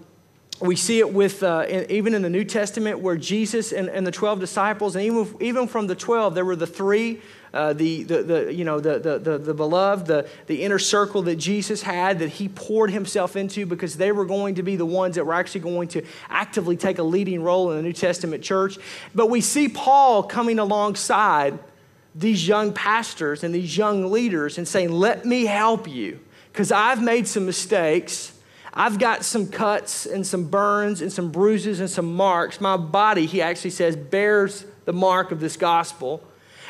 we 0.61 0.77
see 0.77 0.99
it 1.01 1.13
with 1.13 1.43
uh, 1.43 1.67
in, 1.69 1.91
even 1.91 2.15
in 2.15 2.23
the 2.23 2.31
New 2.31 2.45
Testament 2.45 3.01
where 3.01 3.17
Jesus 3.17 3.73
and, 3.73 3.89
and 3.89 4.07
the 4.07 4.11
12 4.11 4.41
disciples, 4.41 4.97
and 4.97 5.05
even, 5.05 5.35
even 5.41 5.69
from 5.69 5.87
the 5.87 5.95
12, 5.95 6.35
there 6.35 6.45
were 6.45 6.57
the 6.57 6.67
three 6.67 7.21
uh, 7.57 7.73
the, 7.73 8.03
the, 8.03 8.23
the, 8.23 8.53
you 8.53 8.65
know, 8.65 8.81
the, 8.81 8.99
the, 8.99 9.19
the, 9.19 9.39
the 9.39 9.55
beloved, 9.55 10.07
the, 10.07 10.29
the 10.47 10.63
inner 10.63 10.79
circle 10.79 11.23
that 11.23 11.37
Jesus 11.37 11.81
had 11.81 12.19
that 12.19 12.29
he 12.29 12.51
poured 12.51 12.91
himself 12.91 13.35
into 13.35 13.65
because 13.65 13.97
they 13.97 14.13
were 14.13 14.27
going 14.27 14.57
to 14.57 14.63
be 14.63 14.77
the 14.77 14.85
ones 14.85 15.15
that 15.15 15.25
were 15.25 15.33
actually 15.33 15.63
going 15.63 15.89
to 15.89 16.03
actively 16.29 16.77
take 16.77 16.99
a 16.99 17.03
leading 17.03 17.43
role 17.43 17.71
in 17.71 17.79
the 17.79 17.83
New 17.83 17.95
Testament 17.95 18.43
church. 18.43 18.77
But 19.15 19.31
we 19.31 19.41
see 19.41 19.71
Paul 19.71 20.23
coming 20.23 20.59
alongside 20.59 21.59
these 22.15 22.47
young 22.47 22.75
pastors 22.75 23.43
and 23.43 23.55
these 23.55 23.75
young 23.75 24.13
leaders 24.13 24.59
and 24.59 24.69
saying, 24.69 24.91
Let 24.91 25.25
me 25.25 25.47
help 25.47 25.89
you 25.89 26.21
because 26.53 26.71
I've 26.71 27.03
made 27.03 27.27
some 27.27 27.47
mistakes. 27.47 28.36
I've 28.78 28.99
got 28.99 29.25
some 29.25 29.49
cuts 29.49 30.04
and 30.04 30.26
some 30.26 30.45
burns 30.45 31.00
and 31.00 31.11
some 31.11 31.33
bruises 31.33 31.80
and 31.80 31.88
some 31.88 32.14
marks. 32.14 32.61
My 32.61 32.76
body, 32.76 33.25
he 33.25 33.40
actually 33.40 33.71
says, 33.71 33.97
bears 33.97 34.66
the 34.85 34.92
mark 34.92 35.33
of 35.33 35.40
this 35.40 35.56
gospel 35.56 36.23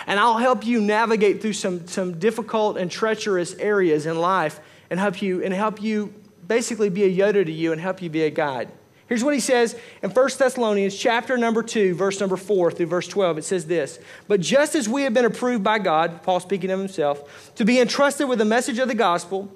and 0.07 0.21
I'll 0.21 0.39
help 0.39 0.65
you 0.65 0.81
navigate 0.81 1.43
through 1.43 1.55
some, 1.55 1.87
some 1.89 2.19
difficult 2.19 2.77
and 2.77 2.91
treacherous 2.91 3.55
areas 3.55 4.07
in 4.07 4.19
life 4.19 4.61
and 4.89 5.01
help 5.01 5.21
you 5.21 5.43
and 5.43 5.53
help 5.53 5.83
you 5.83 6.15
basically 6.47 6.89
be 6.89 7.05
a 7.05 7.13
Yoda 7.13 7.45
to 7.45 7.53
you 7.53 7.73
and 7.73 7.81
help 7.81 8.01
you 8.01 8.09
be 8.09 8.23
a 8.23 8.31
guide. 8.31 8.71
Here's 9.09 9.23
what 9.23 9.35
he 9.35 9.41
says 9.41 9.77
in 10.03 10.11
1 10.11 10.31
Thessalonians 10.37 10.97
chapter 10.97 11.37
number 11.37 11.63
2, 11.63 11.95
verse 11.95 12.21
number 12.21 12.37
4 12.37 12.73
through 12.73 12.87
verse 12.87 13.07
12. 13.09 13.39
It 13.39 13.45
says 13.45 13.67
this 13.67 13.99
But 14.29 14.41
just 14.41 14.75
as 14.75 14.89
we 14.89 15.03
have 15.03 15.15
been 15.15 15.25
approved 15.25 15.65
by 15.65 15.79
God, 15.79 16.23
Paul 16.23 16.41
speaking 16.41 16.71
of 16.71 16.79
himself, 16.79 17.55
to 17.57 17.65
be 17.65 17.81
entrusted 17.81 18.29
with 18.29 18.39
the 18.39 18.45
message 18.45 18.79
of 18.79 18.89
the 18.89 18.95
gospel, 18.95 19.53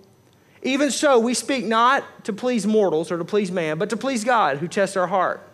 even 0.62 0.90
so 0.90 1.18
we 1.18 1.34
speak 1.34 1.64
not 1.64 2.24
to 2.24 2.32
please 2.32 2.66
mortals 2.66 3.10
or 3.10 3.18
to 3.18 3.24
please 3.24 3.50
man, 3.50 3.78
but 3.78 3.90
to 3.90 3.96
please 3.96 4.24
God 4.24 4.58
who 4.58 4.68
tests 4.68 4.96
our 4.96 5.06
heart. 5.06 5.46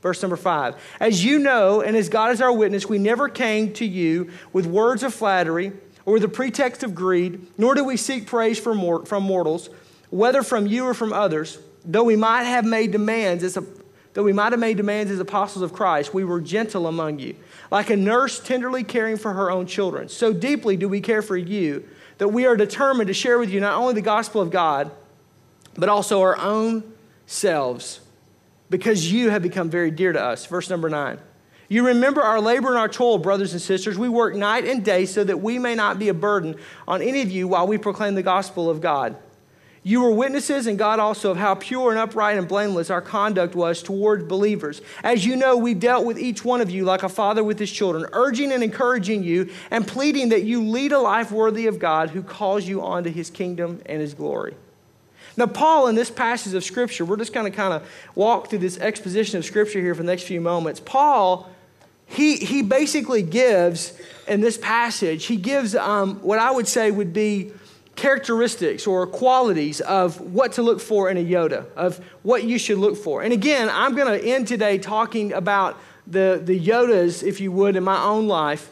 Verse 0.00 0.20
number 0.20 0.36
five. 0.36 0.76
As 1.00 1.24
you 1.24 1.38
know, 1.38 1.80
and 1.80 1.96
as 1.96 2.08
God 2.08 2.30
is 2.30 2.40
our 2.40 2.52
witness, 2.52 2.86
we 2.86 2.98
never 2.98 3.28
came 3.28 3.72
to 3.74 3.86
you 3.86 4.30
with 4.52 4.66
words 4.66 5.02
of 5.02 5.14
flattery 5.14 5.72
or 6.04 6.20
the 6.20 6.28
pretext 6.28 6.82
of 6.82 6.94
greed, 6.94 7.46
nor 7.56 7.74
do 7.74 7.82
we 7.82 7.96
seek 7.96 8.26
praise 8.26 8.58
from, 8.58 8.76
mortals, 8.76 9.70
whether 10.10 10.42
from 10.42 10.66
you 10.66 10.84
or 10.84 10.94
from 10.94 11.12
others. 11.12 11.58
Though 11.84 12.04
we 12.04 12.16
might 12.16 12.44
have 12.44 12.64
made 12.64 12.92
demands 12.92 13.42
as 13.42 13.56
a, 13.56 13.64
though 14.12 14.22
we 14.22 14.32
might 14.34 14.52
have 14.52 14.60
made 14.60 14.76
demands 14.76 15.10
as 15.10 15.18
apostles 15.18 15.62
of 15.62 15.72
Christ, 15.72 16.12
we 16.12 16.22
were 16.22 16.40
gentle 16.40 16.86
among 16.86 17.18
you, 17.18 17.34
like 17.70 17.88
a 17.88 17.96
nurse 17.96 18.38
tenderly 18.38 18.84
caring 18.84 19.16
for 19.16 19.32
her 19.32 19.50
own 19.50 19.66
children. 19.66 20.10
So 20.10 20.32
deeply 20.32 20.76
do 20.76 20.88
we 20.88 21.00
care 21.00 21.22
for 21.22 21.36
you 21.36 21.88
that 22.18 22.28
we 22.28 22.46
are 22.46 22.56
determined 22.56 23.08
to 23.08 23.14
share 23.14 23.38
with 23.38 23.50
you 23.50 23.60
not 23.60 23.74
only 23.74 23.94
the 23.94 24.02
gospel 24.02 24.40
of 24.40 24.50
God, 24.50 24.90
but 25.74 25.88
also 25.88 26.20
our 26.20 26.38
own 26.38 26.94
selves 27.26 28.00
because 28.70 29.12
you 29.12 29.30
have 29.30 29.42
become 29.42 29.70
very 29.70 29.90
dear 29.90 30.12
to 30.12 30.20
us. 30.20 30.46
Verse 30.46 30.70
number 30.70 30.88
nine. 30.88 31.18
You 31.68 31.86
remember 31.86 32.22
our 32.22 32.40
labor 32.40 32.68
and 32.68 32.78
our 32.78 32.88
toil, 32.88 33.18
brothers 33.18 33.52
and 33.52 33.60
sisters. 33.60 33.98
We 33.98 34.08
work 34.08 34.34
night 34.34 34.64
and 34.64 34.84
day 34.84 35.06
so 35.06 35.24
that 35.24 35.40
we 35.40 35.58
may 35.58 35.74
not 35.74 35.98
be 35.98 36.08
a 36.08 36.14
burden 36.14 36.56
on 36.86 37.00
any 37.00 37.22
of 37.22 37.30
you 37.30 37.48
while 37.48 37.66
we 37.66 37.78
proclaim 37.78 38.14
the 38.14 38.22
gospel 38.22 38.68
of 38.68 38.80
God. 38.80 39.16
You 39.86 40.00
were 40.00 40.10
witnesses, 40.10 40.66
and 40.66 40.78
God 40.78 40.98
also, 40.98 41.30
of 41.30 41.36
how 41.36 41.54
pure 41.54 41.90
and 41.90 41.98
upright 41.98 42.38
and 42.38 42.48
blameless 42.48 42.88
our 42.88 43.02
conduct 43.02 43.54
was 43.54 43.82
toward 43.82 44.26
believers. 44.26 44.80
As 45.02 45.26
you 45.26 45.36
know, 45.36 45.58
we 45.58 45.74
dealt 45.74 46.06
with 46.06 46.18
each 46.18 46.42
one 46.42 46.62
of 46.62 46.70
you 46.70 46.86
like 46.86 47.02
a 47.02 47.08
father 47.10 47.44
with 47.44 47.58
his 47.58 47.70
children, 47.70 48.06
urging 48.14 48.50
and 48.50 48.64
encouraging 48.64 49.22
you 49.22 49.50
and 49.70 49.86
pleading 49.86 50.30
that 50.30 50.44
you 50.44 50.64
lead 50.64 50.92
a 50.92 50.98
life 50.98 51.30
worthy 51.30 51.66
of 51.66 51.78
God 51.78 52.08
who 52.08 52.22
calls 52.22 52.66
you 52.66 52.80
onto 52.82 53.10
his 53.10 53.28
kingdom 53.28 53.82
and 53.84 54.00
his 54.00 54.14
glory. 54.14 54.54
Now, 55.36 55.48
Paul, 55.48 55.88
in 55.88 55.96
this 55.96 56.10
passage 56.10 56.54
of 56.54 56.64
Scripture, 56.64 57.04
we're 57.04 57.18
just 57.18 57.34
going 57.34 57.50
to 57.50 57.54
kind 57.54 57.74
of 57.74 57.86
walk 58.14 58.48
through 58.48 58.60
this 58.60 58.78
exposition 58.78 59.36
of 59.38 59.44
Scripture 59.44 59.80
here 59.80 59.94
for 59.94 60.02
the 60.02 60.06
next 60.06 60.22
few 60.22 60.40
moments. 60.40 60.80
Paul, 60.80 61.50
he, 62.06 62.36
he 62.36 62.62
basically 62.62 63.22
gives, 63.22 63.92
in 64.26 64.40
this 64.40 64.56
passage, 64.56 65.26
he 65.26 65.36
gives 65.36 65.74
um, 65.74 66.16
what 66.20 66.38
I 66.38 66.50
would 66.50 66.68
say 66.68 66.90
would 66.90 67.12
be 67.12 67.52
characteristics 67.96 68.86
or 68.86 69.06
qualities 69.06 69.80
of 69.80 70.20
what 70.20 70.52
to 70.52 70.62
look 70.62 70.80
for 70.80 71.10
in 71.10 71.16
a 71.16 71.24
Yoda, 71.24 71.66
of 71.74 71.98
what 72.22 72.44
you 72.44 72.58
should 72.58 72.78
look 72.78 72.96
for. 72.96 73.22
And 73.22 73.32
again, 73.32 73.68
I'm 73.70 73.94
going 73.94 74.20
to 74.20 74.26
end 74.26 74.48
today 74.48 74.78
talking 74.78 75.32
about 75.32 75.78
the, 76.06 76.40
the 76.42 76.58
Yodas, 76.58 77.22
if 77.22 77.40
you 77.40 77.52
would, 77.52 77.76
in 77.76 77.84
my 77.84 78.02
own 78.02 78.26
life. 78.26 78.70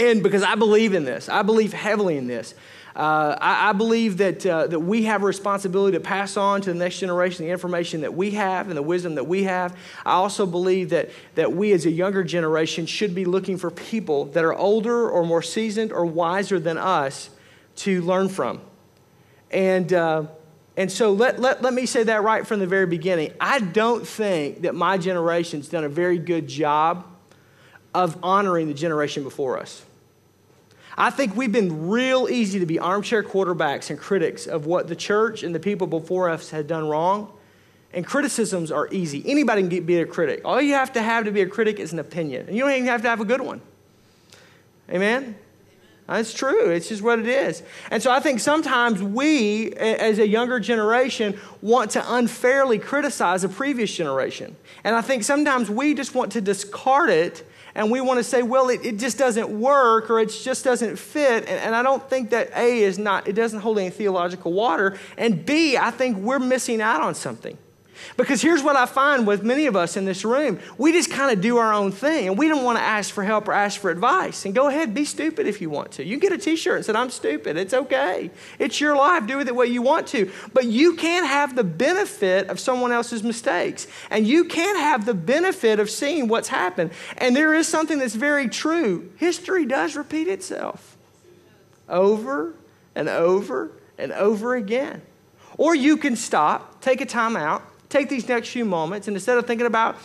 And 0.00 0.22
because 0.22 0.42
I 0.42 0.56
believe 0.56 0.94
in 0.94 1.04
this, 1.04 1.28
I 1.28 1.42
believe 1.42 1.72
heavily 1.72 2.16
in 2.16 2.26
this. 2.26 2.54
Uh, 2.96 3.36
I, 3.40 3.70
I, 3.70 3.72
believe 3.72 4.18
that, 4.18 4.46
uh, 4.46 4.68
that 4.68 4.78
we 4.78 5.02
have 5.04 5.24
a 5.24 5.26
responsibility 5.26 5.96
to 5.96 6.00
pass 6.00 6.36
on 6.36 6.60
to 6.60 6.72
the 6.72 6.78
next 6.78 7.00
generation 7.00 7.44
the 7.44 7.50
information 7.50 8.02
that 8.02 8.14
we 8.14 8.32
have 8.32 8.68
and 8.68 8.76
the 8.76 8.82
wisdom 8.82 9.16
that 9.16 9.24
we 9.24 9.44
have. 9.44 9.76
I 10.06 10.12
also 10.12 10.46
believe 10.46 10.90
that, 10.90 11.10
that 11.34 11.52
we 11.52 11.72
as 11.72 11.86
a 11.86 11.90
younger 11.90 12.22
generation 12.22 12.86
should 12.86 13.12
be 13.12 13.24
looking 13.24 13.56
for 13.56 13.68
people 13.72 14.26
that 14.26 14.44
are 14.44 14.54
older 14.54 15.10
or 15.10 15.26
more 15.26 15.42
seasoned 15.42 15.92
or 15.92 16.06
wiser 16.06 16.60
than 16.60 16.78
us 16.78 17.30
to 17.76 18.02
learn 18.02 18.28
from. 18.28 18.60
And, 19.50 19.92
uh, 19.92 20.24
and 20.76 20.90
so 20.90 21.12
let, 21.12 21.38
let, 21.38 21.62
let 21.62 21.72
me 21.72 21.86
say 21.86 22.02
that 22.04 22.22
right 22.22 22.46
from 22.46 22.60
the 22.60 22.66
very 22.66 22.86
beginning. 22.86 23.32
I 23.40 23.60
don't 23.60 24.06
think 24.06 24.62
that 24.62 24.74
my 24.74 24.98
generation's 24.98 25.68
done 25.68 25.84
a 25.84 25.88
very 25.88 26.18
good 26.18 26.48
job 26.48 27.06
of 27.94 28.18
honoring 28.22 28.66
the 28.66 28.74
generation 28.74 29.22
before 29.22 29.58
us. 29.58 29.84
I 30.96 31.10
think 31.10 31.36
we've 31.36 31.50
been 31.50 31.88
real 31.88 32.28
easy 32.28 32.60
to 32.60 32.66
be 32.66 32.78
armchair 32.78 33.22
quarterbacks 33.22 33.90
and 33.90 33.98
critics 33.98 34.46
of 34.46 34.66
what 34.66 34.86
the 34.86 34.96
church 34.96 35.42
and 35.42 35.54
the 35.54 35.60
people 35.60 35.86
before 35.86 36.28
us 36.28 36.50
had 36.50 36.66
done 36.66 36.88
wrong. 36.88 37.32
And 37.92 38.04
criticisms 38.04 38.72
are 38.72 38.88
easy. 38.92 39.22
Anybody 39.24 39.62
can 39.62 39.68
get, 39.68 39.86
be 39.86 40.00
a 40.00 40.06
critic. 40.06 40.40
All 40.44 40.60
you 40.60 40.74
have 40.74 40.92
to 40.94 41.02
have 41.02 41.24
to 41.26 41.30
be 41.30 41.42
a 41.42 41.46
critic 41.46 41.78
is 41.78 41.92
an 41.92 42.00
opinion. 42.00 42.46
And 42.48 42.56
you 42.56 42.62
don't 42.62 42.72
even 42.72 42.86
have 42.86 43.02
to 43.02 43.08
have 43.08 43.20
a 43.20 43.24
good 43.24 43.40
one. 43.40 43.60
Amen? 44.90 45.36
That's 46.06 46.34
true. 46.34 46.70
It's 46.70 46.88
just 46.88 47.02
what 47.02 47.18
it 47.18 47.26
is. 47.26 47.62
And 47.90 48.02
so 48.02 48.10
I 48.10 48.20
think 48.20 48.40
sometimes 48.40 49.02
we, 49.02 49.72
as 49.72 50.18
a 50.18 50.28
younger 50.28 50.60
generation, 50.60 51.38
want 51.62 51.92
to 51.92 52.14
unfairly 52.14 52.78
criticize 52.78 53.42
a 53.42 53.48
previous 53.48 53.94
generation. 53.94 54.54
And 54.84 54.94
I 54.94 55.00
think 55.00 55.24
sometimes 55.24 55.70
we 55.70 55.94
just 55.94 56.14
want 56.14 56.32
to 56.32 56.42
discard 56.42 57.08
it 57.08 57.48
and 57.74 57.90
we 57.90 58.00
want 58.02 58.18
to 58.18 58.24
say, 58.24 58.42
well, 58.42 58.68
it, 58.68 58.84
it 58.84 58.98
just 58.98 59.18
doesn't 59.18 59.48
work 59.48 60.10
or 60.10 60.20
it 60.20 60.26
just 60.26 60.62
doesn't 60.62 60.96
fit. 60.96 61.48
And, 61.48 61.58
and 61.58 61.74
I 61.74 61.82
don't 61.82 62.08
think 62.08 62.30
that 62.30 62.50
A 62.54 62.82
is 62.82 62.98
not, 62.98 63.26
it 63.26 63.32
doesn't 63.32 63.60
hold 63.60 63.78
any 63.78 63.90
theological 63.90 64.52
water. 64.52 64.98
And 65.16 65.44
B, 65.44 65.78
I 65.78 65.90
think 65.90 66.18
we're 66.18 66.38
missing 66.38 66.82
out 66.82 67.00
on 67.00 67.14
something. 67.14 67.56
Because 68.16 68.42
here's 68.42 68.62
what 68.62 68.76
I 68.76 68.86
find 68.86 69.26
with 69.26 69.42
many 69.42 69.66
of 69.66 69.76
us 69.76 69.96
in 69.96 70.04
this 70.04 70.24
room 70.24 70.60
we 70.78 70.92
just 70.92 71.10
kind 71.10 71.30
of 71.30 71.40
do 71.40 71.58
our 71.58 71.72
own 71.72 71.92
thing 71.92 72.28
and 72.28 72.38
we 72.38 72.48
don't 72.48 72.64
want 72.64 72.78
to 72.78 72.82
ask 72.82 73.12
for 73.12 73.24
help 73.24 73.48
or 73.48 73.52
ask 73.52 73.80
for 73.80 73.90
advice. 73.90 74.44
And 74.44 74.54
go 74.54 74.68
ahead, 74.68 74.94
be 74.94 75.04
stupid 75.04 75.46
if 75.46 75.60
you 75.60 75.70
want 75.70 75.92
to. 75.92 76.04
You 76.04 76.18
get 76.18 76.32
a 76.32 76.38
t 76.38 76.56
shirt 76.56 76.76
and 76.76 76.84
say, 76.84 76.92
I'm 76.92 77.10
stupid. 77.10 77.56
It's 77.56 77.74
okay. 77.74 78.30
It's 78.58 78.80
your 78.80 78.96
life. 78.96 79.26
Do 79.26 79.38
with 79.38 79.48
it 79.48 79.54
what 79.54 79.70
you 79.70 79.82
want 79.82 80.06
to. 80.08 80.30
But 80.52 80.66
you 80.66 80.96
can't 80.96 81.26
have 81.26 81.56
the 81.56 81.64
benefit 81.64 82.48
of 82.48 82.60
someone 82.60 82.92
else's 82.92 83.22
mistakes. 83.22 83.86
And 84.10 84.26
you 84.26 84.44
can't 84.44 84.78
have 84.78 85.06
the 85.06 85.14
benefit 85.14 85.80
of 85.80 85.90
seeing 85.90 86.28
what's 86.28 86.48
happened. 86.48 86.90
And 87.18 87.34
there 87.34 87.54
is 87.54 87.68
something 87.68 87.98
that's 87.98 88.14
very 88.14 88.48
true 88.48 89.12
history 89.16 89.66
does 89.66 89.96
repeat 89.96 90.28
itself 90.28 90.96
over 91.88 92.54
and 92.94 93.08
over 93.08 93.70
and 93.98 94.12
over 94.12 94.54
again. 94.54 95.02
Or 95.56 95.74
you 95.74 95.96
can 95.96 96.16
stop, 96.16 96.80
take 96.80 97.00
a 97.00 97.06
time 97.06 97.36
out, 97.36 97.62
take 97.94 98.08
these 98.08 98.26
next 98.28 98.48
few 98.48 98.64
moments 98.64 99.06
and 99.06 99.16
instead 99.16 99.38
of 99.38 99.46
thinking 99.46 99.66
about 99.66 99.96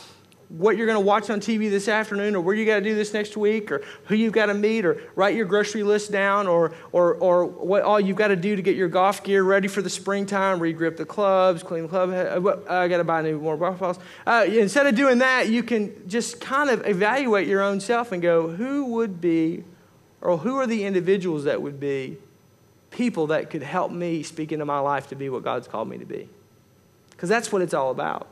what 0.49 0.77
you're 0.77 0.85
going 0.85 0.95
to 0.95 1.05
watch 1.05 1.31
on 1.31 1.39
TV 1.39 1.71
this 1.71 1.87
afternoon 1.87 2.35
or 2.35 2.41
where 2.41 2.53
you 2.53 2.63
got 2.63 2.75
to 2.75 2.81
do 2.81 2.93
this 2.93 3.13
next 3.13 3.35
week 3.35 3.71
or 3.71 3.81
who 4.05 4.15
you've 4.15 4.33
got 4.33 4.45
to 4.45 4.53
meet 4.53 4.85
or 4.85 5.01
write 5.15 5.35
your 5.35 5.45
grocery 5.45 5.81
list 5.81 6.11
down 6.11 6.45
or, 6.45 6.71
or, 6.91 7.15
or 7.15 7.45
what 7.45 7.81
all 7.81 7.99
you've 7.99 8.17
got 8.17 8.27
to 8.27 8.35
do 8.35 8.55
to 8.55 8.61
get 8.61 8.75
your 8.75 8.89
golf 8.89 9.23
gear 9.23 9.43
ready 9.43 9.67
for 9.67 9.81
the 9.81 9.89
springtime, 9.89 10.59
regrip 10.59 10.97
the 10.97 11.05
clubs, 11.05 11.63
clean 11.63 11.83
the 11.83 11.89
club. 11.89 12.11
Uh, 12.11 12.61
I 12.71 12.87
got 12.87 12.97
to 12.97 13.03
buy 13.03 13.23
new 13.23 13.39
more 13.39 13.57
golf 13.57 13.79
balls. 13.79 13.97
Uh, 14.25 14.45
instead 14.47 14.85
of 14.85 14.93
doing 14.93 15.17
that, 15.19 15.49
you 15.49 15.63
can 15.63 16.07
just 16.07 16.39
kind 16.39 16.69
of 16.69 16.85
evaluate 16.85 17.47
your 17.47 17.61
own 17.61 17.79
self 17.79 18.11
and 18.11 18.21
go, 18.21 18.49
who 18.49 18.85
would 18.85 19.19
be 19.19 19.63
or 20.21 20.37
who 20.37 20.57
are 20.57 20.67
the 20.67 20.83
individuals 20.83 21.45
that 21.45 21.59
would 21.59 21.79
be 21.79 22.17
people 22.91 23.27
that 23.27 23.49
could 23.49 23.63
help 23.63 23.91
me 23.91 24.21
speak 24.21 24.51
into 24.51 24.65
my 24.65 24.79
life 24.79 25.07
to 25.07 25.15
be 25.15 25.29
what 25.29 25.43
God's 25.43 25.67
called 25.67 25.89
me 25.89 25.97
to 25.97 26.05
be? 26.05 26.29
Because 27.19 27.27
that's 27.27 27.51
what 27.51 27.61
it's 27.61 27.73
all 27.73 27.91
about. 27.91 28.27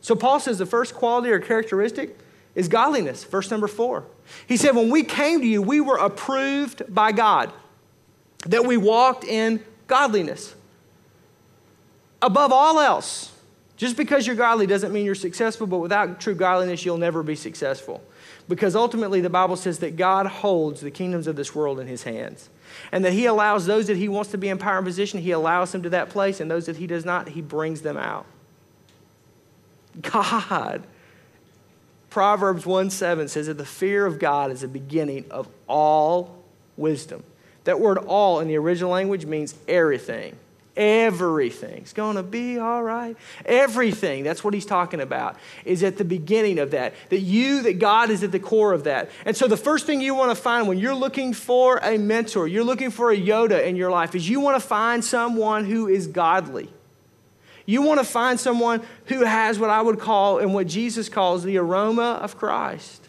So 0.00 0.16
Paul 0.16 0.40
says 0.40 0.56
the 0.56 0.64
first 0.64 0.94
quality 0.94 1.28
or 1.28 1.38
characteristic 1.38 2.18
is 2.54 2.68
godliness, 2.68 3.22
verse 3.22 3.50
number 3.50 3.68
four. 3.68 4.06
He 4.46 4.56
said, 4.56 4.74
When 4.74 4.88
we 4.88 5.02
came 5.02 5.42
to 5.42 5.46
you, 5.46 5.60
we 5.60 5.78
were 5.82 5.98
approved 5.98 6.82
by 6.88 7.12
God, 7.12 7.52
that 8.46 8.64
we 8.64 8.78
walked 8.78 9.24
in 9.24 9.62
godliness. 9.88 10.54
Above 12.22 12.50
all 12.50 12.80
else, 12.80 13.30
just 13.76 13.94
because 13.94 14.26
you're 14.26 14.36
godly 14.36 14.66
doesn't 14.66 14.90
mean 14.90 15.04
you're 15.04 15.14
successful, 15.14 15.66
but 15.66 15.80
without 15.80 16.18
true 16.18 16.34
godliness, 16.34 16.82
you'll 16.82 16.96
never 16.96 17.22
be 17.22 17.36
successful. 17.36 18.02
Because 18.48 18.74
ultimately, 18.74 19.20
the 19.20 19.28
Bible 19.28 19.56
says 19.56 19.80
that 19.80 19.96
God 19.96 20.24
holds 20.24 20.80
the 20.80 20.90
kingdoms 20.90 21.26
of 21.26 21.36
this 21.36 21.54
world 21.54 21.78
in 21.78 21.88
his 21.88 22.04
hands 22.04 22.48
and 22.92 23.04
that 23.04 23.12
He 23.12 23.26
allows 23.26 23.66
those 23.66 23.86
that 23.86 23.96
He 23.96 24.08
wants 24.08 24.30
to 24.30 24.38
be 24.38 24.48
in 24.48 24.58
power 24.58 24.78
and 24.78 24.86
position, 24.86 25.20
He 25.20 25.30
allows 25.30 25.72
them 25.72 25.82
to 25.82 25.90
that 25.90 26.10
place, 26.10 26.40
and 26.40 26.50
those 26.50 26.66
that 26.66 26.76
He 26.76 26.86
does 26.86 27.04
not, 27.04 27.28
He 27.28 27.40
brings 27.40 27.82
them 27.82 27.96
out. 27.96 28.26
God. 30.00 30.84
Proverbs 32.10 32.64
1 32.64 32.90
7 32.90 33.26
says 33.28 33.48
that 33.48 33.58
the 33.58 33.66
fear 33.66 34.06
of 34.06 34.18
God 34.18 34.50
is 34.50 34.60
the 34.60 34.68
beginning 34.68 35.24
of 35.30 35.48
all 35.66 36.44
wisdom. 36.76 37.24
That 37.64 37.80
word 37.80 37.98
all 37.98 38.40
in 38.40 38.48
the 38.48 38.56
original 38.56 38.90
language 38.90 39.26
means 39.26 39.54
everything. 39.66 40.36
Everything's 40.76 41.92
going 41.92 42.16
to 42.16 42.22
be 42.24 42.58
all 42.58 42.82
right. 42.82 43.16
Everything, 43.46 44.24
that's 44.24 44.42
what 44.42 44.54
he's 44.54 44.66
talking 44.66 45.00
about, 45.00 45.36
is 45.64 45.84
at 45.84 45.98
the 45.98 46.04
beginning 46.04 46.58
of 46.58 46.72
that. 46.72 46.94
That 47.10 47.20
you, 47.20 47.62
that 47.62 47.78
God 47.78 48.10
is 48.10 48.24
at 48.24 48.32
the 48.32 48.40
core 48.40 48.72
of 48.72 48.84
that. 48.84 49.10
And 49.24 49.36
so 49.36 49.46
the 49.46 49.56
first 49.56 49.86
thing 49.86 50.00
you 50.00 50.16
want 50.16 50.36
to 50.36 50.42
find 50.42 50.66
when 50.66 50.78
you're 50.78 50.94
looking 50.94 51.32
for 51.32 51.78
a 51.78 51.96
mentor, 51.96 52.48
you're 52.48 52.64
looking 52.64 52.90
for 52.90 53.12
a 53.12 53.16
Yoda 53.16 53.64
in 53.64 53.76
your 53.76 53.90
life, 53.90 54.16
is 54.16 54.28
you 54.28 54.40
want 54.40 54.60
to 54.60 54.66
find 54.66 55.04
someone 55.04 55.64
who 55.64 55.86
is 55.86 56.08
godly. 56.08 56.68
You 57.66 57.82
want 57.82 58.00
to 58.00 58.04
find 58.04 58.38
someone 58.40 58.82
who 59.06 59.24
has 59.24 59.58
what 59.58 59.70
I 59.70 59.80
would 59.80 60.00
call 60.00 60.38
and 60.38 60.52
what 60.52 60.66
Jesus 60.66 61.08
calls 61.08 61.44
the 61.44 61.56
aroma 61.56 62.18
of 62.20 62.36
Christ. 62.36 63.08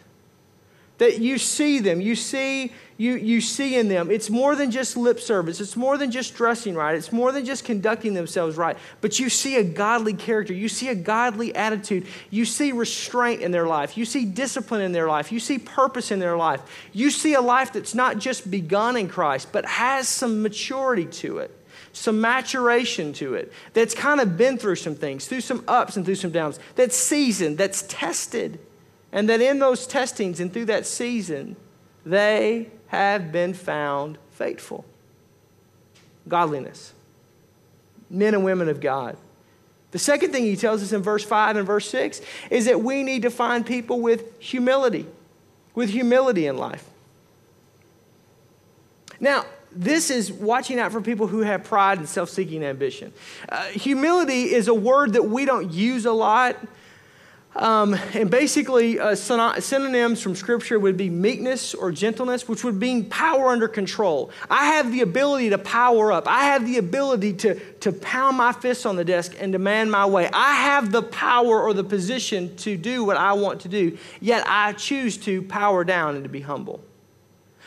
That 0.98 1.18
you 1.18 1.36
see 1.36 1.80
them, 1.80 2.00
you 2.00 2.14
see 2.14 2.72
you, 2.98 3.16
you 3.16 3.42
see 3.42 3.76
in 3.76 3.88
them. 3.88 4.10
It's 4.10 4.30
more 4.30 4.56
than 4.56 4.70
just 4.70 4.96
lip 4.96 5.20
service. 5.20 5.60
It's 5.60 5.76
more 5.76 5.98
than 5.98 6.10
just 6.10 6.34
dressing 6.34 6.74
right. 6.74 6.94
It's 6.94 7.12
more 7.12 7.30
than 7.30 7.44
just 7.44 7.64
conducting 7.64 8.14
themselves 8.14 8.56
right. 8.56 8.76
But 9.02 9.18
you 9.18 9.28
see 9.28 9.56
a 9.56 9.64
godly 9.64 10.14
character. 10.14 10.54
You 10.54 10.68
see 10.70 10.88
a 10.88 10.94
godly 10.94 11.54
attitude. 11.54 12.06
You 12.30 12.46
see 12.46 12.72
restraint 12.72 13.42
in 13.42 13.50
their 13.50 13.66
life. 13.66 13.98
You 13.98 14.06
see 14.06 14.24
discipline 14.24 14.80
in 14.80 14.92
their 14.92 15.08
life. 15.08 15.30
You 15.30 15.40
see 15.40 15.58
purpose 15.58 16.10
in 16.10 16.20
their 16.20 16.38
life. 16.38 16.62
You 16.94 17.10
see 17.10 17.34
a 17.34 17.40
life 17.42 17.74
that's 17.74 17.94
not 17.94 18.18
just 18.18 18.50
begun 18.50 18.96
in 18.96 19.08
Christ, 19.08 19.48
but 19.52 19.66
has 19.66 20.08
some 20.08 20.42
maturity 20.42 21.04
to 21.04 21.38
it, 21.38 21.50
some 21.92 22.20
maturation 22.20 23.12
to 23.14 23.34
it, 23.34 23.52
that's 23.74 23.94
kind 23.94 24.20
of 24.20 24.38
been 24.38 24.56
through 24.56 24.76
some 24.76 24.94
things, 24.94 25.26
through 25.26 25.42
some 25.42 25.62
ups 25.68 25.96
and 25.96 26.06
through 26.06 26.14
some 26.14 26.30
downs, 26.30 26.58
that's 26.76 26.96
seasoned, 26.96 27.58
that's 27.58 27.82
tested. 27.88 28.58
And 29.12 29.28
that 29.28 29.40
in 29.42 29.58
those 29.58 29.86
testings 29.86 30.40
and 30.40 30.52
through 30.52 30.66
that 30.66 30.86
season, 30.86 31.56
they 32.04 32.70
have 32.88 33.32
been 33.32 33.54
found 33.54 34.18
faithful. 34.30 34.84
Godliness. 36.28 36.92
Men 38.08 38.34
and 38.34 38.44
women 38.44 38.68
of 38.68 38.80
God. 38.80 39.16
The 39.92 39.98
second 39.98 40.32
thing 40.32 40.44
he 40.44 40.56
tells 40.56 40.82
us 40.82 40.92
in 40.92 41.02
verse 41.02 41.24
5 41.24 41.56
and 41.56 41.66
verse 41.66 41.88
6 41.88 42.20
is 42.50 42.66
that 42.66 42.82
we 42.82 43.02
need 43.02 43.22
to 43.22 43.30
find 43.30 43.64
people 43.64 44.00
with 44.00 44.40
humility, 44.40 45.06
with 45.74 45.90
humility 45.90 46.46
in 46.46 46.58
life. 46.58 46.84
Now, 49.20 49.46
this 49.72 50.10
is 50.10 50.32
watching 50.32 50.78
out 50.78 50.92
for 50.92 51.00
people 51.00 51.26
who 51.26 51.40
have 51.40 51.64
pride 51.64 51.98
and 51.98 52.08
self 52.08 52.30
seeking 52.30 52.64
ambition. 52.64 53.12
Uh, 53.48 53.64
humility 53.66 54.54
is 54.54 54.68
a 54.68 54.74
word 54.74 55.12
that 55.14 55.24
we 55.24 55.44
don't 55.44 55.72
use 55.72 56.06
a 56.06 56.12
lot 56.12 56.56
um, 57.56 57.94
and 58.12 58.30
basically, 58.30 59.00
uh, 59.00 59.14
synonyms 59.14 60.20
from 60.20 60.34
Scripture 60.34 60.78
would 60.78 60.96
be 60.96 61.08
meekness 61.08 61.74
or 61.74 61.90
gentleness, 61.90 62.46
which 62.46 62.62
would 62.64 62.74
mean 62.74 63.08
power 63.08 63.48
under 63.48 63.66
control. 63.66 64.30
I 64.50 64.66
have 64.66 64.92
the 64.92 65.00
ability 65.00 65.50
to 65.50 65.58
power 65.58 66.12
up. 66.12 66.28
I 66.28 66.44
have 66.44 66.66
the 66.66 66.76
ability 66.76 67.32
to, 67.34 67.58
to 67.80 67.92
pound 67.92 68.36
my 68.36 68.52
fists 68.52 68.84
on 68.84 68.96
the 68.96 69.04
desk 69.04 69.34
and 69.38 69.52
demand 69.52 69.90
my 69.90 70.04
way. 70.04 70.28
I 70.32 70.54
have 70.54 70.92
the 70.92 71.02
power 71.02 71.62
or 71.62 71.72
the 71.72 71.84
position 71.84 72.54
to 72.56 72.76
do 72.76 73.04
what 73.04 73.16
I 73.16 73.32
want 73.32 73.62
to 73.62 73.68
do, 73.68 73.96
yet 74.20 74.44
I 74.46 74.72
choose 74.74 75.16
to 75.18 75.40
power 75.42 75.82
down 75.82 76.14
and 76.14 76.24
to 76.24 76.30
be 76.30 76.40
humble. 76.40 76.82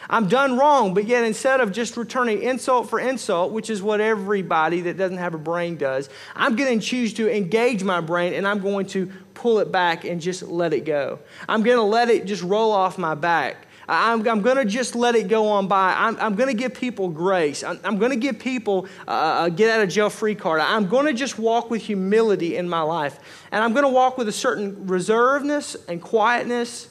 I'm 0.08 0.28
done 0.28 0.58
wrong, 0.58 0.94
but 0.94 1.06
yet 1.06 1.24
instead 1.24 1.62
of 1.62 1.72
just 1.72 1.98
returning 1.98 2.42
insult 2.42 2.90
for 2.90 3.00
insult, 3.00 3.52
which 3.52 3.70
is 3.70 3.82
what 3.82 4.02
everybody 4.02 4.82
that 4.82 4.98
doesn't 4.98 5.18
have 5.18 5.34
a 5.34 5.40
brain 5.40 5.78
does, 5.78 6.10
I'm 6.36 6.56
going 6.56 6.80
to 6.80 6.86
choose 6.86 7.14
to 7.16 7.36
engage 7.36 7.84
my 7.84 8.02
brain 8.02 8.34
and 8.34 8.48
I'm 8.48 8.60
going 8.60 8.86
to 8.88 9.12
pull 9.34 9.60
it 9.60 9.72
back 9.72 10.06
and 10.06 10.22
just 10.22 10.44
let 10.44 10.74
it 10.74 10.86
go. 10.86 11.20
I'm 11.48 11.64
going 11.64 11.78
to 11.78 11.84
let 11.84 12.10
it 12.10 12.26
just 12.26 12.44
roll 12.44 12.72
off 12.72 12.98
my 12.98 13.16
back. 13.16 13.68
I'm, 13.90 14.28
I'm 14.28 14.42
going 14.42 14.58
to 14.58 14.66
just 14.66 14.96
let 14.96 15.16
it 15.16 15.28
go 15.28 15.48
on 15.48 15.68
by. 15.68 15.94
I'm, 15.98 16.16
I'm 16.20 16.36
going 16.36 16.50
to 16.50 16.56
give 16.56 16.76
people 16.76 17.10
grace. 17.10 17.64
I'm, 17.64 17.80
I'm 17.84 17.98
going 17.98 18.12
to 18.12 18.18
give 18.18 18.38
people 18.38 18.88
uh, 19.08 19.46
a 19.46 19.52
get 19.52 19.72
out 19.72 19.82
of 19.82 19.90
jail 19.90 20.12
free 20.12 20.36
card. 20.36 20.62
I'm 20.62 20.88
going 20.88 21.08
to 21.08 21.14
just 21.14 21.40
walk 21.40 21.72
with 21.72 21.82
humility 21.82 22.56
in 22.56 22.70
my 22.70 22.82
life. 22.82 23.20
And 23.52 23.64
I'm 23.64 23.74
going 23.74 23.86
to 23.86 23.90
walk 23.90 24.18
with 24.18 24.28
a 24.28 24.34
certain 24.34 24.76
reservedness 24.86 25.76
and 25.88 26.02
quietness 26.02 26.89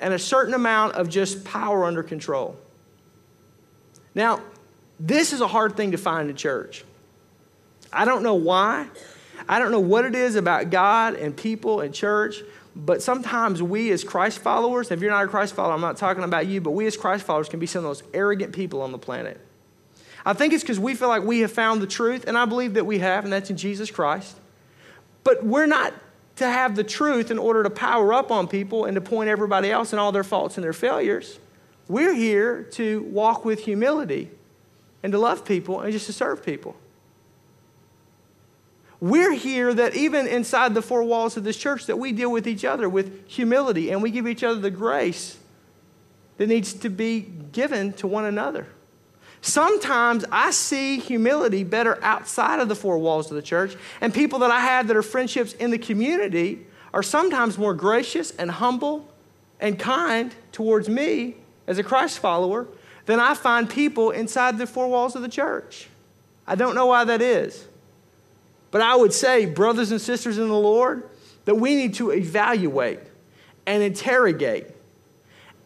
and 0.00 0.14
a 0.14 0.18
certain 0.18 0.54
amount 0.54 0.94
of 0.94 1.08
just 1.08 1.44
power 1.44 1.84
under 1.84 2.02
control. 2.02 2.56
Now, 4.14 4.40
this 5.00 5.32
is 5.32 5.40
a 5.40 5.46
hard 5.46 5.76
thing 5.76 5.92
to 5.92 5.98
find 5.98 6.30
in 6.30 6.36
church. 6.36 6.84
I 7.92 8.04
don't 8.04 8.22
know 8.22 8.34
why. 8.34 8.88
I 9.48 9.58
don't 9.58 9.70
know 9.70 9.80
what 9.80 10.04
it 10.04 10.14
is 10.14 10.34
about 10.34 10.70
God 10.70 11.14
and 11.14 11.36
people 11.36 11.80
and 11.80 11.94
church, 11.94 12.42
but 12.74 13.02
sometimes 13.02 13.62
we 13.62 13.90
as 13.90 14.04
Christ 14.04 14.40
followers, 14.40 14.90
if 14.90 15.00
you're 15.00 15.10
not 15.10 15.24
a 15.24 15.28
Christ 15.28 15.54
follower, 15.54 15.74
I'm 15.74 15.80
not 15.80 15.96
talking 15.96 16.24
about 16.24 16.46
you, 16.46 16.60
but 16.60 16.72
we 16.72 16.86
as 16.86 16.96
Christ 16.96 17.24
followers 17.24 17.48
can 17.48 17.60
be 17.60 17.66
some 17.66 17.84
of 17.84 17.90
those 17.90 18.02
arrogant 18.12 18.52
people 18.52 18.82
on 18.82 18.92
the 18.92 18.98
planet. 18.98 19.40
I 20.26 20.32
think 20.32 20.52
it's 20.52 20.62
because 20.62 20.80
we 20.80 20.94
feel 20.94 21.08
like 21.08 21.22
we 21.22 21.40
have 21.40 21.52
found 21.52 21.80
the 21.80 21.86
truth, 21.86 22.24
and 22.26 22.36
I 22.36 22.44
believe 22.44 22.74
that 22.74 22.84
we 22.84 22.98
have, 22.98 23.24
and 23.24 23.32
that's 23.32 23.50
in 23.50 23.56
Jesus 23.56 23.90
Christ. 23.90 24.36
But 25.24 25.44
we're 25.44 25.66
not 25.66 25.94
to 26.38 26.48
have 26.48 26.76
the 26.76 26.84
truth 26.84 27.30
in 27.30 27.38
order 27.38 27.62
to 27.62 27.70
power 27.70 28.12
up 28.12 28.30
on 28.30 28.48
people 28.48 28.84
and 28.84 28.94
to 28.94 29.00
point 29.00 29.28
everybody 29.28 29.70
else 29.70 29.92
and 29.92 30.00
all 30.00 30.12
their 30.12 30.24
faults 30.24 30.56
and 30.56 30.64
their 30.64 30.72
failures. 30.72 31.38
We're 31.88 32.14
here 32.14 32.62
to 32.72 33.02
walk 33.02 33.44
with 33.44 33.64
humility 33.64 34.30
and 35.02 35.12
to 35.12 35.18
love 35.18 35.44
people 35.44 35.80
and 35.80 35.92
just 35.92 36.06
to 36.06 36.12
serve 36.12 36.44
people. 36.44 36.76
We're 39.00 39.32
here 39.32 39.72
that 39.74 39.94
even 39.94 40.26
inside 40.26 40.74
the 40.74 40.82
four 40.82 41.02
walls 41.02 41.36
of 41.36 41.44
this 41.44 41.56
church 41.56 41.86
that 41.86 41.98
we 41.98 42.12
deal 42.12 42.30
with 42.30 42.46
each 42.46 42.64
other 42.64 42.88
with 42.88 43.28
humility 43.28 43.90
and 43.90 44.02
we 44.02 44.10
give 44.10 44.26
each 44.26 44.42
other 44.42 44.60
the 44.60 44.70
grace 44.70 45.38
that 46.36 46.48
needs 46.48 46.72
to 46.72 46.88
be 46.88 47.20
given 47.20 47.92
to 47.94 48.06
one 48.06 48.24
another. 48.24 48.66
Sometimes 49.40 50.24
I 50.32 50.50
see 50.50 50.98
humility 50.98 51.64
better 51.64 52.02
outside 52.02 52.60
of 52.60 52.68
the 52.68 52.74
four 52.74 52.98
walls 52.98 53.30
of 53.30 53.36
the 53.36 53.42
church, 53.42 53.76
and 54.00 54.12
people 54.12 54.40
that 54.40 54.50
I 54.50 54.60
have 54.60 54.88
that 54.88 54.96
are 54.96 55.02
friendships 55.02 55.52
in 55.54 55.70
the 55.70 55.78
community 55.78 56.66
are 56.92 57.02
sometimes 57.02 57.56
more 57.58 57.74
gracious 57.74 58.30
and 58.32 58.50
humble 58.50 59.08
and 59.60 59.78
kind 59.78 60.34
towards 60.52 60.88
me 60.88 61.36
as 61.66 61.78
a 61.78 61.82
Christ 61.82 62.18
follower 62.18 62.66
than 63.06 63.20
I 63.20 63.34
find 63.34 63.68
people 63.68 64.10
inside 64.10 64.58
the 64.58 64.66
four 64.66 64.88
walls 64.88 65.14
of 65.14 65.22
the 65.22 65.28
church. 65.28 65.88
I 66.46 66.54
don't 66.54 66.74
know 66.74 66.86
why 66.86 67.04
that 67.04 67.22
is. 67.22 67.66
But 68.70 68.80
I 68.80 68.96
would 68.96 69.12
say, 69.12 69.46
brothers 69.46 69.90
and 69.90 70.00
sisters 70.00 70.38
in 70.38 70.48
the 70.48 70.58
Lord, 70.58 71.08
that 71.44 71.54
we 71.54 71.74
need 71.74 71.94
to 71.94 72.10
evaluate 72.10 73.00
and 73.66 73.82
interrogate 73.82 74.66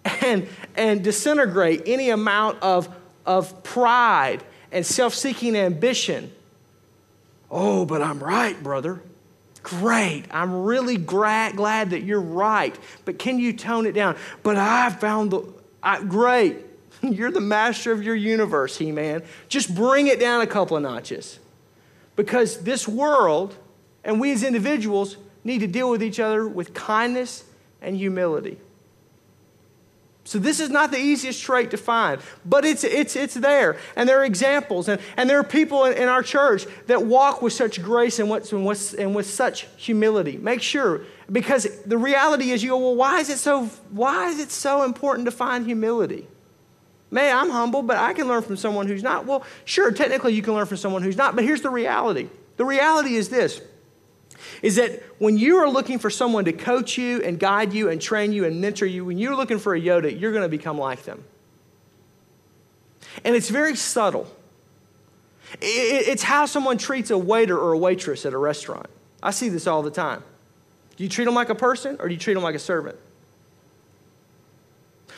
and, 0.04 0.46
and 0.76 1.02
disintegrate 1.02 1.82
any 1.86 2.10
amount 2.10 2.62
of 2.62 2.88
of 3.26 3.62
pride 3.62 4.42
and 4.70 4.84
self 4.84 5.14
seeking 5.14 5.56
ambition. 5.56 6.32
Oh, 7.50 7.84
but 7.84 8.02
I'm 8.02 8.22
right, 8.22 8.60
brother. 8.62 9.02
Great. 9.62 10.24
I'm 10.30 10.64
really 10.64 10.96
glad, 10.96 11.56
glad 11.56 11.90
that 11.90 12.02
you're 12.02 12.20
right. 12.20 12.76
But 13.04 13.18
can 13.18 13.38
you 13.38 13.52
tone 13.52 13.86
it 13.86 13.92
down? 13.92 14.16
But 14.42 14.56
I 14.56 14.90
found 14.90 15.30
the. 15.30 15.42
I, 15.82 16.02
great. 16.02 16.56
You're 17.02 17.32
the 17.32 17.40
master 17.40 17.90
of 17.90 18.02
your 18.02 18.14
universe, 18.14 18.78
He 18.78 18.92
Man. 18.92 19.22
Just 19.48 19.74
bring 19.74 20.06
it 20.06 20.20
down 20.20 20.40
a 20.40 20.46
couple 20.46 20.76
of 20.76 20.82
notches. 20.84 21.40
Because 22.14 22.62
this 22.62 22.86
world 22.86 23.56
and 24.04 24.20
we 24.20 24.32
as 24.32 24.42
individuals 24.42 25.16
need 25.44 25.60
to 25.60 25.66
deal 25.66 25.90
with 25.90 26.02
each 26.02 26.20
other 26.20 26.46
with 26.46 26.74
kindness 26.74 27.44
and 27.80 27.96
humility. 27.96 28.58
So 30.24 30.38
this 30.38 30.60
is 30.60 30.70
not 30.70 30.92
the 30.92 30.98
easiest 30.98 31.42
trait 31.42 31.72
to 31.72 31.76
find, 31.76 32.20
but 32.44 32.64
it's, 32.64 32.84
it's, 32.84 33.16
it's 33.16 33.34
there. 33.34 33.76
And 33.96 34.08
there 34.08 34.20
are 34.20 34.24
examples. 34.24 34.88
And, 34.88 35.00
and 35.16 35.28
there 35.28 35.38
are 35.38 35.44
people 35.44 35.84
in, 35.86 35.94
in 35.94 36.08
our 36.08 36.22
church 36.22 36.64
that 36.86 37.04
walk 37.04 37.42
with 37.42 37.52
such 37.52 37.82
grace 37.82 38.20
and 38.20 38.30
with, 38.30 38.52
and, 38.52 38.64
with, 38.64 38.94
and 38.98 39.14
with 39.16 39.26
such 39.26 39.66
humility. 39.76 40.36
Make 40.36 40.62
sure, 40.62 41.02
because 41.30 41.66
the 41.84 41.98
reality 41.98 42.52
is 42.52 42.62
you 42.62 42.70
go, 42.70 42.78
well, 42.78 42.94
why 42.94 43.18
is 43.18 43.30
it 43.30 43.38
so, 43.38 43.64
why 43.90 44.28
is 44.28 44.38
it 44.38 44.52
so 44.52 44.84
important 44.84 45.24
to 45.24 45.32
find 45.32 45.66
humility? 45.66 46.28
May 47.10 47.30
I'm 47.30 47.50
humble, 47.50 47.82
but 47.82 47.96
I 47.96 48.14
can 48.14 48.28
learn 48.28 48.42
from 48.42 48.56
someone 48.56 48.86
who's 48.86 49.02
not. 49.02 49.26
Well, 49.26 49.44
sure, 49.64 49.90
technically 49.90 50.34
you 50.34 50.42
can 50.42 50.54
learn 50.54 50.66
from 50.66 50.78
someone 50.78 51.02
who's 51.02 51.16
not, 51.16 51.34
but 51.34 51.44
here's 51.44 51.62
the 51.62 51.70
reality. 51.70 52.28
The 52.56 52.64
reality 52.64 53.16
is 53.16 53.28
this 53.28 53.60
is 54.62 54.76
that 54.76 55.02
when 55.18 55.36
you 55.38 55.56
are 55.56 55.68
looking 55.68 55.98
for 55.98 56.10
someone 56.10 56.44
to 56.44 56.52
coach 56.52 56.98
you 56.98 57.22
and 57.22 57.38
guide 57.38 57.72
you 57.72 57.88
and 57.88 58.00
train 58.00 58.32
you 58.32 58.44
and 58.44 58.60
mentor 58.60 58.86
you, 58.86 59.04
when 59.04 59.18
you're 59.18 59.36
looking 59.36 59.58
for 59.58 59.74
a 59.74 59.80
Yoda, 59.80 60.18
you're 60.18 60.32
going 60.32 60.42
to 60.42 60.48
become 60.48 60.78
like 60.78 61.04
them. 61.04 61.24
And 63.24 63.34
it's 63.34 63.48
very 63.48 63.76
subtle. 63.76 64.26
It's 65.60 66.22
how 66.22 66.46
someone 66.46 66.78
treats 66.78 67.10
a 67.10 67.18
waiter 67.18 67.58
or 67.58 67.72
a 67.72 67.78
waitress 67.78 68.24
at 68.24 68.32
a 68.32 68.38
restaurant. 68.38 68.86
I 69.22 69.30
see 69.30 69.48
this 69.48 69.66
all 69.66 69.82
the 69.82 69.90
time. 69.90 70.22
Do 70.96 71.04
you 71.04 71.10
treat 71.10 71.24
them 71.24 71.34
like 71.34 71.48
a 71.48 71.54
person 71.54 71.96
or 72.00 72.08
do 72.08 72.14
you 72.14 72.20
treat 72.20 72.34
them 72.34 72.42
like 72.42 72.54
a 72.54 72.60
servant? 72.60 72.96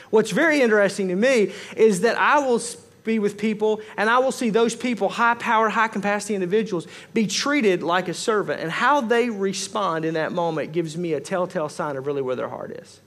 What's 0.09 0.31
very 0.31 0.61
interesting 0.61 1.07
to 1.09 1.15
me 1.15 1.51
is 1.75 2.01
that 2.01 2.17
I 2.17 2.39
will 2.39 2.59
be 3.05 3.19
with 3.19 3.37
people, 3.37 3.79
and 3.95 4.09
I 4.09 4.19
will 4.19 4.33
see 4.33 4.49
those 4.49 4.75
people, 4.75 5.07
high 5.07 5.35
powered, 5.35 5.71
high 5.71 5.87
capacity 5.87 6.35
individuals, 6.35 6.87
be 7.13 7.27
treated 7.27 7.81
like 7.83 8.09
a 8.09 8.13
servant. 8.13 8.59
And 8.59 8.69
how 8.69 8.99
they 8.99 9.29
respond 9.29 10.03
in 10.03 10.15
that 10.15 10.33
moment 10.33 10.73
gives 10.73 10.97
me 10.97 11.13
a 11.13 11.21
telltale 11.21 11.69
sign 11.69 11.95
of 11.95 12.07
really 12.07 12.21
where 12.21 12.35
their 12.35 12.49
heart 12.49 12.71
is. 12.71 12.99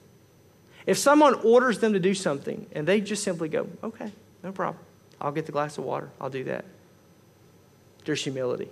If 0.86 0.96
someone 0.96 1.34
orders 1.44 1.80
them 1.80 1.92
to 1.92 2.00
do 2.00 2.14
something 2.14 2.66
and 2.72 2.88
they 2.88 3.02
just 3.02 3.22
simply 3.22 3.50
go, 3.50 3.68
okay, 3.84 4.10
no 4.42 4.52
problem, 4.52 4.82
I'll 5.20 5.32
get 5.32 5.44
the 5.44 5.52
glass 5.52 5.76
of 5.76 5.84
water, 5.84 6.08
I'll 6.18 6.30
do 6.30 6.44
that, 6.44 6.64
there's 8.06 8.22
humility. 8.22 8.70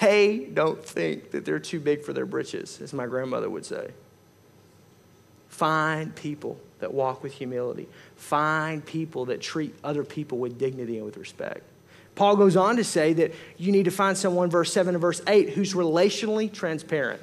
They 0.00 0.48
don't 0.52 0.82
think 0.82 1.32
that 1.32 1.44
they're 1.44 1.58
too 1.58 1.80
big 1.80 2.04
for 2.04 2.12
their 2.12 2.26
britches, 2.26 2.80
as 2.80 2.92
my 2.92 3.06
grandmother 3.06 3.50
would 3.50 3.66
say. 3.66 3.90
Find 5.48 6.14
people 6.14 6.60
that 6.80 6.92
walk 6.92 7.22
with 7.22 7.32
humility. 7.32 7.88
Find 8.16 8.84
people 8.84 9.26
that 9.26 9.40
treat 9.40 9.74
other 9.84 10.04
people 10.04 10.38
with 10.38 10.58
dignity 10.58 10.96
and 10.96 11.06
with 11.06 11.16
respect. 11.16 11.62
Paul 12.14 12.36
goes 12.36 12.56
on 12.56 12.76
to 12.76 12.84
say 12.84 13.12
that 13.14 13.32
you 13.56 13.72
need 13.72 13.84
to 13.84 13.90
find 13.90 14.16
someone, 14.18 14.50
verse 14.50 14.72
7 14.72 14.94
and 14.94 15.00
verse 15.00 15.22
8, 15.26 15.50
who's 15.50 15.74
relationally 15.74 16.52
transparent. 16.52 17.22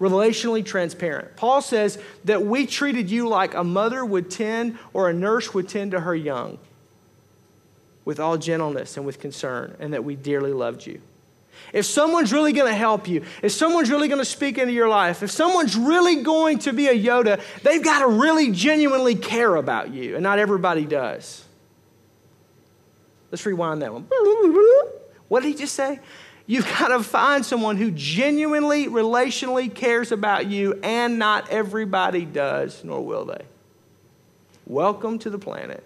Relationally 0.00 0.64
transparent. 0.64 1.34
Paul 1.36 1.60
says 1.60 1.98
that 2.24 2.44
we 2.44 2.66
treated 2.66 3.10
you 3.10 3.28
like 3.28 3.54
a 3.54 3.64
mother 3.64 4.04
would 4.04 4.30
tend 4.30 4.78
or 4.92 5.08
a 5.08 5.12
nurse 5.12 5.52
would 5.54 5.68
tend 5.68 5.90
to 5.92 6.00
her 6.00 6.14
young 6.14 6.58
with 8.04 8.20
all 8.20 8.38
gentleness 8.38 8.96
and 8.96 9.04
with 9.04 9.20
concern, 9.20 9.76
and 9.80 9.92
that 9.92 10.02
we 10.02 10.16
dearly 10.16 10.52
loved 10.52 10.86
you. 10.86 11.00
If 11.72 11.84
someone's 11.84 12.32
really 12.32 12.52
going 12.52 12.70
to 12.70 12.76
help 12.76 13.08
you, 13.08 13.24
if 13.42 13.52
someone's 13.52 13.90
really 13.90 14.08
going 14.08 14.20
to 14.20 14.24
speak 14.24 14.58
into 14.58 14.72
your 14.72 14.88
life, 14.88 15.22
if 15.22 15.30
someone's 15.30 15.76
really 15.76 16.22
going 16.22 16.60
to 16.60 16.72
be 16.72 16.88
a 16.88 16.94
Yoda, 16.94 17.40
they've 17.62 17.82
got 17.82 18.00
to 18.00 18.08
really 18.08 18.52
genuinely 18.52 19.14
care 19.14 19.54
about 19.56 19.92
you, 19.92 20.14
and 20.14 20.22
not 20.22 20.38
everybody 20.38 20.84
does. 20.84 21.44
Let's 23.30 23.44
rewind 23.44 23.82
that 23.82 23.92
one. 23.92 24.06
What 25.28 25.42
did 25.42 25.48
he 25.48 25.54
just 25.54 25.74
say? 25.74 26.00
You've 26.46 26.66
got 26.78 26.88
to 26.88 27.02
find 27.02 27.44
someone 27.44 27.76
who 27.76 27.90
genuinely, 27.90 28.86
relationally 28.86 29.72
cares 29.72 30.12
about 30.12 30.46
you, 30.46 30.80
and 30.82 31.18
not 31.18 31.50
everybody 31.50 32.24
does, 32.24 32.82
nor 32.82 33.04
will 33.04 33.26
they. 33.26 33.42
Welcome 34.64 35.18
to 35.18 35.28
the 35.28 35.38
planet. 35.38 35.84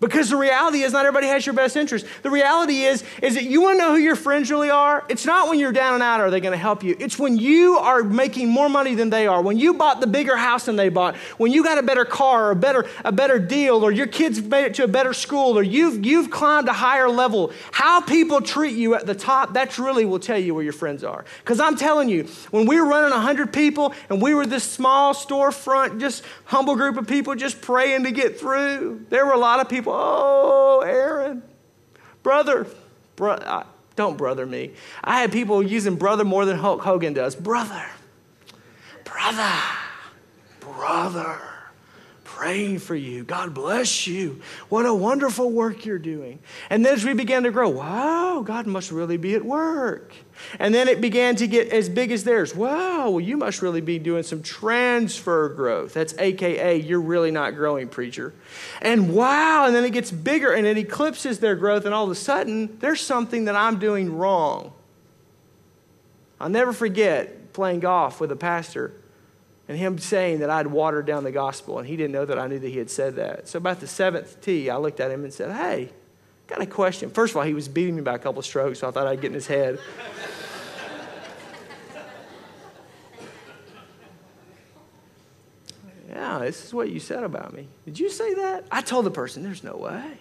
Because 0.00 0.30
the 0.30 0.36
reality 0.36 0.80
is 0.80 0.94
not 0.94 1.04
everybody 1.04 1.26
has 1.26 1.44
your 1.44 1.54
best 1.54 1.76
interest. 1.76 2.06
The 2.22 2.30
reality 2.30 2.84
is, 2.84 3.04
is 3.22 3.34
that 3.34 3.44
you 3.44 3.60
want 3.60 3.78
to 3.78 3.84
know 3.84 3.92
who 3.92 3.98
your 3.98 4.16
friends 4.16 4.50
really 4.50 4.70
are? 4.70 5.04
It's 5.10 5.26
not 5.26 5.50
when 5.50 5.58
you're 5.58 5.72
down 5.72 5.92
and 5.92 6.02
out 6.02 6.20
are 6.20 6.30
they 6.30 6.40
going 6.40 6.52
to 6.52 6.58
help 6.58 6.82
you. 6.82 6.96
It's 6.98 7.18
when 7.18 7.36
you 7.36 7.76
are 7.76 8.02
making 8.02 8.48
more 8.48 8.70
money 8.70 8.94
than 8.94 9.10
they 9.10 9.26
are. 9.26 9.42
When 9.42 9.58
you 9.58 9.74
bought 9.74 10.00
the 10.00 10.06
bigger 10.06 10.36
house 10.36 10.64
than 10.64 10.76
they 10.76 10.88
bought. 10.88 11.16
When 11.36 11.52
you 11.52 11.62
got 11.62 11.76
a 11.76 11.82
better 11.82 12.06
car 12.06 12.46
or 12.46 12.50
a 12.52 12.56
better, 12.56 12.86
a 13.04 13.12
better 13.12 13.38
deal 13.38 13.84
or 13.84 13.92
your 13.92 14.06
kids 14.06 14.40
made 14.40 14.64
it 14.64 14.74
to 14.76 14.84
a 14.84 14.88
better 14.88 15.12
school 15.12 15.58
or 15.58 15.62
you've, 15.62 16.06
you've 16.06 16.30
climbed 16.30 16.68
a 16.68 16.72
higher 16.72 17.10
level. 17.10 17.52
How 17.70 18.00
people 18.00 18.40
treat 18.40 18.76
you 18.76 18.94
at 18.94 19.04
the 19.06 19.14
top, 19.14 19.52
that's 19.52 19.78
really 19.78 20.06
will 20.06 20.18
tell 20.18 20.38
you 20.38 20.54
where 20.54 20.64
your 20.64 20.72
friends 20.72 21.04
are. 21.04 21.26
Because 21.40 21.60
I'm 21.60 21.76
telling 21.76 22.08
you, 22.08 22.26
when 22.50 22.64
we 22.64 22.80
were 22.80 22.86
running 22.86 23.10
100 23.10 23.52
people 23.52 23.92
and 24.08 24.22
we 24.22 24.32
were 24.32 24.46
this 24.46 24.64
small 24.64 25.12
storefront, 25.12 26.00
just 26.00 26.24
humble 26.44 26.74
group 26.74 26.96
of 26.96 27.06
people 27.06 27.34
just 27.34 27.60
praying 27.60 28.04
to 28.04 28.12
get 28.12 28.40
through, 28.40 29.04
there 29.10 29.26
were 29.26 29.32
a 29.32 29.38
lot 29.38 29.60
of 29.60 29.68
people 29.68 29.89
Oh, 29.92 30.82
Aaron, 30.86 31.42
brother, 32.22 32.66
bro, 33.16 33.32
uh, 33.32 33.64
don't 33.96 34.16
brother 34.16 34.46
me. 34.46 34.72
I 35.02 35.20
had 35.20 35.32
people 35.32 35.62
using 35.62 35.96
brother 35.96 36.24
more 36.24 36.44
than 36.44 36.58
Hulk 36.58 36.82
Hogan 36.82 37.12
does. 37.12 37.34
Brother, 37.34 37.84
brother, 39.04 39.52
brother 40.60 41.49
praying 42.40 42.78
for 42.78 42.94
you. 42.94 43.22
God 43.22 43.52
bless 43.52 44.06
you. 44.06 44.40
What 44.70 44.86
a 44.86 44.94
wonderful 44.94 45.50
work 45.50 45.84
you're 45.84 45.98
doing. 45.98 46.38
And 46.70 46.86
then 46.86 46.94
as 46.94 47.04
we 47.04 47.12
began 47.12 47.42
to 47.42 47.50
grow, 47.50 47.68
wow, 47.68 48.40
God 48.42 48.66
must 48.66 48.90
really 48.90 49.18
be 49.18 49.34
at 49.34 49.44
work. 49.44 50.14
And 50.58 50.74
then 50.74 50.88
it 50.88 51.02
began 51.02 51.36
to 51.36 51.46
get 51.46 51.68
as 51.68 51.90
big 51.90 52.10
as 52.10 52.24
theirs. 52.24 52.54
Wow, 52.54 53.10
well, 53.10 53.20
you 53.20 53.36
must 53.36 53.60
really 53.60 53.82
be 53.82 53.98
doing 53.98 54.22
some 54.22 54.42
transfer 54.42 55.50
growth. 55.50 55.92
That's 55.92 56.14
AKA, 56.16 56.76
you're 56.76 57.02
really 57.02 57.30
not 57.30 57.56
growing, 57.56 57.88
preacher. 57.88 58.32
And 58.80 59.14
wow, 59.14 59.66
and 59.66 59.74
then 59.74 59.84
it 59.84 59.90
gets 59.90 60.10
bigger 60.10 60.50
and 60.50 60.66
it 60.66 60.78
eclipses 60.78 61.40
their 61.40 61.56
growth, 61.56 61.84
and 61.84 61.92
all 61.92 62.04
of 62.04 62.10
a 62.10 62.14
sudden, 62.14 62.78
there's 62.78 63.02
something 63.02 63.44
that 63.44 63.54
I'm 63.54 63.78
doing 63.78 64.16
wrong. 64.16 64.72
I'll 66.40 66.48
never 66.48 66.72
forget 66.72 67.52
playing 67.52 67.80
golf 67.80 68.18
with 68.18 68.32
a 68.32 68.36
pastor 68.36 68.94
and 69.70 69.78
him 69.78 69.96
saying 69.98 70.40
that 70.40 70.50
I'd 70.50 70.66
watered 70.66 71.06
down 71.06 71.22
the 71.22 71.30
gospel, 71.30 71.78
and 71.78 71.86
he 71.86 71.96
didn't 71.96 72.10
know 72.10 72.24
that 72.24 72.40
I 72.40 72.48
knew 72.48 72.58
that 72.58 72.68
he 72.68 72.78
had 72.78 72.90
said 72.90 73.14
that. 73.14 73.46
So 73.46 73.58
about 73.58 73.78
the 73.78 73.86
seventh 73.86 74.40
tee, 74.40 74.68
I 74.68 74.76
looked 74.76 74.98
at 74.98 75.12
him 75.12 75.22
and 75.22 75.32
said, 75.32 75.52
Hey, 75.52 75.90
got 76.48 76.60
a 76.60 76.66
question. 76.66 77.08
First 77.08 77.34
of 77.34 77.36
all, 77.36 77.44
he 77.44 77.54
was 77.54 77.68
beating 77.68 77.94
me 77.94 78.02
by 78.02 78.16
a 78.16 78.18
couple 78.18 78.40
of 78.40 78.44
strokes, 78.44 78.80
so 78.80 78.88
I 78.88 78.90
thought 78.90 79.06
I'd 79.06 79.20
get 79.20 79.28
in 79.28 79.34
his 79.34 79.46
head. 79.46 79.78
yeah, 86.08 86.40
this 86.40 86.64
is 86.64 86.74
what 86.74 86.90
you 86.90 86.98
said 86.98 87.22
about 87.22 87.54
me. 87.54 87.68
Did 87.84 88.00
you 88.00 88.10
say 88.10 88.34
that? 88.34 88.64
I 88.72 88.80
told 88.80 89.06
the 89.06 89.12
person, 89.12 89.44
There's 89.44 89.62
no 89.62 89.76
way. 89.76 90.18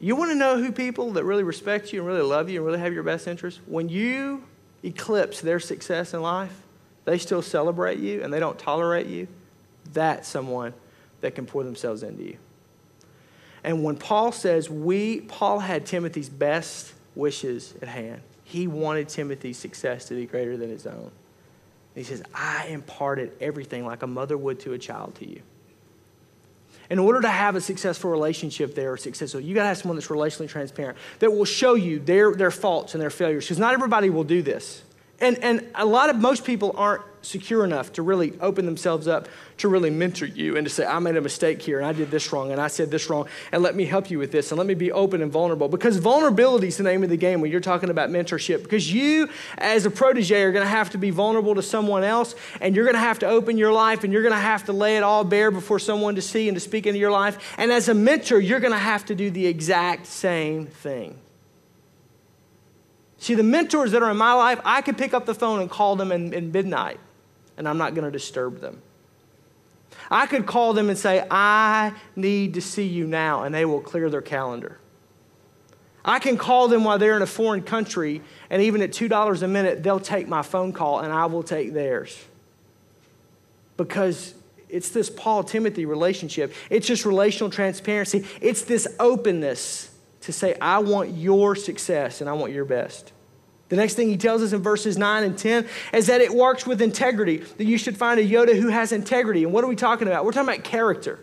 You 0.00 0.16
want 0.16 0.32
to 0.32 0.36
know 0.36 0.58
who 0.58 0.70
people 0.70 1.12
that 1.12 1.24
really 1.24 1.44
respect 1.44 1.94
you 1.94 2.00
and 2.00 2.06
really 2.06 2.20
love 2.20 2.50
you 2.50 2.58
and 2.58 2.66
really 2.66 2.80
have 2.80 2.92
your 2.92 3.04
best 3.04 3.26
interest? 3.26 3.60
When 3.64 3.88
you 3.88 4.44
eclipse 4.82 5.40
their 5.40 5.60
success 5.60 6.14
in 6.14 6.22
life, 6.22 6.62
they 7.04 7.18
still 7.18 7.42
celebrate 7.42 7.98
you 7.98 8.22
and 8.22 8.32
they 8.32 8.40
don't 8.40 8.58
tolerate 8.58 9.06
you, 9.06 9.28
that's 9.92 10.28
someone 10.28 10.74
that 11.20 11.34
can 11.34 11.46
pour 11.46 11.64
themselves 11.64 12.02
into 12.02 12.22
you. 12.22 12.38
And 13.64 13.82
when 13.82 13.96
Paul 13.96 14.32
says 14.32 14.70
we, 14.70 15.22
Paul 15.22 15.58
had 15.58 15.84
Timothy's 15.84 16.28
best 16.28 16.92
wishes 17.14 17.74
at 17.82 17.88
hand. 17.88 18.22
He 18.44 18.66
wanted 18.66 19.08
Timothy's 19.08 19.58
success 19.58 20.06
to 20.06 20.14
be 20.14 20.26
greater 20.26 20.56
than 20.56 20.70
his 20.70 20.86
own. 20.86 21.10
he 21.94 22.04
says, 22.04 22.22
I 22.32 22.66
imparted 22.68 23.32
everything 23.40 23.84
like 23.84 24.02
a 24.02 24.06
mother 24.06 24.38
would 24.38 24.60
to 24.60 24.72
a 24.72 24.78
child 24.78 25.16
to 25.16 25.28
you. 25.28 25.42
In 26.90 26.98
order 26.98 27.20
to 27.20 27.28
have 27.28 27.54
a 27.54 27.60
successful 27.60 28.10
relationship 28.10 28.74
there 28.74 28.96
successful, 28.96 29.40
you 29.40 29.54
got 29.54 29.62
to 29.62 29.68
have 29.68 29.78
someone 29.78 29.96
that's 29.96 30.08
relationally 30.08 30.48
transparent 30.48 30.96
that 31.18 31.30
will 31.30 31.44
show 31.44 31.74
you 31.74 31.98
their, 31.98 32.34
their 32.34 32.50
faults 32.50 32.94
and 32.94 33.02
their 33.02 33.10
failures 33.10 33.44
because 33.44 33.58
not 33.58 33.74
everybody 33.74 34.08
will 34.08 34.24
do 34.24 34.40
this. 34.40 34.82
And, 35.20 35.38
and 35.42 35.66
a 35.74 35.84
lot 35.84 36.10
of 36.10 36.16
most 36.16 36.44
people 36.44 36.74
aren't 36.76 37.02
secure 37.22 37.64
enough 37.64 37.92
to 37.92 38.02
really 38.02 38.38
open 38.40 38.64
themselves 38.64 39.08
up 39.08 39.28
to 39.58 39.68
really 39.68 39.90
mentor 39.90 40.26
you 40.26 40.56
and 40.56 40.64
to 40.64 40.72
say, 40.72 40.86
I 40.86 41.00
made 41.00 41.16
a 41.16 41.20
mistake 41.20 41.60
here 41.60 41.78
and 41.78 41.86
I 41.86 41.92
did 41.92 42.10
this 42.10 42.32
wrong 42.32 42.52
and 42.52 42.60
I 42.60 42.68
said 42.68 42.90
this 42.92 43.10
wrong 43.10 43.26
and 43.50 43.62
let 43.62 43.74
me 43.74 43.84
help 43.84 44.10
you 44.10 44.18
with 44.18 44.30
this 44.30 44.52
and 44.52 44.58
let 44.58 44.66
me 44.66 44.74
be 44.74 44.92
open 44.92 45.20
and 45.20 45.30
vulnerable. 45.30 45.68
Because 45.68 45.96
vulnerability 45.96 46.68
is 46.68 46.76
the 46.76 46.84
name 46.84 47.02
of 47.02 47.10
the 47.10 47.16
game 47.16 47.40
when 47.40 47.50
you're 47.50 47.60
talking 47.60 47.90
about 47.90 48.10
mentorship. 48.10 48.62
Because 48.62 48.92
you, 48.92 49.28
as 49.58 49.84
a 49.84 49.90
protege, 49.90 50.40
are 50.42 50.52
going 50.52 50.64
to 50.64 50.70
have 50.70 50.90
to 50.90 50.98
be 50.98 51.10
vulnerable 51.10 51.56
to 51.56 51.62
someone 51.62 52.04
else 52.04 52.36
and 52.60 52.76
you're 52.76 52.84
going 52.84 52.94
to 52.94 53.00
have 53.00 53.18
to 53.18 53.26
open 53.26 53.58
your 53.58 53.72
life 53.72 54.04
and 54.04 54.12
you're 54.12 54.22
going 54.22 54.34
to 54.34 54.38
have 54.38 54.64
to 54.66 54.72
lay 54.72 54.96
it 54.96 55.02
all 55.02 55.24
bare 55.24 55.50
before 55.50 55.80
someone 55.80 56.14
to 56.14 56.22
see 56.22 56.48
and 56.48 56.56
to 56.56 56.60
speak 56.60 56.86
into 56.86 57.00
your 57.00 57.10
life. 57.10 57.54
And 57.58 57.72
as 57.72 57.88
a 57.88 57.94
mentor, 57.94 58.38
you're 58.38 58.60
going 58.60 58.72
to 58.72 58.78
have 58.78 59.04
to 59.06 59.14
do 59.16 59.30
the 59.30 59.46
exact 59.46 60.06
same 60.06 60.66
thing. 60.66 61.18
See, 63.18 63.34
the 63.34 63.42
mentors 63.42 63.92
that 63.92 64.02
are 64.02 64.10
in 64.10 64.16
my 64.16 64.32
life, 64.32 64.60
I 64.64 64.80
can 64.80 64.94
pick 64.94 65.12
up 65.12 65.26
the 65.26 65.34
phone 65.34 65.60
and 65.60 65.68
call 65.68 65.96
them 65.96 66.12
in, 66.12 66.32
in 66.32 66.52
midnight, 66.52 67.00
and 67.56 67.68
I'm 67.68 67.78
not 67.78 67.94
going 67.94 68.04
to 68.04 68.10
disturb 68.10 68.60
them. 68.60 68.80
I 70.10 70.26
could 70.26 70.46
call 70.46 70.72
them 70.72 70.88
and 70.88 70.96
say, 70.96 71.26
I 71.30 71.92
need 72.16 72.54
to 72.54 72.60
see 72.60 72.86
you 72.86 73.06
now, 73.06 73.42
and 73.42 73.54
they 73.54 73.64
will 73.64 73.80
clear 73.80 74.08
their 74.08 74.22
calendar. 74.22 74.78
I 76.04 76.20
can 76.20 76.38
call 76.38 76.68
them 76.68 76.84
while 76.84 76.98
they're 76.98 77.16
in 77.16 77.22
a 77.22 77.26
foreign 77.26 77.62
country, 77.62 78.22
and 78.48 78.62
even 78.62 78.80
at 78.80 78.92
$2 78.92 79.42
a 79.42 79.48
minute, 79.48 79.82
they'll 79.82 80.00
take 80.00 80.26
my 80.26 80.40
phone 80.40 80.72
call 80.72 81.00
and 81.00 81.12
I 81.12 81.26
will 81.26 81.42
take 81.42 81.74
theirs. 81.74 82.18
Because 83.76 84.34
it's 84.70 84.88
this 84.88 85.10
Paul 85.10 85.44
Timothy 85.44 85.84
relationship, 85.84 86.54
it's 86.70 86.86
just 86.86 87.04
relational 87.04 87.50
transparency, 87.50 88.26
it's 88.40 88.62
this 88.62 88.88
openness 88.98 89.87
to 90.22 90.32
say, 90.32 90.56
I 90.60 90.78
want 90.78 91.16
your 91.16 91.54
success 91.54 92.20
and 92.20 92.28
I 92.28 92.32
want 92.32 92.52
your 92.52 92.64
best. 92.64 93.12
The 93.68 93.76
next 93.76 93.94
thing 93.94 94.08
he 94.08 94.16
tells 94.16 94.42
us 94.42 94.52
in 94.52 94.62
verses 94.62 94.96
9 94.96 95.24
and 95.24 95.36
10 95.36 95.66
is 95.92 96.06
that 96.06 96.20
it 96.20 96.32
works 96.32 96.66
with 96.66 96.80
integrity, 96.80 97.38
that 97.38 97.64
you 97.64 97.76
should 97.76 97.96
find 97.96 98.18
a 98.18 98.26
Yoda 98.26 98.58
who 98.58 98.68
has 98.68 98.92
integrity. 98.92 99.44
And 99.44 99.52
what 99.52 99.62
are 99.62 99.66
we 99.66 99.76
talking 99.76 100.08
about? 100.08 100.24
We're 100.24 100.32
talking 100.32 100.48
about 100.48 100.64
character. 100.64 101.20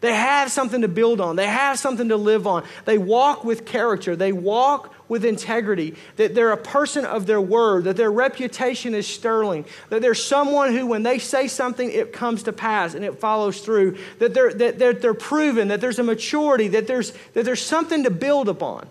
They 0.00 0.14
have 0.14 0.50
something 0.50 0.80
to 0.80 0.88
build 0.88 1.20
on, 1.20 1.36
they 1.36 1.46
have 1.46 1.78
something 1.78 2.08
to 2.08 2.16
live 2.16 2.46
on. 2.46 2.64
They 2.86 2.96
walk 2.96 3.44
with 3.44 3.66
character, 3.66 4.16
they 4.16 4.32
walk 4.32 4.94
with 5.08 5.24
integrity, 5.24 5.94
that 6.16 6.34
they're 6.34 6.52
a 6.52 6.56
person 6.56 7.04
of 7.04 7.26
their 7.26 7.40
word, 7.40 7.84
that 7.84 7.96
their 7.96 8.10
reputation 8.10 8.94
is 8.94 9.06
sterling, 9.06 9.66
that 9.90 10.00
they're 10.00 10.14
someone 10.14 10.72
who, 10.72 10.86
when 10.86 11.02
they 11.02 11.18
say 11.18 11.48
something, 11.48 11.90
it 11.90 12.12
comes 12.12 12.44
to 12.44 12.52
pass 12.52 12.94
and 12.94 13.04
it 13.04 13.18
follows 13.20 13.60
through, 13.60 13.98
that 14.20 14.32
they're, 14.32 14.54
that 14.54 14.78
they're, 14.78 14.94
they're 14.94 15.12
proven, 15.12 15.68
that 15.68 15.82
there's 15.82 15.98
a 15.98 16.04
maturity, 16.04 16.68
that 16.68 16.86
there's, 16.86 17.12
that 17.34 17.44
there's 17.44 17.64
something 17.64 18.04
to 18.04 18.10
build 18.10 18.48
upon. 18.48 18.88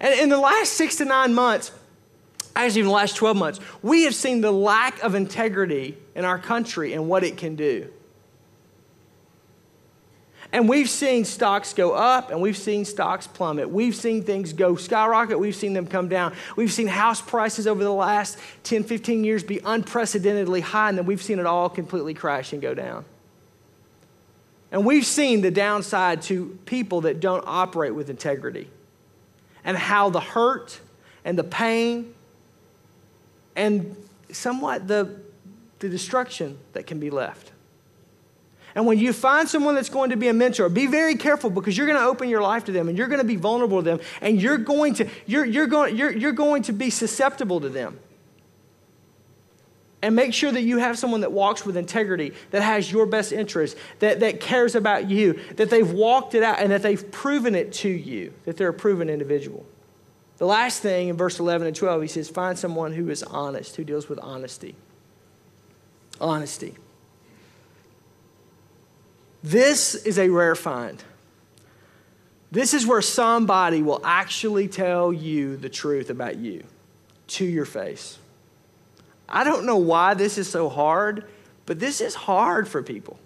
And 0.00 0.18
in 0.18 0.30
the 0.30 0.38
last 0.38 0.72
six 0.72 0.96
to 0.96 1.04
nine 1.04 1.34
months, 1.34 1.70
actually, 2.56 2.80
in 2.80 2.86
the 2.86 2.92
last 2.92 3.14
12 3.16 3.36
months, 3.36 3.60
we 3.82 4.04
have 4.04 4.14
seen 4.14 4.40
the 4.40 4.52
lack 4.52 5.00
of 5.02 5.14
integrity 5.14 5.96
in 6.16 6.24
our 6.24 6.38
country 6.38 6.92
and 6.92 7.08
what 7.08 7.22
it 7.22 7.36
can 7.36 7.54
do. 7.54 7.92
And 10.50 10.66
we've 10.68 10.88
seen 10.88 11.26
stocks 11.26 11.74
go 11.74 11.92
up 11.92 12.30
and 12.30 12.40
we've 12.40 12.56
seen 12.56 12.86
stocks 12.86 13.26
plummet. 13.26 13.68
We've 13.68 13.94
seen 13.94 14.22
things 14.22 14.54
go 14.54 14.76
skyrocket. 14.76 15.38
We've 15.38 15.54
seen 15.54 15.74
them 15.74 15.86
come 15.86 16.08
down. 16.08 16.34
We've 16.56 16.72
seen 16.72 16.86
house 16.86 17.20
prices 17.20 17.66
over 17.66 17.84
the 17.84 17.92
last 17.92 18.38
10, 18.64 18.84
15 18.84 19.24
years 19.24 19.42
be 19.42 19.60
unprecedentedly 19.62 20.62
high, 20.62 20.88
and 20.88 20.96
then 20.96 21.04
we've 21.04 21.22
seen 21.22 21.38
it 21.38 21.44
all 21.44 21.68
completely 21.68 22.14
crash 22.14 22.54
and 22.54 22.62
go 22.62 22.72
down. 22.72 23.04
And 24.72 24.86
we've 24.86 25.04
seen 25.04 25.42
the 25.42 25.50
downside 25.50 26.22
to 26.22 26.58
people 26.64 27.02
that 27.02 27.20
don't 27.20 27.44
operate 27.46 27.94
with 27.94 28.08
integrity 28.08 28.70
and 29.64 29.76
how 29.76 30.08
the 30.08 30.20
hurt 30.20 30.80
and 31.24 31.38
the 31.38 31.44
pain 31.44 32.14
and 33.54 33.96
somewhat 34.30 34.88
the, 34.88 35.20
the 35.78 35.88
destruction 35.90 36.58
that 36.72 36.86
can 36.86 37.00
be 37.00 37.10
left. 37.10 37.52
And 38.74 38.86
when 38.86 38.98
you 38.98 39.12
find 39.12 39.48
someone 39.48 39.74
that's 39.74 39.88
going 39.88 40.10
to 40.10 40.16
be 40.16 40.28
a 40.28 40.32
mentor, 40.32 40.68
be 40.68 40.86
very 40.86 41.14
careful 41.14 41.50
because 41.50 41.76
you're 41.76 41.86
going 41.86 41.98
to 41.98 42.04
open 42.04 42.28
your 42.28 42.42
life 42.42 42.64
to 42.66 42.72
them 42.72 42.88
and 42.88 42.96
you're 42.96 43.08
going 43.08 43.20
to 43.20 43.26
be 43.26 43.36
vulnerable 43.36 43.78
to 43.78 43.84
them 43.84 44.00
and 44.20 44.40
you're 44.40 44.58
going 44.58 44.94
to, 44.94 45.08
you're, 45.26 45.44
you're 45.44 45.66
going, 45.66 45.96
you're, 45.96 46.12
you're 46.12 46.32
going 46.32 46.62
to 46.62 46.72
be 46.72 46.90
susceptible 46.90 47.60
to 47.60 47.68
them. 47.68 47.98
And 50.00 50.14
make 50.14 50.32
sure 50.32 50.52
that 50.52 50.62
you 50.62 50.78
have 50.78 50.96
someone 50.96 51.22
that 51.22 51.32
walks 51.32 51.66
with 51.66 51.76
integrity, 51.76 52.32
that 52.52 52.62
has 52.62 52.90
your 52.90 53.04
best 53.04 53.32
interest, 53.32 53.76
that, 53.98 54.20
that 54.20 54.40
cares 54.40 54.76
about 54.76 55.10
you, 55.10 55.40
that 55.56 55.70
they've 55.70 55.90
walked 55.90 56.34
it 56.34 56.44
out 56.44 56.60
and 56.60 56.70
that 56.70 56.82
they've 56.82 57.10
proven 57.10 57.56
it 57.56 57.72
to 57.74 57.88
you, 57.88 58.32
that 58.44 58.56
they're 58.56 58.68
a 58.68 58.74
proven 58.74 59.10
individual. 59.10 59.66
The 60.36 60.46
last 60.46 60.82
thing 60.82 61.08
in 61.08 61.16
verse 61.16 61.40
11 61.40 61.66
and 61.66 61.74
12, 61.74 62.02
he 62.02 62.08
says, 62.08 62.28
Find 62.28 62.56
someone 62.56 62.92
who 62.92 63.10
is 63.10 63.24
honest, 63.24 63.74
who 63.74 63.82
deals 63.82 64.08
with 64.08 64.20
honesty. 64.20 64.76
Honesty. 66.20 66.76
This 69.42 69.94
is 69.94 70.18
a 70.18 70.28
rare 70.28 70.54
find. 70.54 71.02
This 72.50 72.72
is 72.72 72.86
where 72.86 73.02
somebody 73.02 73.82
will 73.82 74.00
actually 74.04 74.68
tell 74.68 75.12
you 75.12 75.56
the 75.56 75.68
truth 75.68 76.10
about 76.10 76.36
you 76.36 76.64
to 77.28 77.44
your 77.44 77.66
face. 77.66 78.18
I 79.28 79.44
don't 79.44 79.66
know 79.66 79.76
why 79.76 80.14
this 80.14 80.38
is 80.38 80.48
so 80.48 80.68
hard, 80.68 81.26
but 81.66 81.78
this 81.78 82.00
is 82.00 82.14
hard 82.14 82.66
for 82.66 82.82
people. 82.82 83.18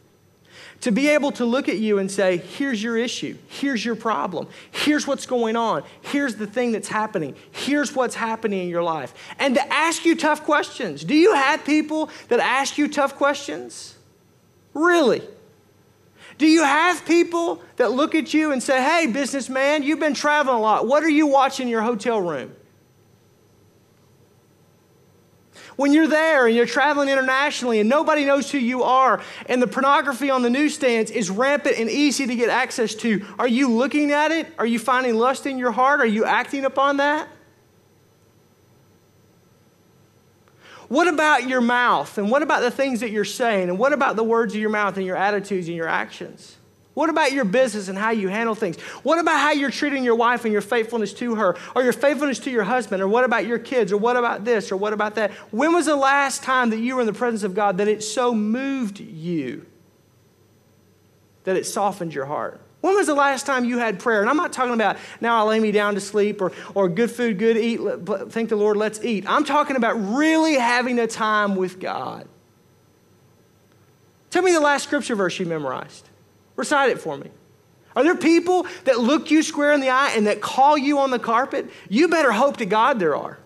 To 0.81 0.91
be 0.91 1.09
able 1.09 1.31
to 1.33 1.45
look 1.45 1.69
at 1.69 1.79
you 1.79 1.99
and 1.99 2.11
say, 2.11 2.39
here's 2.39 2.83
your 2.83 2.97
issue, 2.97 3.39
here's 3.47 3.85
your 3.85 3.95
problem, 3.95 4.49
here's 4.73 5.07
what's 5.07 5.27
going 5.27 5.55
on, 5.55 5.85
here's 6.01 6.35
the 6.35 6.47
thing 6.49 6.73
that's 6.73 6.89
happening, 6.89 7.37
here's 7.53 7.95
what's 7.95 8.17
happening 8.17 8.65
in 8.65 8.69
your 8.69 8.83
life. 8.83 9.15
And 9.39 9.55
to 9.55 9.73
ask 9.73 10.05
you 10.05 10.17
tough 10.17 10.43
questions. 10.43 11.05
Do 11.05 11.15
you 11.15 11.35
have 11.35 11.65
people 11.65 12.11
that 12.29 12.41
ask 12.41 12.79
you 12.79 12.89
tough 12.89 13.15
questions? 13.15 13.97
Really? 14.75 15.23
Do 16.39 16.47
you 16.47 16.63
have 16.65 17.05
people 17.05 17.63
that 17.77 17.93
look 17.93 18.15
at 18.15 18.33
you 18.33 18.53
and 18.53 18.63
say, 18.63 18.83
hey, 18.83 19.07
businessman, 19.07 19.83
you've 19.83 20.01
been 20.01 20.15
traveling 20.15 20.57
a 20.57 20.61
lot. 20.61 20.87
What 20.87 21.03
are 21.03 21.11
you 21.11 21.27
watching 21.27 21.67
in 21.67 21.71
your 21.71 21.83
hotel 21.83 22.21
room? 22.21 22.55
When 25.77 25.93
you're 25.93 26.09
there 26.09 26.47
and 26.47 26.55
you're 26.55 26.67
traveling 26.67 27.09
internationally 27.09 27.81
and 27.81 27.89
nobody 27.89 28.25
knows 28.25 28.51
who 28.51 28.59
you 28.59 28.83
are 28.83 29.23
and 29.47 29.61
the 29.63 29.67
pornography 29.67 30.31
on 30.31 30.43
the 30.43 30.51
newsstands 30.51 31.11
is 31.11 31.31
rampant 31.31 31.79
and 31.79 31.89
easy 31.89 32.27
to 32.27 32.35
get 32.35 32.51
access 32.51 32.95
to, 32.97 33.25
are 33.39 33.49
you 33.49 33.71
looking 33.71 34.11
at 34.11 34.31
it? 34.31 34.53
Are 34.59 34.67
you 34.67 34.79
finding 34.79 35.17
lust 35.17 35.47
in 35.47 35.59
your 35.59 35.73
heart? 35.73 36.01
Are 36.01 36.07
you 36.07 36.25
acting 36.25 36.65
upon 36.65 36.99
that? 36.99 37.29
What 40.93 41.09
about 41.09 41.49
your 41.49 41.63
mouth? 41.63 42.19
And 42.19 42.31
what 42.31 42.43
about 42.43 42.61
the 42.61 42.71
things 42.71 43.01
that 43.01 43.09
you're 43.09 43.25
saying? 43.25 43.71
And 43.71 43.79
what 43.79 43.95
about 43.95 44.15
the 44.15 44.23
words 44.23 44.53
of 44.53 44.61
your 44.61 44.69
mouth 44.69 44.99
and 44.99 45.07
your 45.07 45.17
attitudes 45.17 45.67
and 45.67 45.75
your 45.75 45.89
actions? 45.89 46.59
What 46.93 47.09
about 47.09 47.33
your 47.33 47.47
business 47.47 47.89
and 47.89 47.97
how 47.97 48.11
you 48.11 48.29
handle 48.29 48.55
things? 48.55 48.79
What 49.03 49.19
about 49.19 49.41
how 49.41 49.53
you're 49.53 49.71
treating 49.71 50.05
your 50.05 50.17
wife 50.17 50.45
and 50.45 50.53
your 50.53 50.61
faithfulness 50.61 51.15
to 51.15 51.37
her, 51.37 51.57
or 51.75 51.83
your 51.83 51.95
faithfulness 51.95 52.41
to 52.41 52.51
your 52.51 52.65
husband, 52.65 53.03
or 53.03 53.09
what 53.09 53.25
about 53.25 53.47
your 53.47 53.59
kids, 53.59 53.91
or 53.91 53.97
what 53.97 54.19
about 54.19 54.45
this, 54.45 54.71
or 54.71 54.77
what 54.77 54.93
about 54.93 55.15
that? 55.15 55.31
When 55.51 55.73
was 55.73 55.87
the 55.87 55.97
last 55.97 56.43
time 56.43 56.69
that 56.69 56.79
you 56.79 56.97
were 56.97 57.01
in 57.01 57.07
the 57.07 57.15
presence 57.15 57.43
of 57.43 57.55
God 57.55 57.79
that 57.79 57.89
it 57.89 58.03
so 58.03 58.35
moved 58.35 59.01
you 59.01 59.65
that 61.45 61.57
it 61.57 61.65
softened 61.65 62.13
your 62.13 62.27
heart? 62.27 62.61
When 62.83 62.97
was 62.97 63.07
the 63.07 63.15
last 63.15 63.47
time 63.47 63.65
you 63.65 63.79
had 63.79 64.01
prayer? 64.01 64.21
And 64.21 64.29
I'm 64.29 64.37
not 64.37 64.53
talking 64.53 64.75
about 64.75 64.97
now 65.21 65.39
I 65.39 65.49
lay 65.49 65.61
me 65.61 65.71
down 65.71 65.95
to 65.95 66.01
sleep 66.01 66.43
or, 66.43 66.53
or 66.75 66.89
good 66.89 67.13
food, 67.13 67.39
good 67.39 67.57
eat, 67.57 67.81
thank 68.31 68.49
the 68.49 68.57
Lord, 68.57 68.77
let's 68.77 69.03
eat. 69.05 69.25
I'm 69.29 69.45
talking 69.45 69.77
about 69.77 69.95
really 69.95 70.55
having 70.55 70.99
a 70.99 71.07
time 71.07 71.55
with 71.55 71.79
God. 71.79 72.29
Tell 74.31 74.43
me 74.43 74.53
the 74.53 74.61
last 74.61 74.83
scripture 74.83 75.15
verse 75.15 75.39
you 75.39 75.47
memorized. 75.47 76.09
Recite 76.57 76.91
it 76.91 77.01
for 77.01 77.17
me. 77.17 77.31
Are 77.95 78.03
there 78.03 78.17
people 78.17 78.67
that 78.85 78.99
look 78.99 79.31
you 79.31 79.45
square 79.45 79.73
in 79.73 79.81
the 79.81 79.91
eye 79.91 80.15
and 80.17 80.27
that 80.27 80.41
call 80.41 80.77
you 80.77 80.99
on 80.99 81.11
the 81.11 81.21
carpet? 81.21 81.71
You 81.89 82.09
better 82.09 82.33
hope 82.33 82.57
to 82.57 82.67
God 82.67 82.99
there 82.99 83.15
are. 83.15 83.39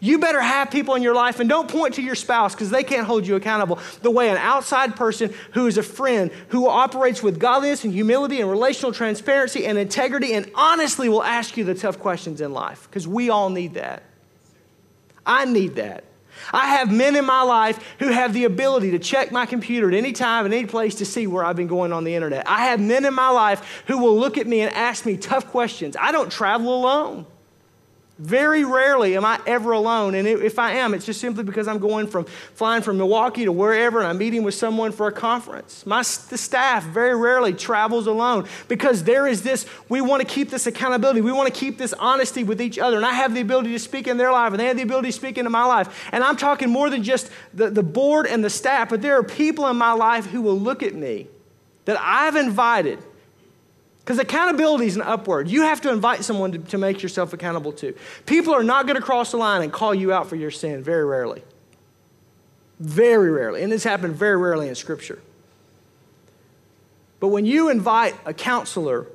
You 0.00 0.18
better 0.18 0.40
have 0.40 0.70
people 0.70 0.94
in 0.94 1.02
your 1.02 1.14
life 1.14 1.40
and 1.40 1.48
don't 1.48 1.68
point 1.68 1.94
to 1.94 2.02
your 2.02 2.14
spouse 2.14 2.54
because 2.54 2.70
they 2.70 2.82
can't 2.82 3.06
hold 3.06 3.26
you 3.26 3.36
accountable 3.36 3.78
the 4.02 4.10
way 4.10 4.30
an 4.30 4.36
outside 4.36 4.96
person 4.96 5.32
who 5.52 5.66
is 5.66 5.78
a 5.78 5.82
friend, 5.82 6.30
who 6.48 6.68
operates 6.68 7.22
with 7.22 7.38
godliness 7.38 7.84
and 7.84 7.92
humility 7.92 8.40
and 8.40 8.50
relational 8.50 8.92
transparency 8.92 9.66
and 9.66 9.78
integrity 9.78 10.34
and 10.34 10.50
honestly 10.54 11.08
will 11.08 11.22
ask 11.22 11.56
you 11.56 11.64
the 11.64 11.74
tough 11.74 11.98
questions 11.98 12.40
in 12.40 12.52
life 12.52 12.88
because 12.88 13.06
we 13.06 13.30
all 13.30 13.50
need 13.50 13.74
that. 13.74 14.02
I 15.26 15.44
need 15.44 15.76
that. 15.76 16.04
I 16.52 16.68
have 16.76 16.90
men 16.90 17.16
in 17.16 17.24
my 17.24 17.42
life 17.42 17.78
who 17.98 18.08
have 18.08 18.32
the 18.32 18.44
ability 18.44 18.92
to 18.92 18.98
check 18.98 19.32
my 19.32 19.46
computer 19.46 19.88
at 19.88 19.94
any 19.94 20.12
time 20.12 20.44
and 20.44 20.54
any 20.54 20.66
place 20.66 20.96
to 20.96 21.04
see 21.04 21.26
where 21.26 21.44
I've 21.44 21.56
been 21.56 21.66
going 21.66 21.92
on 21.92 22.04
the 22.04 22.14
internet. 22.14 22.48
I 22.48 22.66
have 22.66 22.80
men 22.80 23.04
in 23.04 23.14
my 23.14 23.30
life 23.30 23.82
who 23.86 23.98
will 23.98 24.18
look 24.18 24.38
at 24.38 24.46
me 24.46 24.60
and 24.60 24.74
ask 24.74 25.04
me 25.04 25.16
tough 25.16 25.48
questions. 25.48 25.96
I 25.98 26.12
don't 26.12 26.30
travel 26.30 26.74
alone. 26.74 27.26
Very 28.18 28.64
rarely 28.64 29.16
am 29.16 29.24
I 29.24 29.40
ever 29.46 29.70
alone. 29.70 30.16
And 30.16 30.26
if 30.26 30.58
I 30.58 30.72
am, 30.72 30.92
it's 30.92 31.06
just 31.06 31.20
simply 31.20 31.44
because 31.44 31.68
I'm 31.68 31.78
going 31.78 32.08
from 32.08 32.24
flying 32.24 32.82
from 32.82 32.98
Milwaukee 32.98 33.44
to 33.44 33.52
wherever 33.52 34.00
and 34.00 34.08
I'm 34.08 34.18
meeting 34.18 34.42
with 34.42 34.54
someone 34.54 34.90
for 34.90 35.06
a 35.06 35.12
conference. 35.12 35.86
My 35.86 35.98
the 36.00 36.36
staff 36.36 36.84
very 36.84 37.16
rarely 37.16 37.52
travels 37.52 38.08
alone 38.08 38.48
because 38.66 39.04
there 39.04 39.28
is 39.28 39.44
this, 39.44 39.66
we 39.88 40.00
want 40.00 40.20
to 40.20 40.26
keep 40.26 40.50
this 40.50 40.66
accountability. 40.66 41.20
We 41.20 41.30
want 41.30 41.52
to 41.52 41.58
keep 41.58 41.78
this 41.78 41.92
honesty 41.92 42.42
with 42.42 42.60
each 42.60 42.76
other. 42.76 42.96
And 42.96 43.06
I 43.06 43.12
have 43.12 43.34
the 43.34 43.40
ability 43.40 43.70
to 43.70 43.78
speak 43.78 44.08
in 44.08 44.16
their 44.16 44.32
life 44.32 44.50
and 44.50 44.58
they 44.58 44.66
have 44.66 44.76
the 44.76 44.82
ability 44.82 45.08
to 45.08 45.16
speak 45.16 45.38
into 45.38 45.50
my 45.50 45.64
life. 45.64 46.08
And 46.10 46.24
I'm 46.24 46.36
talking 46.36 46.70
more 46.70 46.90
than 46.90 47.04
just 47.04 47.30
the, 47.54 47.70
the 47.70 47.84
board 47.84 48.26
and 48.26 48.44
the 48.44 48.50
staff, 48.50 48.88
but 48.88 49.00
there 49.00 49.16
are 49.16 49.22
people 49.22 49.68
in 49.68 49.76
my 49.76 49.92
life 49.92 50.26
who 50.26 50.42
will 50.42 50.58
look 50.58 50.82
at 50.82 50.94
me 50.94 51.28
that 51.84 51.96
I've 52.00 52.34
invited 52.34 52.98
because 54.08 54.18
accountability 54.20 54.86
is 54.86 54.96
an 54.96 55.02
upward. 55.02 55.50
You 55.50 55.64
have 55.64 55.82
to 55.82 55.92
invite 55.92 56.24
someone 56.24 56.52
to, 56.52 56.58
to 56.58 56.78
make 56.78 57.02
yourself 57.02 57.34
accountable 57.34 57.72
to. 57.72 57.94
People 58.24 58.54
are 58.54 58.62
not 58.62 58.86
going 58.86 58.96
to 58.96 59.02
cross 59.02 59.32
the 59.32 59.36
line 59.36 59.60
and 59.60 59.70
call 59.70 59.94
you 59.94 60.14
out 60.14 60.30
for 60.30 60.34
your 60.36 60.50
sin, 60.50 60.82
very 60.82 61.04
rarely. 61.04 61.42
Very 62.80 63.30
rarely. 63.30 63.62
And 63.62 63.70
this 63.70 63.84
happened 63.84 64.16
very 64.16 64.38
rarely 64.38 64.66
in 64.66 64.74
Scripture. 64.76 65.18
But 67.20 67.28
when 67.28 67.44
you 67.44 67.68
invite 67.68 68.14
a 68.24 68.32
counselor, 68.32 69.08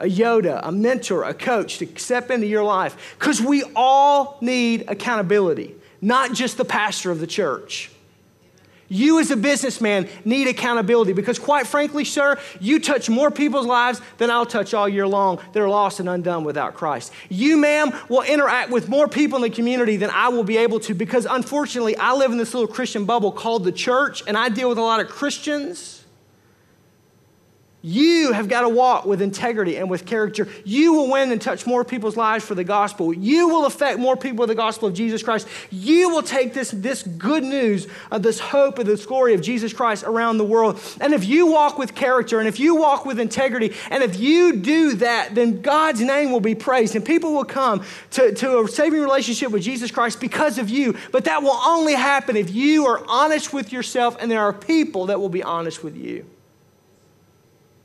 a 0.00 0.06
Yoda, 0.06 0.58
a 0.64 0.72
mentor, 0.72 1.22
a 1.22 1.32
coach 1.32 1.78
to 1.78 1.86
step 1.96 2.28
into 2.28 2.48
your 2.48 2.64
life, 2.64 3.14
because 3.20 3.40
we 3.40 3.62
all 3.76 4.36
need 4.40 4.82
accountability, 4.88 5.76
not 6.00 6.32
just 6.32 6.56
the 6.56 6.64
pastor 6.64 7.12
of 7.12 7.20
the 7.20 7.28
church. 7.28 7.92
You, 8.92 9.20
as 9.20 9.30
a 9.30 9.36
businessman, 9.36 10.08
need 10.24 10.48
accountability 10.48 11.12
because, 11.12 11.38
quite 11.38 11.68
frankly, 11.68 12.04
sir, 12.04 12.36
you 12.58 12.80
touch 12.80 13.08
more 13.08 13.30
people's 13.30 13.64
lives 13.64 14.00
than 14.18 14.32
I'll 14.32 14.44
touch 14.44 14.74
all 14.74 14.88
year 14.88 15.06
long 15.06 15.38
that 15.52 15.62
are 15.62 15.68
lost 15.68 16.00
and 16.00 16.08
undone 16.08 16.42
without 16.42 16.74
Christ. 16.74 17.12
You, 17.28 17.56
ma'am, 17.56 17.96
will 18.08 18.22
interact 18.22 18.70
with 18.70 18.88
more 18.88 19.06
people 19.06 19.36
in 19.36 19.42
the 19.42 19.50
community 19.50 19.96
than 19.96 20.10
I 20.10 20.28
will 20.28 20.42
be 20.42 20.56
able 20.56 20.80
to 20.80 20.94
because, 20.94 21.24
unfortunately, 21.24 21.96
I 21.96 22.14
live 22.14 22.32
in 22.32 22.38
this 22.38 22.52
little 22.52 22.66
Christian 22.66 23.04
bubble 23.04 23.30
called 23.30 23.62
the 23.62 23.70
church 23.70 24.24
and 24.26 24.36
I 24.36 24.48
deal 24.48 24.68
with 24.68 24.78
a 24.78 24.82
lot 24.82 24.98
of 24.98 25.08
Christians 25.08 25.99
you 27.82 28.32
have 28.32 28.48
got 28.48 28.62
to 28.62 28.68
walk 28.68 29.06
with 29.06 29.22
integrity 29.22 29.76
and 29.76 29.88
with 29.88 30.04
character. 30.04 30.46
You 30.64 30.92
will 30.92 31.10
win 31.10 31.32
and 31.32 31.40
touch 31.40 31.66
more 31.66 31.82
people's 31.82 32.16
lives 32.16 32.44
for 32.44 32.54
the 32.54 32.64
gospel. 32.64 33.14
You 33.14 33.48
will 33.48 33.64
affect 33.64 33.98
more 33.98 34.16
people 34.16 34.40
with 34.40 34.50
the 34.50 34.54
gospel 34.54 34.88
of 34.88 34.94
Jesus 34.94 35.22
Christ. 35.22 35.48
You 35.70 36.10
will 36.10 36.22
take 36.22 36.52
this, 36.52 36.70
this 36.72 37.02
good 37.02 37.42
news 37.42 37.86
of 38.10 38.22
this 38.22 38.38
hope 38.38 38.78
of 38.78 38.86
this 38.86 39.06
glory 39.06 39.32
of 39.32 39.40
Jesus 39.40 39.72
Christ 39.72 40.04
around 40.04 40.36
the 40.36 40.44
world. 40.44 40.78
And 41.00 41.14
if 41.14 41.24
you 41.24 41.46
walk 41.46 41.78
with 41.78 41.94
character 41.94 42.38
and 42.38 42.46
if 42.46 42.60
you 42.60 42.74
walk 42.74 43.06
with 43.06 43.18
integrity 43.18 43.74
and 43.90 44.02
if 44.02 44.20
you 44.20 44.56
do 44.56 44.94
that, 44.96 45.34
then 45.34 45.62
God's 45.62 46.02
name 46.02 46.32
will 46.32 46.40
be 46.40 46.54
praised 46.54 46.96
and 46.96 47.04
people 47.04 47.32
will 47.32 47.44
come 47.44 47.82
to, 48.10 48.34
to 48.34 48.60
a 48.60 48.68
saving 48.68 49.00
relationship 49.00 49.50
with 49.50 49.62
Jesus 49.62 49.90
Christ 49.90 50.20
because 50.20 50.58
of 50.58 50.68
you. 50.68 50.96
But 51.12 51.24
that 51.24 51.42
will 51.42 51.58
only 51.64 51.94
happen 51.94 52.36
if 52.36 52.54
you 52.54 52.86
are 52.86 53.02
honest 53.08 53.54
with 53.54 53.72
yourself 53.72 54.18
and 54.20 54.30
there 54.30 54.40
are 54.40 54.52
people 54.52 55.06
that 55.06 55.18
will 55.18 55.30
be 55.30 55.42
honest 55.42 55.82
with 55.82 55.96
you. 55.96 56.26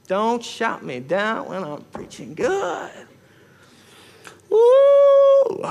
Don't 0.08 0.44
shout 0.44 0.84
me 0.84 1.00
down 1.00 1.50
when 1.50 1.64
I'm 1.64 1.82
preaching 1.86 2.36
good. 2.36 2.92
Woo! 4.50 5.66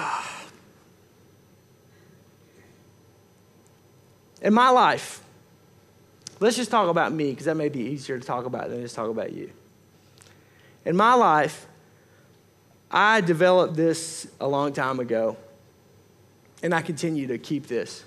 In 4.42 4.52
my 4.52 4.68
life, 4.68 5.22
let's 6.40 6.56
just 6.56 6.70
talk 6.70 6.88
about 6.88 7.12
me 7.12 7.30
because 7.30 7.46
that 7.46 7.56
may 7.56 7.68
be 7.68 7.80
easier 7.80 8.18
to 8.18 8.26
talk 8.26 8.44
about 8.44 8.68
than 8.68 8.82
just 8.82 8.94
talk 8.94 9.08
about 9.08 9.32
you. 9.32 9.50
In 10.84 10.96
my 10.96 11.14
life, 11.14 11.66
I 12.90 13.20
developed 13.20 13.74
this 13.74 14.26
a 14.40 14.46
long 14.46 14.72
time 14.72 15.00
ago, 15.00 15.36
and 16.62 16.74
I 16.74 16.82
continue 16.82 17.26
to 17.28 17.38
keep 17.38 17.66
this. 17.66 18.04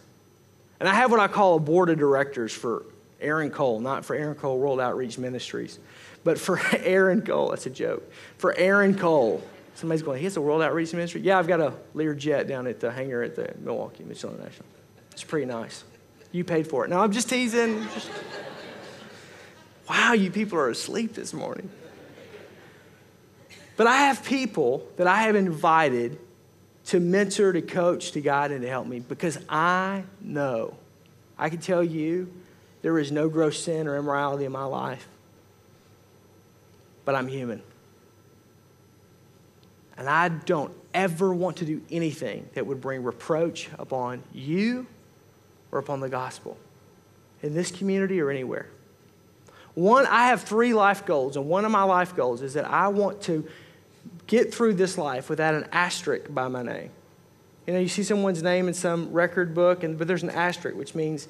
And 0.79 0.87
I 0.87 0.93
have 0.93 1.09
what 1.09 1.19
I 1.19 1.27
call 1.27 1.55
a 1.55 1.59
board 1.59 1.89
of 1.89 1.97
directors 1.97 2.53
for 2.53 2.85
Aaron 3.19 3.49
Cole, 3.49 3.79
not 3.79 4.05
for 4.05 4.15
Aaron 4.15 4.35
Cole 4.35 4.57
World 4.57 4.79
Outreach 4.79 5.17
Ministries, 5.17 5.79
but 6.23 6.39
for 6.39 6.59
Aaron 6.77 7.21
Cole. 7.21 7.49
That's 7.49 7.65
a 7.65 7.71
joke. 7.71 8.11
For 8.37 8.55
Aaron 8.57 8.97
Cole. 8.97 9.43
Somebody's 9.75 10.01
going, 10.01 10.17
he 10.17 10.23
has 10.23 10.37
a 10.37 10.41
World 10.41 10.61
Outreach 10.61 10.91
Ministry? 10.93 11.21
Yeah, 11.21 11.37
I've 11.37 11.47
got 11.47 11.59
a 11.59 11.73
Lear 11.93 12.15
jet 12.15 12.47
down 12.47 12.65
at 12.65 12.79
the 12.79 12.91
hangar 12.91 13.21
at 13.21 13.35
the 13.35 13.53
Milwaukee 13.59 14.03
Mitchell 14.03 14.31
International. 14.31 14.65
It's 15.11 15.23
pretty 15.23 15.45
nice. 15.45 15.83
You 16.31 16.43
paid 16.43 16.67
for 16.67 16.83
it. 16.83 16.89
No, 16.89 16.99
I'm 16.99 17.11
just 17.11 17.29
teasing. 17.29 17.83
Just... 17.93 18.09
Wow, 19.89 20.11
you 20.11 20.31
people 20.31 20.59
are 20.59 20.69
asleep 20.69 21.13
this 21.13 21.33
morning. 21.33 21.69
But 23.77 23.87
I 23.87 23.97
have 24.07 24.25
people 24.25 24.85
that 24.97 25.07
I 25.07 25.21
have 25.21 25.35
invited 25.35 26.19
to 26.87 26.99
mentor, 26.99 27.53
to 27.53 27.61
coach, 27.61 28.11
to 28.11 28.21
guide, 28.21 28.51
and 28.51 28.61
to 28.63 28.67
help 28.67 28.87
me 28.87 28.99
because 28.99 29.37
I 29.47 30.03
know, 30.19 30.75
I 31.37 31.49
can 31.49 31.59
tell 31.59 31.83
you, 31.83 32.33
there 32.87 32.99
is 32.99 33.11
no 33.11 33.27
gross 33.27 33.61
sin 33.61 33.85
or 33.85 33.97
immorality 33.97 34.45
in 34.45 34.51
my 34.53 34.63
life. 34.63 35.09
But 37.03 37.15
I'm 37.15 37.27
human. 37.27 37.61
And 39.97 40.07
I 40.07 40.29
don't 40.29 40.73
ever 40.93 41.33
want 41.33 41.57
to 41.57 41.65
do 41.65 41.81
anything 41.91 42.47
that 42.53 42.65
would 42.65 42.79
bring 42.79 43.03
reproach 43.03 43.67
upon 43.77 44.23
you 44.33 44.87
or 45.69 45.79
upon 45.79 45.99
the 45.99 46.07
gospel 46.07 46.57
in 47.43 47.53
this 47.53 47.71
community 47.71 48.21
or 48.21 48.31
anywhere. 48.31 48.69
One, 49.73 50.05
I 50.05 50.27
have 50.27 50.43
three 50.43 50.73
life 50.73 51.05
goals, 51.05 51.35
and 51.35 51.49
one 51.49 51.65
of 51.65 51.71
my 51.71 51.83
life 51.83 52.15
goals 52.15 52.41
is 52.41 52.53
that 52.53 52.63
I 52.63 52.87
want 52.87 53.21
to 53.23 53.45
get 54.27 54.53
through 54.53 54.75
this 54.75 54.97
life 54.97 55.29
without 55.29 55.55
an 55.55 55.67
asterisk 55.73 56.33
by 56.33 56.47
my 56.47 56.63
name. 56.63 56.91
You 57.65 57.73
know, 57.73 57.79
you 57.81 57.89
see 57.89 58.03
someone's 58.03 58.41
name 58.41 58.69
in 58.69 58.73
some 58.73 59.11
record 59.11 59.53
book, 59.53 59.83
and, 59.83 59.97
but 59.97 60.07
there's 60.07 60.23
an 60.23 60.29
asterisk, 60.29 60.77
which 60.77 60.95
means, 60.95 61.27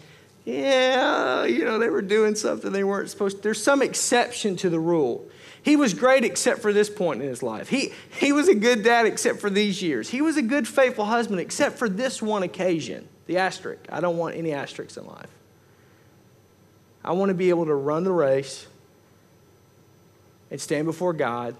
yeah, 0.47 1.43
you 1.43 1.65
know, 1.65 1.77
they 1.77 1.89
were 1.89 2.01
doing 2.01 2.33
something 2.33 2.71
they 2.71 2.85
weren't 2.85 3.09
supposed 3.09 3.35
to. 3.35 3.43
There's 3.43 3.61
some 3.61 3.81
exception 3.81 4.55
to 4.57 4.69
the 4.69 4.79
rule. 4.79 5.27
He 5.61 5.75
was 5.75 5.93
great 5.93 6.23
except 6.23 6.61
for 6.61 6.71
this 6.71 6.89
point 6.89 7.21
in 7.21 7.27
his 7.27 7.43
life. 7.43 7.67
He, 7.67 7.91
he 8.17 8.31
was 8.31 8.47
a 8.47 8.55
good 8.55 8.81
dad 8.81 9.05
except 9.05 9.41
for 9.41 9.49
these 9.49 9.81
years. 9.81 10.09
He 10.09 10.21
was 10.21 10.37
a 10.37 10.41
good, 10.41 10.65
faithful 10.65 11.03
husband 11.03 11.41
except 11.41 11.77
for 11.77 11.89
this 11.89 12.21
one 12.21 12.43
occasion, 12.43 13.09
the 13.25 13.39
asterisk. 13.39 13.81
I 13.89 13.99
don't 13.99 14.15
want 14.15 14.37
any 14.37 14.53
asterisks 14.53 14.95
in 14.95 15.05
life. 15.05 15.27
I 17.03 17.11
want 17.11 17.27
to 17.27 17.35
be 17.35 17.49
able 17.49 17.65
to 17.65 17.75
run 17.75 18.05
the 18.05 18.13
race 18.13 18.67
and 20.49 20.61
stand 20.61 20.85
before 20.85 21.11
God 21.11 21.57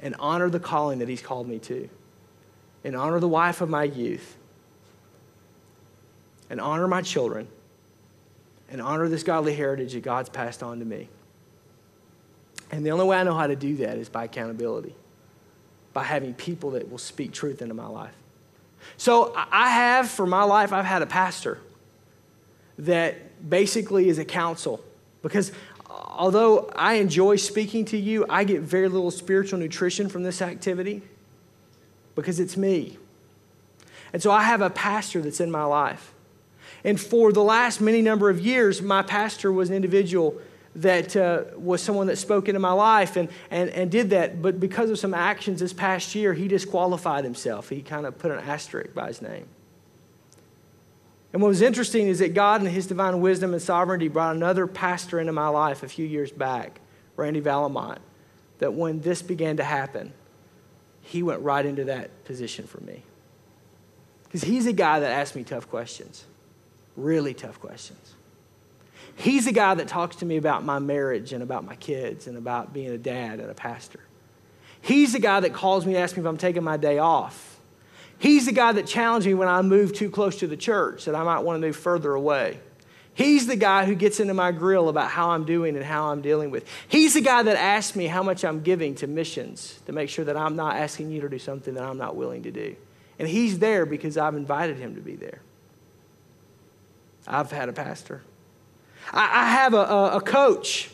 and 0.00 0.16
honor 0.18 0.48
the 0.48 0.60
calling 0.60 1.00
that 1.00 1.08
He's 1.10 1.20
called 1.20 1.46
me 1.46 1.58
to, 1.58 1.86
and 2.82 2.96
honor 2.96 3.20
the 3.20 3.28
wife 3.28 3.60
of 3.60 3.68
my 3.68 3.84
youth, 3.84 4.38
and 6.48 6.62
honor 6.62 6.88
my 6.88 7.02
children, 7.02 7.46
and 8.70 8.80
honor 8.82 9.08
this 9.08 9.22
godly 9.22 9.54
heritage 9.54 9.92
that 9.94 10.02
God's 10.02 10.28
passed 10.28 10.62
on 10.62 10.78
to 10.78 10.84
me. 10.84 11.08
And 12.70 12.84
the 12.84 12.90
only 12.90 13.06
way 13.06 13.16
I 13.16 13.22
know 13.22 13.34
how 13.34 13.46
to 13.46 13.56
do 13.56 13.76
that 13.76 13.96
is 13.96 14.08
by 14.08 14.24
accountability, 14.24 14.94
by 15.92 16.04
having 16.04 16.34
people 16.34 16.72
that 16.72 16.90
will 16.90 16.98
speak 16.98 17.32
truth 17.32 17.62
into 17.62 17.74
my 17.74 17.86
life. 17.86 18.14
So 18.96 19.32
I 19.34 19.70
have, 19.70 20.08
for 20.08 20.26
my 20.26 20.44
life, 20.44 20.72
I've 20.72 20.84
had 20.84 21.02
a 21.02 21.06
pastor 21.06 21.58
that 22.78 23.48
basically 23.48 24.08
is 24.08 24.18
a 24.18 24.24
counsel 24.24 24.84
because 25.22 25.52
although 25.88 26.70
I 26.76 26.94
enjoy 26.94 27.36
speaking 27.36 27.84
to 27.86 27.96
you, 27.96 28.26
I 28.28 28.44
get 28.44 28.60
very 28.60 28.88
little 28.88 29.10
spiritual 29.10 29.58
nutrition 29.58 30.08
from 30.08 30.22
this 30.22 30.42
activity 30.42 31.02
because 32.14 32.38
it's 32.38 32.56
me. 32.56 32.98
And 34.12 34.22
so 34.22 34.30
I 34.30 34.42
have 34.42 34.60
a 34.60 34.70
pastor 34.70 35.20
that's 35.20 35.40
in 35.40 35.50
my 35.50 35.64
life. 35.64 36.14
And 36.88 36.98
for 36.98 37.32
the 37.32 37.42
last 37.42 37.82
many 37.82 38.00
number 38.00 38.30
of 38.30 38.40
years, 38.40 38.80
my 38.80 39.02
pastor 39.02 39.52
was 39.52 39.68
an 39.68 39.76
individual 39.76 40.40
that 40.76 41.14
uh, 41.14 41.44
was 41.54 41.82
someone 41.82 42.06
that 42.06 42.16
spoke 42.16 42.48
into 42.48 42.60
my 42.60 42.72
life 42.72 43.16
and, 43.16 43.28
and, 43.50 43.68
and 43.68 43.90
did 43.90 44.08
that. 44.08 44.40
But 44.40 44.58
because 44.58 44.88
of 44.88 44.98
some 44.98 45.12
actions 45.12 45.60
this 45.60 45.74
past 45.74 46.14
year, 46.14 46.32
he 46.32 46.48
disqualified 46.48 47.24
himself. 47.24 47.68
He 47.68 47.82
kind 47.82 48.06
of 48.06 48.16
put 48.16 48.30
an 48.30 48.38
asterisk 48.38 48.94
by 48.94 49.08
his 49.08 49.20
name. 49.20 49.44
And 51.34 51.42
what 51.42 51.48
was 51.48 51.60
interesting 51.60 52.08
is 52.08 52.20
that 52.20 52.32
God, 52.32 52.62
in 52.62 52.68
His 52.68 52.86
divine 52.86 53.20
wisdom 53.20 53.52
and 53.52 53.60
sovereignty, 53.60 54.08
brought 54.08 54.34
another 54.34 54.66
pastor 54.66 55.20
into 55.20 55.32
my 55.32 55.48
life 55.48 55.82
a 55.82 55.88
few 55.88 56.06
years 56.06 56.32
back, 56.32 56.80
Randy 57.16 57.42
Valamont, 57.42 57.98
that 58.60 58.72
when 58.72 59.02
this 59.02 59.20
began 59.20 59.58
to 59.58 59.62
happen, 59.62 60.14
he 61.02 61.22
went 61.22 61.42
right 61.42 61.66
into 61.66 61.84
that 61.84 62.24
position 62.24 62.66
for 62.66 62.80
me. 62.80 63.02
Because 64.24 64.44
he's 64.44 64.64
a 64.64 64.72
guy 64.72 65.00
that 65.00 65.12
asks 65.12 65.36
me 65.36 65.44
tough 65.44 65.68
questions, 65.68 66.24
really 66.98 67.34
tough 67.34 67.60
questions. 67.60 68.14
He's 69.16 69.46
the 69.46 69.52
guy 69.52 69.74
that 69.74 69.88
talks 69.88 70.16
to 70.16 70.26
me 70.26 70.36
about 70.36 70.64
my 70.64 70.78
marriage 70.78 71.32
and 71.32 71.42
about 71.42 71.64
my 71.64 71.74
kids 71.76 72.26
and 72.26 72.36
about 72.36 72.72
being 72.72 72.90
a 72.90 72.98
dad 72.98 73.40
and 73.40 73.50
a 73.50 73.54
pastor. 73.54 74.00
He's 74.80 75.12
the 75.12 75.18
guy 75.18 75.40
that 75.40 75.52
calls 75.52 75.84
me 75.84 75.94
to 75.94 75.98
ask 75.98 76.16
me 76.16 76.20
if 76.20 76.26
I'm 76.26 76.36
taking 76.36 76.62
my 76.62 76.76
day 76.76 76.98
off 76.98 77.58
He's 78.18 78.46
the 78.46 78.52
guy 78.52 78.72
that 78.72 78.86
challenged 78.86 79.26
me 79.26 79.34
when 79.34 79.48
I 79.48 79.62
moved 79.62 79.94
too 79.94 80.10
close 80.10 80.36
to 80.40 80.46
the 80.46 80.56
church, 80.56 81.04
that 81.04 81.14
I 81.14 81.22
might 81.22 81.40
want 81.40 81.60
to 81.60 81.66
move 81.66 81.76
further 81.76 82.14
away. 82.14 82.60
He's 83.14 83.46
the 83.46 83.56
guy 83.56 83.84
who 83.84 83.94
gets 83.94 84.20
into 84.20 84.34
my 84.34 84.52
grill 84.52 84.88
about 84.88 85.10
how 85.10 85.30
I'm 85.30 85.44
doing 85.44 85.76
and 85.76 85.84
how 85.84 86.10
I'm 86.10 86.20
dealing 86.20 86.50
with. 86.50 86.64
He's 86.86 87.14
the 87.14 87.20
guy 87.20 87.42
that 87.42 87.56
asks 87.56 87.96
me 87.96 88.06
how 88.06 88.22
much 88.22 88.44
I'm 88.44 88.60
giving 88.60 88.94
to 88.96 89.06
missions 89.06 89.80
to 89.86 89.92
make 89.92 90.08
sure 90.08 90.24
that 90.24 90.36
I'm 90.36 90.54
not 90.56 90.76
asking 90.76 91.10
you 91.10 91.20
to 91.22 91.28
do 91.28 91.38
something 91.38 91.74
that 91.74 91.82
I'm 91.82 91.98
not 91.98 92.14
willing 92.14 92.44
to 92.44 92.50
do. 92.50 92.76
And 93.18 93.26
he's 93.26 93.58
there 93.58 93.86
because 93.86 94.16
I've 94.16 94.36
invited 94.36 94.78
him 94.78 94.94
to 94.94 95.00
be 95.00 95.16
there. 95.16 95.40
I've 97.28 97.50
had 97.50 97.68
a 97.68 97.72
pastor. 97.72 98.22
I, 99.12 99.42
I 99.42 99.50
have 99.50 99.74
a, 99.74 99.76
a, 99.76 100.16
a 100.16 100.20
coach 100.20 100.90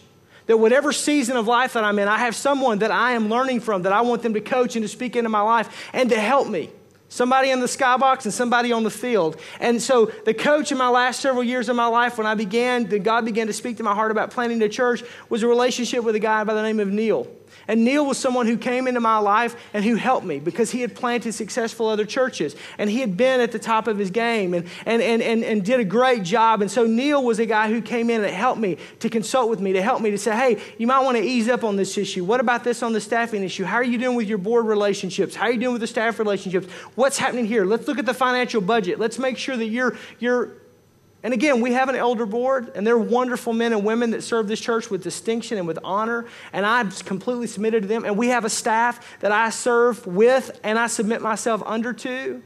that 0.47 0.59
whatever 0.59 0.93
season 0.93 1.37
of 1.37 1.47
life 1.47 1.72
that 1.72 1.85
I'm 1.85 1.99
in, 1.99 2.09
I 2.09 2.18
have 2.18 2.37
someone 2.37 2.80
that 2.80 2.91
I 2.91 3.12
am 3.12 3.28
learning 3.28 3.61
from 3.61 3.82
that 3.82 3.93
I 3.93 4.03
want 4.03 4.22
them 4.22 4.35
to 4.35 4.41
coach 4.41 4.76
and 4.76 4.85
to 4.85 4.89
speak 4.89 5.16
into 5.16 5.30
my 5.30 5.41
life 5.41 5.89
and 5.93 6.11
to 6.11 6.20
help 6.20 6.49
me 6.49 6.70
somebody 7.09 7.51
in 7.51 7.61
the 7.61 7.66
skybox 7.66 8.24
and 8.24 8.35
somebody 8.35 8.72
on 8.72 8.82
the 8.82 8.91
field. 8.91 9.41
And 9.61 9.80
so, 9.80 10.07
the 10.24 10.35
coach 10.35 10.72
in 10.72 10.78
my 10.78 10.89
last 10.89 11.20
several 11.20 11.45
years 11.45 11.68
of 11.68 11.76
my 11.76 11.87
life, 11.87 12.18
when 12.18 12.26
I 12.26 12.35
began, 12.35 12.85
God 12.85 13.24
began 13.24 13.47
to 13.47 13.53
speak 13.53 13.76
to 13.76 13.82
my 13.82 13.95
heart 13.95 14.11
about 14.11 14.30
planting 14.30 14.61
a 14.62 14.68
church, 14.68 15.03
was 15.28 15.43
a 15.43 15.49
relationship 15.49 16.03
with 16.03 16.14
a 16.16 16.20
guy 16.20 16.45
by 16.45 16.55
the 16.55 16.62
name 16.62 16.80
of 16.80 16.89
Neil. 16.89 17.28
And 17.69 17.85
Neil 17.85 18.07
was 18.07 18.19
someone 18.19 18.47
who 18.47 18.57
came 18.57 18.87
into 18.87 19.01
my 19.01 19.19
life 19.19 19.57
and 19.73 19.85
who 19.85 19.97
helped 19.97 20.27
me 20.27 20.39
because 20.39 20.71
he 20.71 20.81
had 20.81 20.95
planted 20.95 21.33
successful 21.33 21.89
other 21.89 22.05
churches 22.05 22.57
and 22.79 22.91
he 22.91 23.01
had 23.01 23.17
been 23.17 23.41
at 23.41 23.53
the 23.53 23.59
top 23.59 23.87
of 23.89 23.99
his 23.99 24.11
game 24.11 24.55
and, 24.55 24.69
and, 24.87 25.01
and, 25.03 25.23
and, 25.23 25.45
and 25.45 25.65
did 25.65 25.81
a 25.81 25.85
great 25.85 26.23
job. 26.23 26.61
And 26.63 26.71
so 26.71 26.87
Neil 26.87 27.23
was 27.23 27.39
a 27.39 27.47
guy 27.47 27.69
who 27.69 27.81
came 27.81 28.11
in 28.11 28.23
and 28.23 28.35
helped 28.35 28.61
me 28.61 28.79
to 29.01 29.09
consult 29.09 29.51
with 29.51 29.61
me, 29.61 29.73
to 29.73 29.83
help 29.83 30.03
me 30.03 30.11
to 30.11 30.19
say, 30.19 30.35
hey, 30.35 30.63
you 30.79 30.87
might 30.87 31.01
want 31.01 31.17
to 31.17 31.23
ease 31.23 31.49
up 31.49 31.65
on 31.65 31.77
this 31.77 31.97
issue. 31.97 32.25
What 32.25 32.41
about 32.41 32.65
this 32.65 32.83
on 32.83 32.93
the 32.93 33.01
staffing 33.01 33.43
issue? 33.43 33.65
How 33.65 33.77
are 33.77 33.85
you 33.85 33.99
doing 33.99 34.17
with 34.17 34.29
your 34.29 34.39
board 34.39 34.67
relationships? 34.67 35.35
How 35.35 35.45
are 35.47 35.53
you 35.53 35.61
doing 35.61 35.73
with 35.73 35.81
the 35.81 35.87
staff 35.87 36.19
relationships? 36.19 36.67
What's 36.95 37.19
happening 37.19 37.47
here? 37.47 37.65
Let's 37.65 37.89
look 37.89 37.99
at 37.99 38.07
the 38.07 38.15
financial 38.15 38.61
budget. 38.61 38.99
Let's 38.99 39.19
make 39.19 39.39
sure 39.39 39.57
that 39.57 39.67
you're, 39.67 39.97
you're 40.19 40.64
and 41.25 41.33
again, 41.33 41.62
we 41.62 41.72
have 41.72 41.89
an 41.89 41.95
elder 41.95 42.27
board, 42.27 42.72
and 42.75 42.87
they're 42.87 42.99
wonderful 42.99 43.55
men 43.55 43.72
and 43.72 43.83
women 43.83 44.11
that 44.11 44.22
serve 44.22 44.47
this 44.47 44.61
church 44.61 44.91
with 44.91 45.03
distinction 45.03 45.57
and 45.57 45.66
with 45.66 45.79
honor. 45.83 46.27
And 46.53 46.66
I'm 46.66 46.91
completely 46.91 47.47
submitted 47.47 47.81
to 47.81 47.89
them. 47.89 48.05
And 48.05 48.18
we 48.18 48.29
have 48.29 48.45
a 48.45 48.51
staff 48.51 49.18
that 49.20 49.33
I 49.33 49.49
serve 49.49 50.07
with 50.07 50.61
and 50.62 50.79
I 50.79 50.87
submit 50.87 51.22
myself 51.22 51.62
under 51.64 51.95
to. 51.95 52.43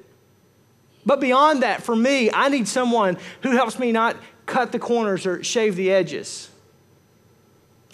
But 1.05 1.21
beyond 1.21 1.65
that, 1.65 1.83
for 1.83 1.97
me, 1.97 2.31
I 2.33 2.51
need 2.51 2.69
someone 2.69 3.19
who 3.43 3.51
helps 3.51 3.81
me 3.81 3.91
not 3.91 4.17
cut 4.47 4.71
the 4.71 4.79
corners 4.79 5.27
or 5.27 5.43
shave 5.43 5.75
the 5.75 5.91
edges. 5.91 6.49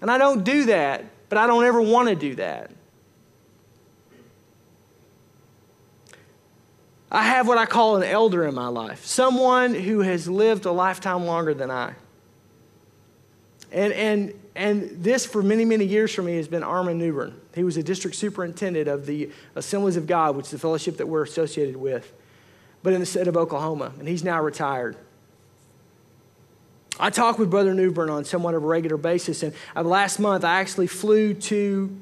And 0.02 0.10
I 0.10 0.18
don't 0.18 0.44
do 0.44 0.66
that, 0.66 1.06
but 1.30 1.38
I 1.38 1.46
don't 1.46 1.64
ever 1.64 1.80
want 1.80 2.10
to 2.10 2.14
do 2.14 2.34
that. 2.34 2.70
I 7.14 7.22
have 7.22 7.46
what 7.46 7.58
I 7.58 7.66
call 7.66 7.96
an 7.96 8.02
elder 8.02 8.44
in 8.44 8.56
my 8.56 8.66
life, 8.66 9.06
someone 9.06 9.72
who 9.72 10.00
has 10.00 10.28
lived 10.28 10.64
a 10.64 10.72
lifetime 10.72 11.26
longer 11.26 11.54
than 11.54 11.70
I. 11.70 11.94
And, 13.70 13.92
and, 13.92 14.34
and 14.56 14.90
this, 15.02 15.24
for 15.24 15.40
many, 15.40 15.64
many 15.64 15.84
years 15.84 16.12
for 16.12 16.22
me, 16.22 16.36
has 16.36 16.48
been 16.48 16.64
Armon 16.64 16.96
Newburn. 16.96 17.40
He 17.54 17.62
was 17.62 17.76
a 17.76 17.84
district 17.84 18.16
superintendent 18.16 18.88
of 18.88 19.06
the 19.06 19.30
Assemblies 19.54 19.96
of 19.96 20.08
God, 20.08 20.34
which 20.34 20.46
is 20.46 20.50
the 20.50 20.58
fellowship 20.58 20.96
that 20.96 21.06
we're 21.06 21.22
associated 21.22 21.76
with, 21.76 22.12
but 22.82 22.92
in 22.92 22.98
the 22.98 23.06
state 23.06 23.28
of 23.28 23.36
Oklahoma, 23.36 23.92
and 24.00 24.08
he's 24.08 24.24
now 24.24 24.42
retired. 24.42 24.96
I 26.98 27.10
talk 27.10 27.38
with 27.38 27.48
Brother 27.48 27.74
Newburn 27.74 28.10
on 28.10 28.24
somewhat 28.24 28.54
of 28.54 28.64
a 28.64 28.66
regular 28.66 28.96
basis, 28.96 29.44
and 29.44 29.54
uh, 29.76 29.84
last 29.84 30.18
month 30.18 30.42
I 30.42 30.60
actually 30.60 30.88
flew 30.88 31.32
to 31.34 31.96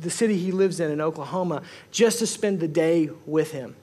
the 0.00 0.10
city 0.10 0.38
he 0.38 0.52
lives 0.52 0.78
in 0.78 0.92
in 0.92 1.00
Oklahoma 1.00 1.62
just 1.90 2.20
to 2.20 2.26
spend 2.28 2.60
the 2.60 2.68
day 2.68 3.10
with 3.26 3.50
him 3.50 3.74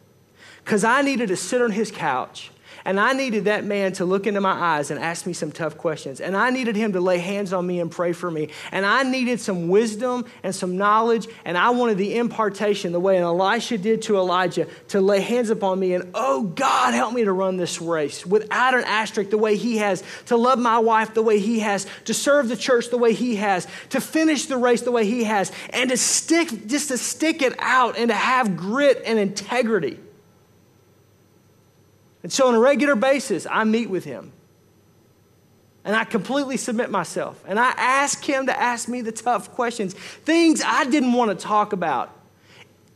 because 0.63 0.83
I 0.83 1.01
needed 1.01 1.29
to 1.29 1.35
sit 1.35 1.61
on 1.61 1.71
his 1.71 1.91
couch 1.91 2.51
And 2.85 2.99
I 2.99 3.13
needed 3.13 3.45
that 3.45 3.63
man 3.63 3.93
to 3.93 4.05
look 4.05 4.27
into 4.27 4.41
my 4.41 4.51
eyes 4.51 4.91
and 4.91 4.99
ask 4.99 5.25
me 5.25 5.33
some 5.33 5.51
tough 5.51 5.77
questions. 5.77 6.19
And 6.19 6.35
I 6.35 6.49
needed 6.49 6.75
him 6.75 6.93
to 6.93 7.01
lay 7.01 7.19
hands 7.19 7.53
on 7.53 7.65
me 7.65 7.79
and 7.79 7.91
pray 7.91 8.13
for 8.13 8.29
me. 8.29 8.49
And 8.71 8.85
I 8.85 9.03
needed 9.03 9.39
some 9.39 9.67
wisdom 9.69 10.25
and 10.43 10.53
some 10.53 10.77
knowledge. 10.77 11.27
And 11.45 11.57
I 11.57 11.69
wanted 11.71 11.97
the 11.97 12.17
impartation, 12.17 12.91
the 12.91 12.99
way 12.99 13.19
Elisha 13.19 13.77
did 13.77 14.01
to 14.03 14.17
Elijah, 14.17 14.67
to 14.89 15.01
lay 15.01 15.21
hands 15.21 15.49
upon 15.49 15.79
me. 15.79 15.93
And 15.93 16.11
oh, 16.13 16.43
God, 16.43 16.93
help 16.93 17.13
me 17.13 17.23
to 17.23 17.33
run 17.33 17.57
this 17.57 17.81
race 17.81 18.25
without 18.25 18.73
an 18.73 18.83
asterisk, 18.85 19.29
the 19.29 19.37
way 19.37 19.55
he 19.55 19.77
has, 19.77 20.03
to 20.27 20.37
love 20.37 20.59
my 20.59 20.79
wife 20.79 21.13
the 21.13 21.21
way 21.21 21.39
he 21.39 21.59
has, 21.59 21.85
to 22.05 22.13
serve 22.13 22.49
the 22.49 22.57
church 22.57 22.89
the 22.89 22.97
way 22.97 23.13
he 23.13 23.35
has, 23.35 23.67
to 23.89 24.01
finish 24.01 24.45
the 24.45 24.57
race 24.57 24.81
the 24.81 24.91
way 24.91 25.05
he 25.05 25.23
has, 25.23 25.51
and 25.69 25.89
to 25.89 25.97
stick, 25.97 26.67
just 26.67 26.87
to 26.87 26.97
stick 26.97 27.41
it 27.41 27.53
out 27.59 27.97
and 27.97 28.09
to 28.09 28.15
have 28.15 28.57
grit 28.57 29.01
and 29.05 29.19
integrity. 29.19 29.99
And 32.23 32.31
so, 32.31 32.47
on 32.47 32.55
a 32.55 32.59
regular 32.59 32.95
basis, 32.95 33.47
I 33.49 33.63
meet 33.63 33.89
with 33.89 34.03
him. 34.03 34.31
And 35.83 35.95
I 35.95 36.03
completely 36.03 36.57
submit 36.57 36.91
myself. 36.91 37.43
And 37.47 37.59
I 37.59 37.71
ask 37.71 38.23
him 38.23 38.45
to 38.45 38.59
ask 38.59 38.87
me 38.87 39.01
the 39.01 39.11
tough 39.11 39.51
questions, 39.53 39.93
things 39.93 40.61
I 40.63 40.85
didn't 40.85 41.13
want 41.13 41.37
to 41.37 41.43
talk 41.43 41.73
about, 41.73 42.15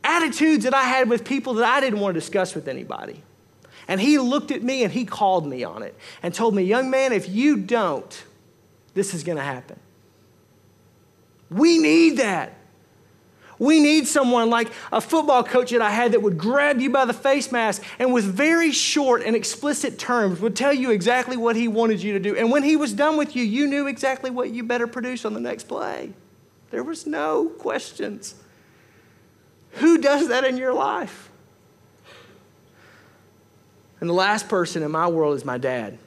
attitudes 0.04 0.64
that 0.64 0.74
I 0.74 0.84
had 0.84 1.08
with 1.08 1.24
people 1.24 1.54
that 1.54 1.64
I 1.64 1.80
didn't 1.80 1.98
want 1.98 2.14
to 2.14 2.20
discuss 2.20 2.54
with 2.54 2.68
anybody. 2.68 3.22
And 3.88 4.00
he 4.00 4.18
looked 4.18 4.50
at 4.50 4.62
me 4.62 4.84
and 4.84 4.92
he 4.92 5.04
called 5.04 5.46
me 5.46 5.64
on 5.64 5.82
it 5.82 5.94
and 6.22 6.32
told 6.32 6.54
me, 6.54 6.62
Young 6.62 6.90
man, 6.90 7.12
if 7.12 7.28
you 7.28 7.56
don't, 7.56 8.24
this 8.94 9.14
is 9.14 9.24
going 9.24 9.36
to 9.36 9.44
happen. 9.44 9.78
We 11.50 11.78
need 11.78 12.18
that. 12.18 12.54
We 13.58 13.80
need 13.80 14.06
someone 14.06 14.50
like 14.50 14.70
a 14.92 15.00
football 15.00 15.42
coach 15.42 15.70
that 15.70 15.80
I 15.80 15.90
had 15.90 16.12
that 16.12 16.20
would 16.20 16.36
grab 16.36 16.80
you 16.80 16.90
by 16.90 17.06
the 17.06 17.14
face 17.14 17.50
mask 17.50 17.82
and 17.98 18.12
with 18.12 18.24
very 18.24 18.70
short 18.70 19.22
and 19.22 19.34
explicit 19.34 19.98
terms 19.98 20.40
would 20.40 20.54
tell 20.54 20.74
you 20.74 20.90
exactly 20.90 21.36
what 21.36 21.56
he 21.56 21.66
wanted 21.66 22.02
you 22.02 22.12
to 22.12 22.18
do. 22.18 22.36
And 22.36 22.50
when 22.50 22.62
he 22.62 22.76
was 22.76 22.92
done 22.92 23.16
with 23.16 23.34
you, 23.34 23.42
you 23.42 23.66
knew 23.66 23.86
exactly 23.86 24.30
what 24.30 24.50
you 24.50 24.62
better 24.62 24.86
produce 24.86 25.24
on 25.24 25.32
the 25.32 25.40
next 25.40 25.68
play. 25.68 26.12
There 26.70 26.82
was 26.82 27.06
no 27.06 27.48
questions. 27.48 28.34
Who 29.72 29.98
does 29.98 30.28
that 30.28 30.44
in 30.44 30.56
your 30.58 30.74
life? 30.74 31.30
And 34.00 34.10
the 34.10 34.14
last 34.14 34.48
person 34.48 34.82
in 34.82 34.90
my 34.90 35.06
world 35.08 35.36
is 35.36 35.44
my 35.44 35.56
dad, 35.56 35.98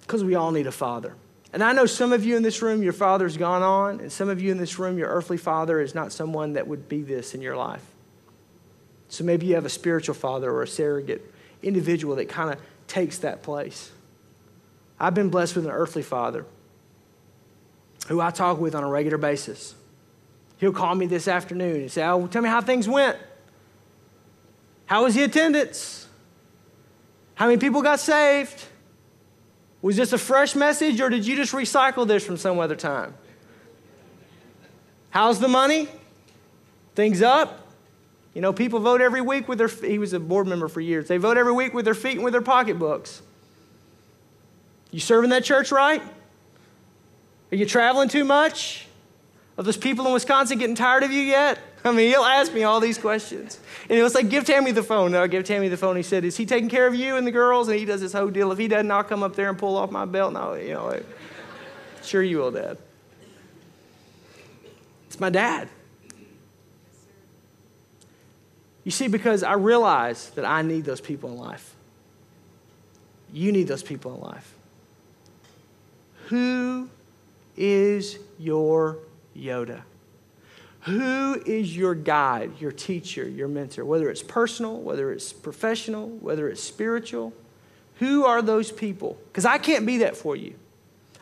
because 0.00 0.24
we 0.24 0.34
all 0.34 0.50
need 0.50 0.66
a 0.66 0.72
father. 0.72 1.14
And 1.56 1.64
I 1.64 1.72
know 1.72 1.86
some 1.86 2.12
of 2.12 2.22
you 2.22 2.36
in 2.36 2.42
this 2.42 2.60
room, 2.60 2.82
your 2.82 2.92
father's 2.92 3.38
gone 3.38 3.62
on, 3.62 4.00
and 4.00 4.12
some 4.12 4.28
of 4.28 4.42
you 4.42 4.50
in 4.52 4.58
this 4.58 4.78
room, 4.78 4.98
your 4.98 5.08
earthly 5.08 5.38
father 5.38 5.80
is 5.80 5.94
not 5.94 6.12
someone 6.12 6.52
that 6.52 6.68
would 6.68 6.86
be 6.86 7.00
this 7.00 7.34
in 7.34 7.40
your 7.40 7.56
life. 7.56 7.82
So 9.08 9.24
maybe 9.24 9.46
you 9.46 9.54
have 9.54 9.64
a 9.64 9.70
spiritual 9.70 10.14
father 10.14 10.50
or 10.50 10.64
a 10.64 10.68
surrogate 10.68 11.32
individual 11.62 12.16
that 12.16 12.28
kind 12.28 12.52
of 12.52 12.60
takes 12.88 13.16
that 13.20 13.42
place. 13.42 13.90
I've 15.00 15.14
been 15.14 15.30
blessed 15.30 15.56
with 15.56 15.64
an 15.64 15.70
earthly 15.70 16.02
father 16.02 16.44
who 18.08 18.20
I 18.20 18.32
talk 18.32 18.60
with 18.60 18.74
on 18.74 18.84
a 18.84 18.88
regular 18.90 19.16
basis. 19.16 19.74
He'll 20.58 20.74
call 20.74 20.94
me 20.94 21.06
this 21.06 21.26
afternoon 21.26 21.76
and 21.76 21.90
say, 21.90 22.04
Oh, 22.04 22.26
tell 22.26 22.42
me 22.42 22.50
how 22.50 22.60
things 22.60 22.86
went. 22.86 23.16
How 24.84 25.04
was 25.04 25.14
the 25.14 25.22
attendance? 25.22 26.06
How 27.34 27.46
many 27.46 27.56
people 27.56 27.80
got 27.80 27.98
saved? 27.98 28.62
Was 29.86 29.94
this 29.94 30.12
a 30.12 30.18
fresh 30.18 30.56
message 30.56 31.00
or 31.00 31.08
did 31.08 31.24
you 31.24 31.36
just 31.36 31.52
recycle 31.52 32.08
this 32.08 32.26
from 32.26 32.36
some 32.36 32.58
other 32.58 32.74
time? 32.74 33.14
How's 35.10 35.38
the 35.38 35.46
money? 35.46 35.86
Things 36.96 37.22
up? 37.22 37.68
You 38.34 38.40
know, 38.40 38.52
people 38.52 38.80
vote 38.80 39.00
every 39.00 39.20
week 39.20 39.46
with 39.46 39.58
their, 39.58 39.68
he 39.68 40.00
was 40.00 40.12
a 40.12 40.18
board 40.18 40.48
member 40.48 40.66
for 40.66 40.80
years. 40.80 41.06
They 41.06 41.18
vote 41.18 41.38
every 41.38 41.52
week 41.52 41.72
with 41.72 41.84
their 41.84 41.94
feet 41.94 42.16
and 42.16 42.24
with 42.24 42.32
their 42.32 42.42
pocketbooks. 42.42 43.22
You 44.90 44.98
serving 44.98 45.30
that 45.30 45.44
church 45.44 45.70
right? 45.70 46.02
Are 47.52 47.56
you 47.56 47.64
traveling 47.64 48.08
too 48.08 48.24
much? 48.24 48.88
Are 49.56 49.62
those 49.62 49.76
people 49.76 50.04
in 50.08 50.12
Wisconsin 50.12 50.58
getting 50.58 50.74
tired 50.74 51.04
of 51.04 51.12
you 51.12 51.22
yet? 51.22 51.60
I 51.86 51.92
mean, 51.92 52.10
he'll 52.10 52.22
ask 52.22 52.52
me 52.52 52.64
all 52.64 52.80
these 52.80 52.98
questions. 52.98 53.60
And 53.88 53.96
he 53.96 54.02
was 54.02 54.14
like, 54.14 54.28
give 54.28 54.44
Tammy 54.44 54.72
the 54.72 54.82
phone. 54.82 55.12
No, 55.12 55.22
I 55.22 55.28
give 55.28 55.44
Tammy 55.44 55.68
the 55.68 55.76
phone. 55.76 55.94
He 55.94 56.02
said, 56.02 56.24
is 56.24 56.36
he 56.36 56.44
taking 56.44 56.68
care 56.68 56.86
of 56.86 56.94
you 56.96 57.16
and 57.16 57.24
the 57.24 57.30
girls? 57.30 57.68
And 57.68 57.78
he 57.78 57.84
does 57.84 58.00
this 58.00 58.12
whole 58.12 58.28
deal. 58.28 58.50
If 58.50 58.58
he 58.58 58.66
doesn't, 58.66 58.90
I'll 58.90 59.04
come 59.04 59.22
up 59.22 59.36
there 59.36 59.48
and 59.48 59.56
pull 59.56 59.76
off 59.76 59.92
my 59.92 60.04
belt. 60.04 60.32
No, 60.32 60.54
you 60.54 60.74
know, 60.74 60.86
like, 60.86 61.06
sure 62.02 62.22
you 62.22 62.38
will, 62.38 62.50
Dad. 62.50 62.78
It's 65.06 65.20
my 65.20 65.30
dad. 65.30 65.68
You 68.82 68.90
see, 68.90 69.06
because 69.08 69.42
I 69.42 69.54
realize 69.54 70.30
that 70.30 70.44
I 70.44 70.62
need 70.62 70.84
those 70.84 71.00
people 71.00 71.30
in 71.30 71.38
life. 71.38 71.74
You 73.32 73.52
need 73.52 73.68
those 73.68 73.82
people 73.82 74.14
in 74.14 74.20
life. 74.20 74.54
Who 76.26 76.88
is 77.56 78.18
your 78.38 78.98
Yoda? 79.36 79.82
Who 80.86 81.42
is 81.44 81.76
your 81.76 81.96
guide, 81.96 82.60
your 82.60 82.70
teacher, 82.70 83.28
your 83.28 83.48
mentor? 83.48 83.84
Whether 83.84 84.08
it's 84.08 84.22
personal, 84.22 84.80
whether 84.80 85.10
it's 85.10 85.32
professional, 85.32 86.08
whether 86.08 86.48
it's 86.48 86.62
spiritual, 86.62 87.32
who 87.96 88.24
are 88.24 88.40
those 88.40 88.70
people? 88.70 89.18
Because 89.26 89.44
I 89.44 89.58
can't 89.58 89.84
be 89.84 89.98
that 89.98 90.16
for 90.16 90.36
you. 90.36 90.54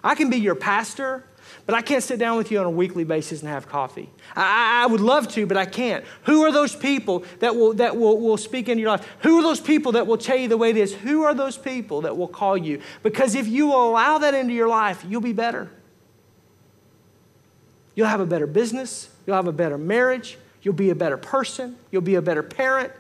I 0.02 0.16
can 0.16 0.28
be 0.28 0.36
your 0.36 0.54
pastor, 0.54 1.24
but 1.64 1.74
I 1.74 1.80
can't 1.80 2.02
sit 2.02 2.18
down 2.18 2.36
with 2.36 2.52
you 2.52 2.58
on 2.58 2.66
a 2.66 2.70
weekly 2.70 3.04
basis 3.04 3.40
and 3.40 3.48
have 3.48 3.66
coffee. 3.66 4.10
I, 4.36 4.82
I, 4.82 4.86
would 4.86 5.00
love 5.00 5.28
to, 5.28 5.46
but 5.46 5.56
I 5.56 5.64
can't. 5.64 6.04
Who 6.24 6.42
are 6.42 6.52
those 6.52 6.76
people 6.76 7.24
that, 7.38 7.56
will, 7.56 7.72
that 7.74 7.96
will, 7.96 8.20
will 8.20 8.36
speak 8.36 8.68
into 8.68 8.82
your 8.82 8.90
life? 8.90 9.08
Who 9.20 9.38
are 9.38 9.42
those 9.42 9.60
people 9.60 9.92
that 9.92 10.06
will 10.06 10.18
tell 10.18 10.36
you 10.36 10.46
the 10.46 10.58
way 10.58 10.68
it 10.68 10.76
is? 10.76 10.92
Who 10.92 11.22
are 11.22 11.32
those 11.32 11.56
people 11.56 12.02
that 12.02 12.18
will 12.18 12.28
call 12.28 12.58
you? 12.58 12.82
Because 13.02 13.34
if 13.34 13.48
you 13.48 13.68
will 13.68 13.88
allow 13.88 14.18
that 14.18 14.34
into 14.34 14.52
your 14.52 14.68
life, 14.68 15.02
you'll 15.08 15.22
be 15.22 15.32
better. 15.32 15.70
You'll 17.94 18.08
have 18.08 18.20
a 18.20 18.26
better 18.26 18.46
business. 18.46 19.08
You'll 19.26 19.36
have 19.36 19.46
a 19.46 19.52
better 19.52 19.78
marriage. 19.78 20.38
You'll 20.62 20.74
be 20.74 20.90
a 20.90 20.94
better 20.94 21.16
person. 21.16 21.76
You'll 21.90 22.02
be 22.02 22.16
a 22.16 22.22
better 22.22 22.42
parent. 22.42 22.92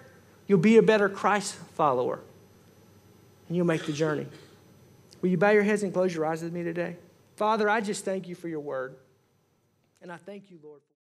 You'll 0.46 0.58
be 0.58 0.76
a 0.76 0.82
better 0.82 1.08
Christ 1.08 1.54
follower. 1.74 2.20
And 3.48 3.56
you'll 3.56 3.66
make 3.66 3.86
the 3.86 3.92
journey. 3.92 4.26
Will 5.20 5.30
you 5.30 5.38
bow 5.38 5.50
your 5.50 5.62
heads 5.62 5.82
and 5.82 5.92
close 5.92 6.14
your 6.14 6.26
eyes 6.26 6.42
with 6.42 6.52
me 6.52 6.62
today? 6.62 6.96
Father, 7.36 7.68
I 7.68 7.80
just 7.80 8.04
thank 8.04 8.28
you 8.28 8.34
for 8.34 8.48
your 8.48 8.60
word. 8.60 8.96
And 10.02 10.12
I 10.12 10.16
thank 10.16 10.50
you, 10.50 10.58
Lord. 10.62 10.80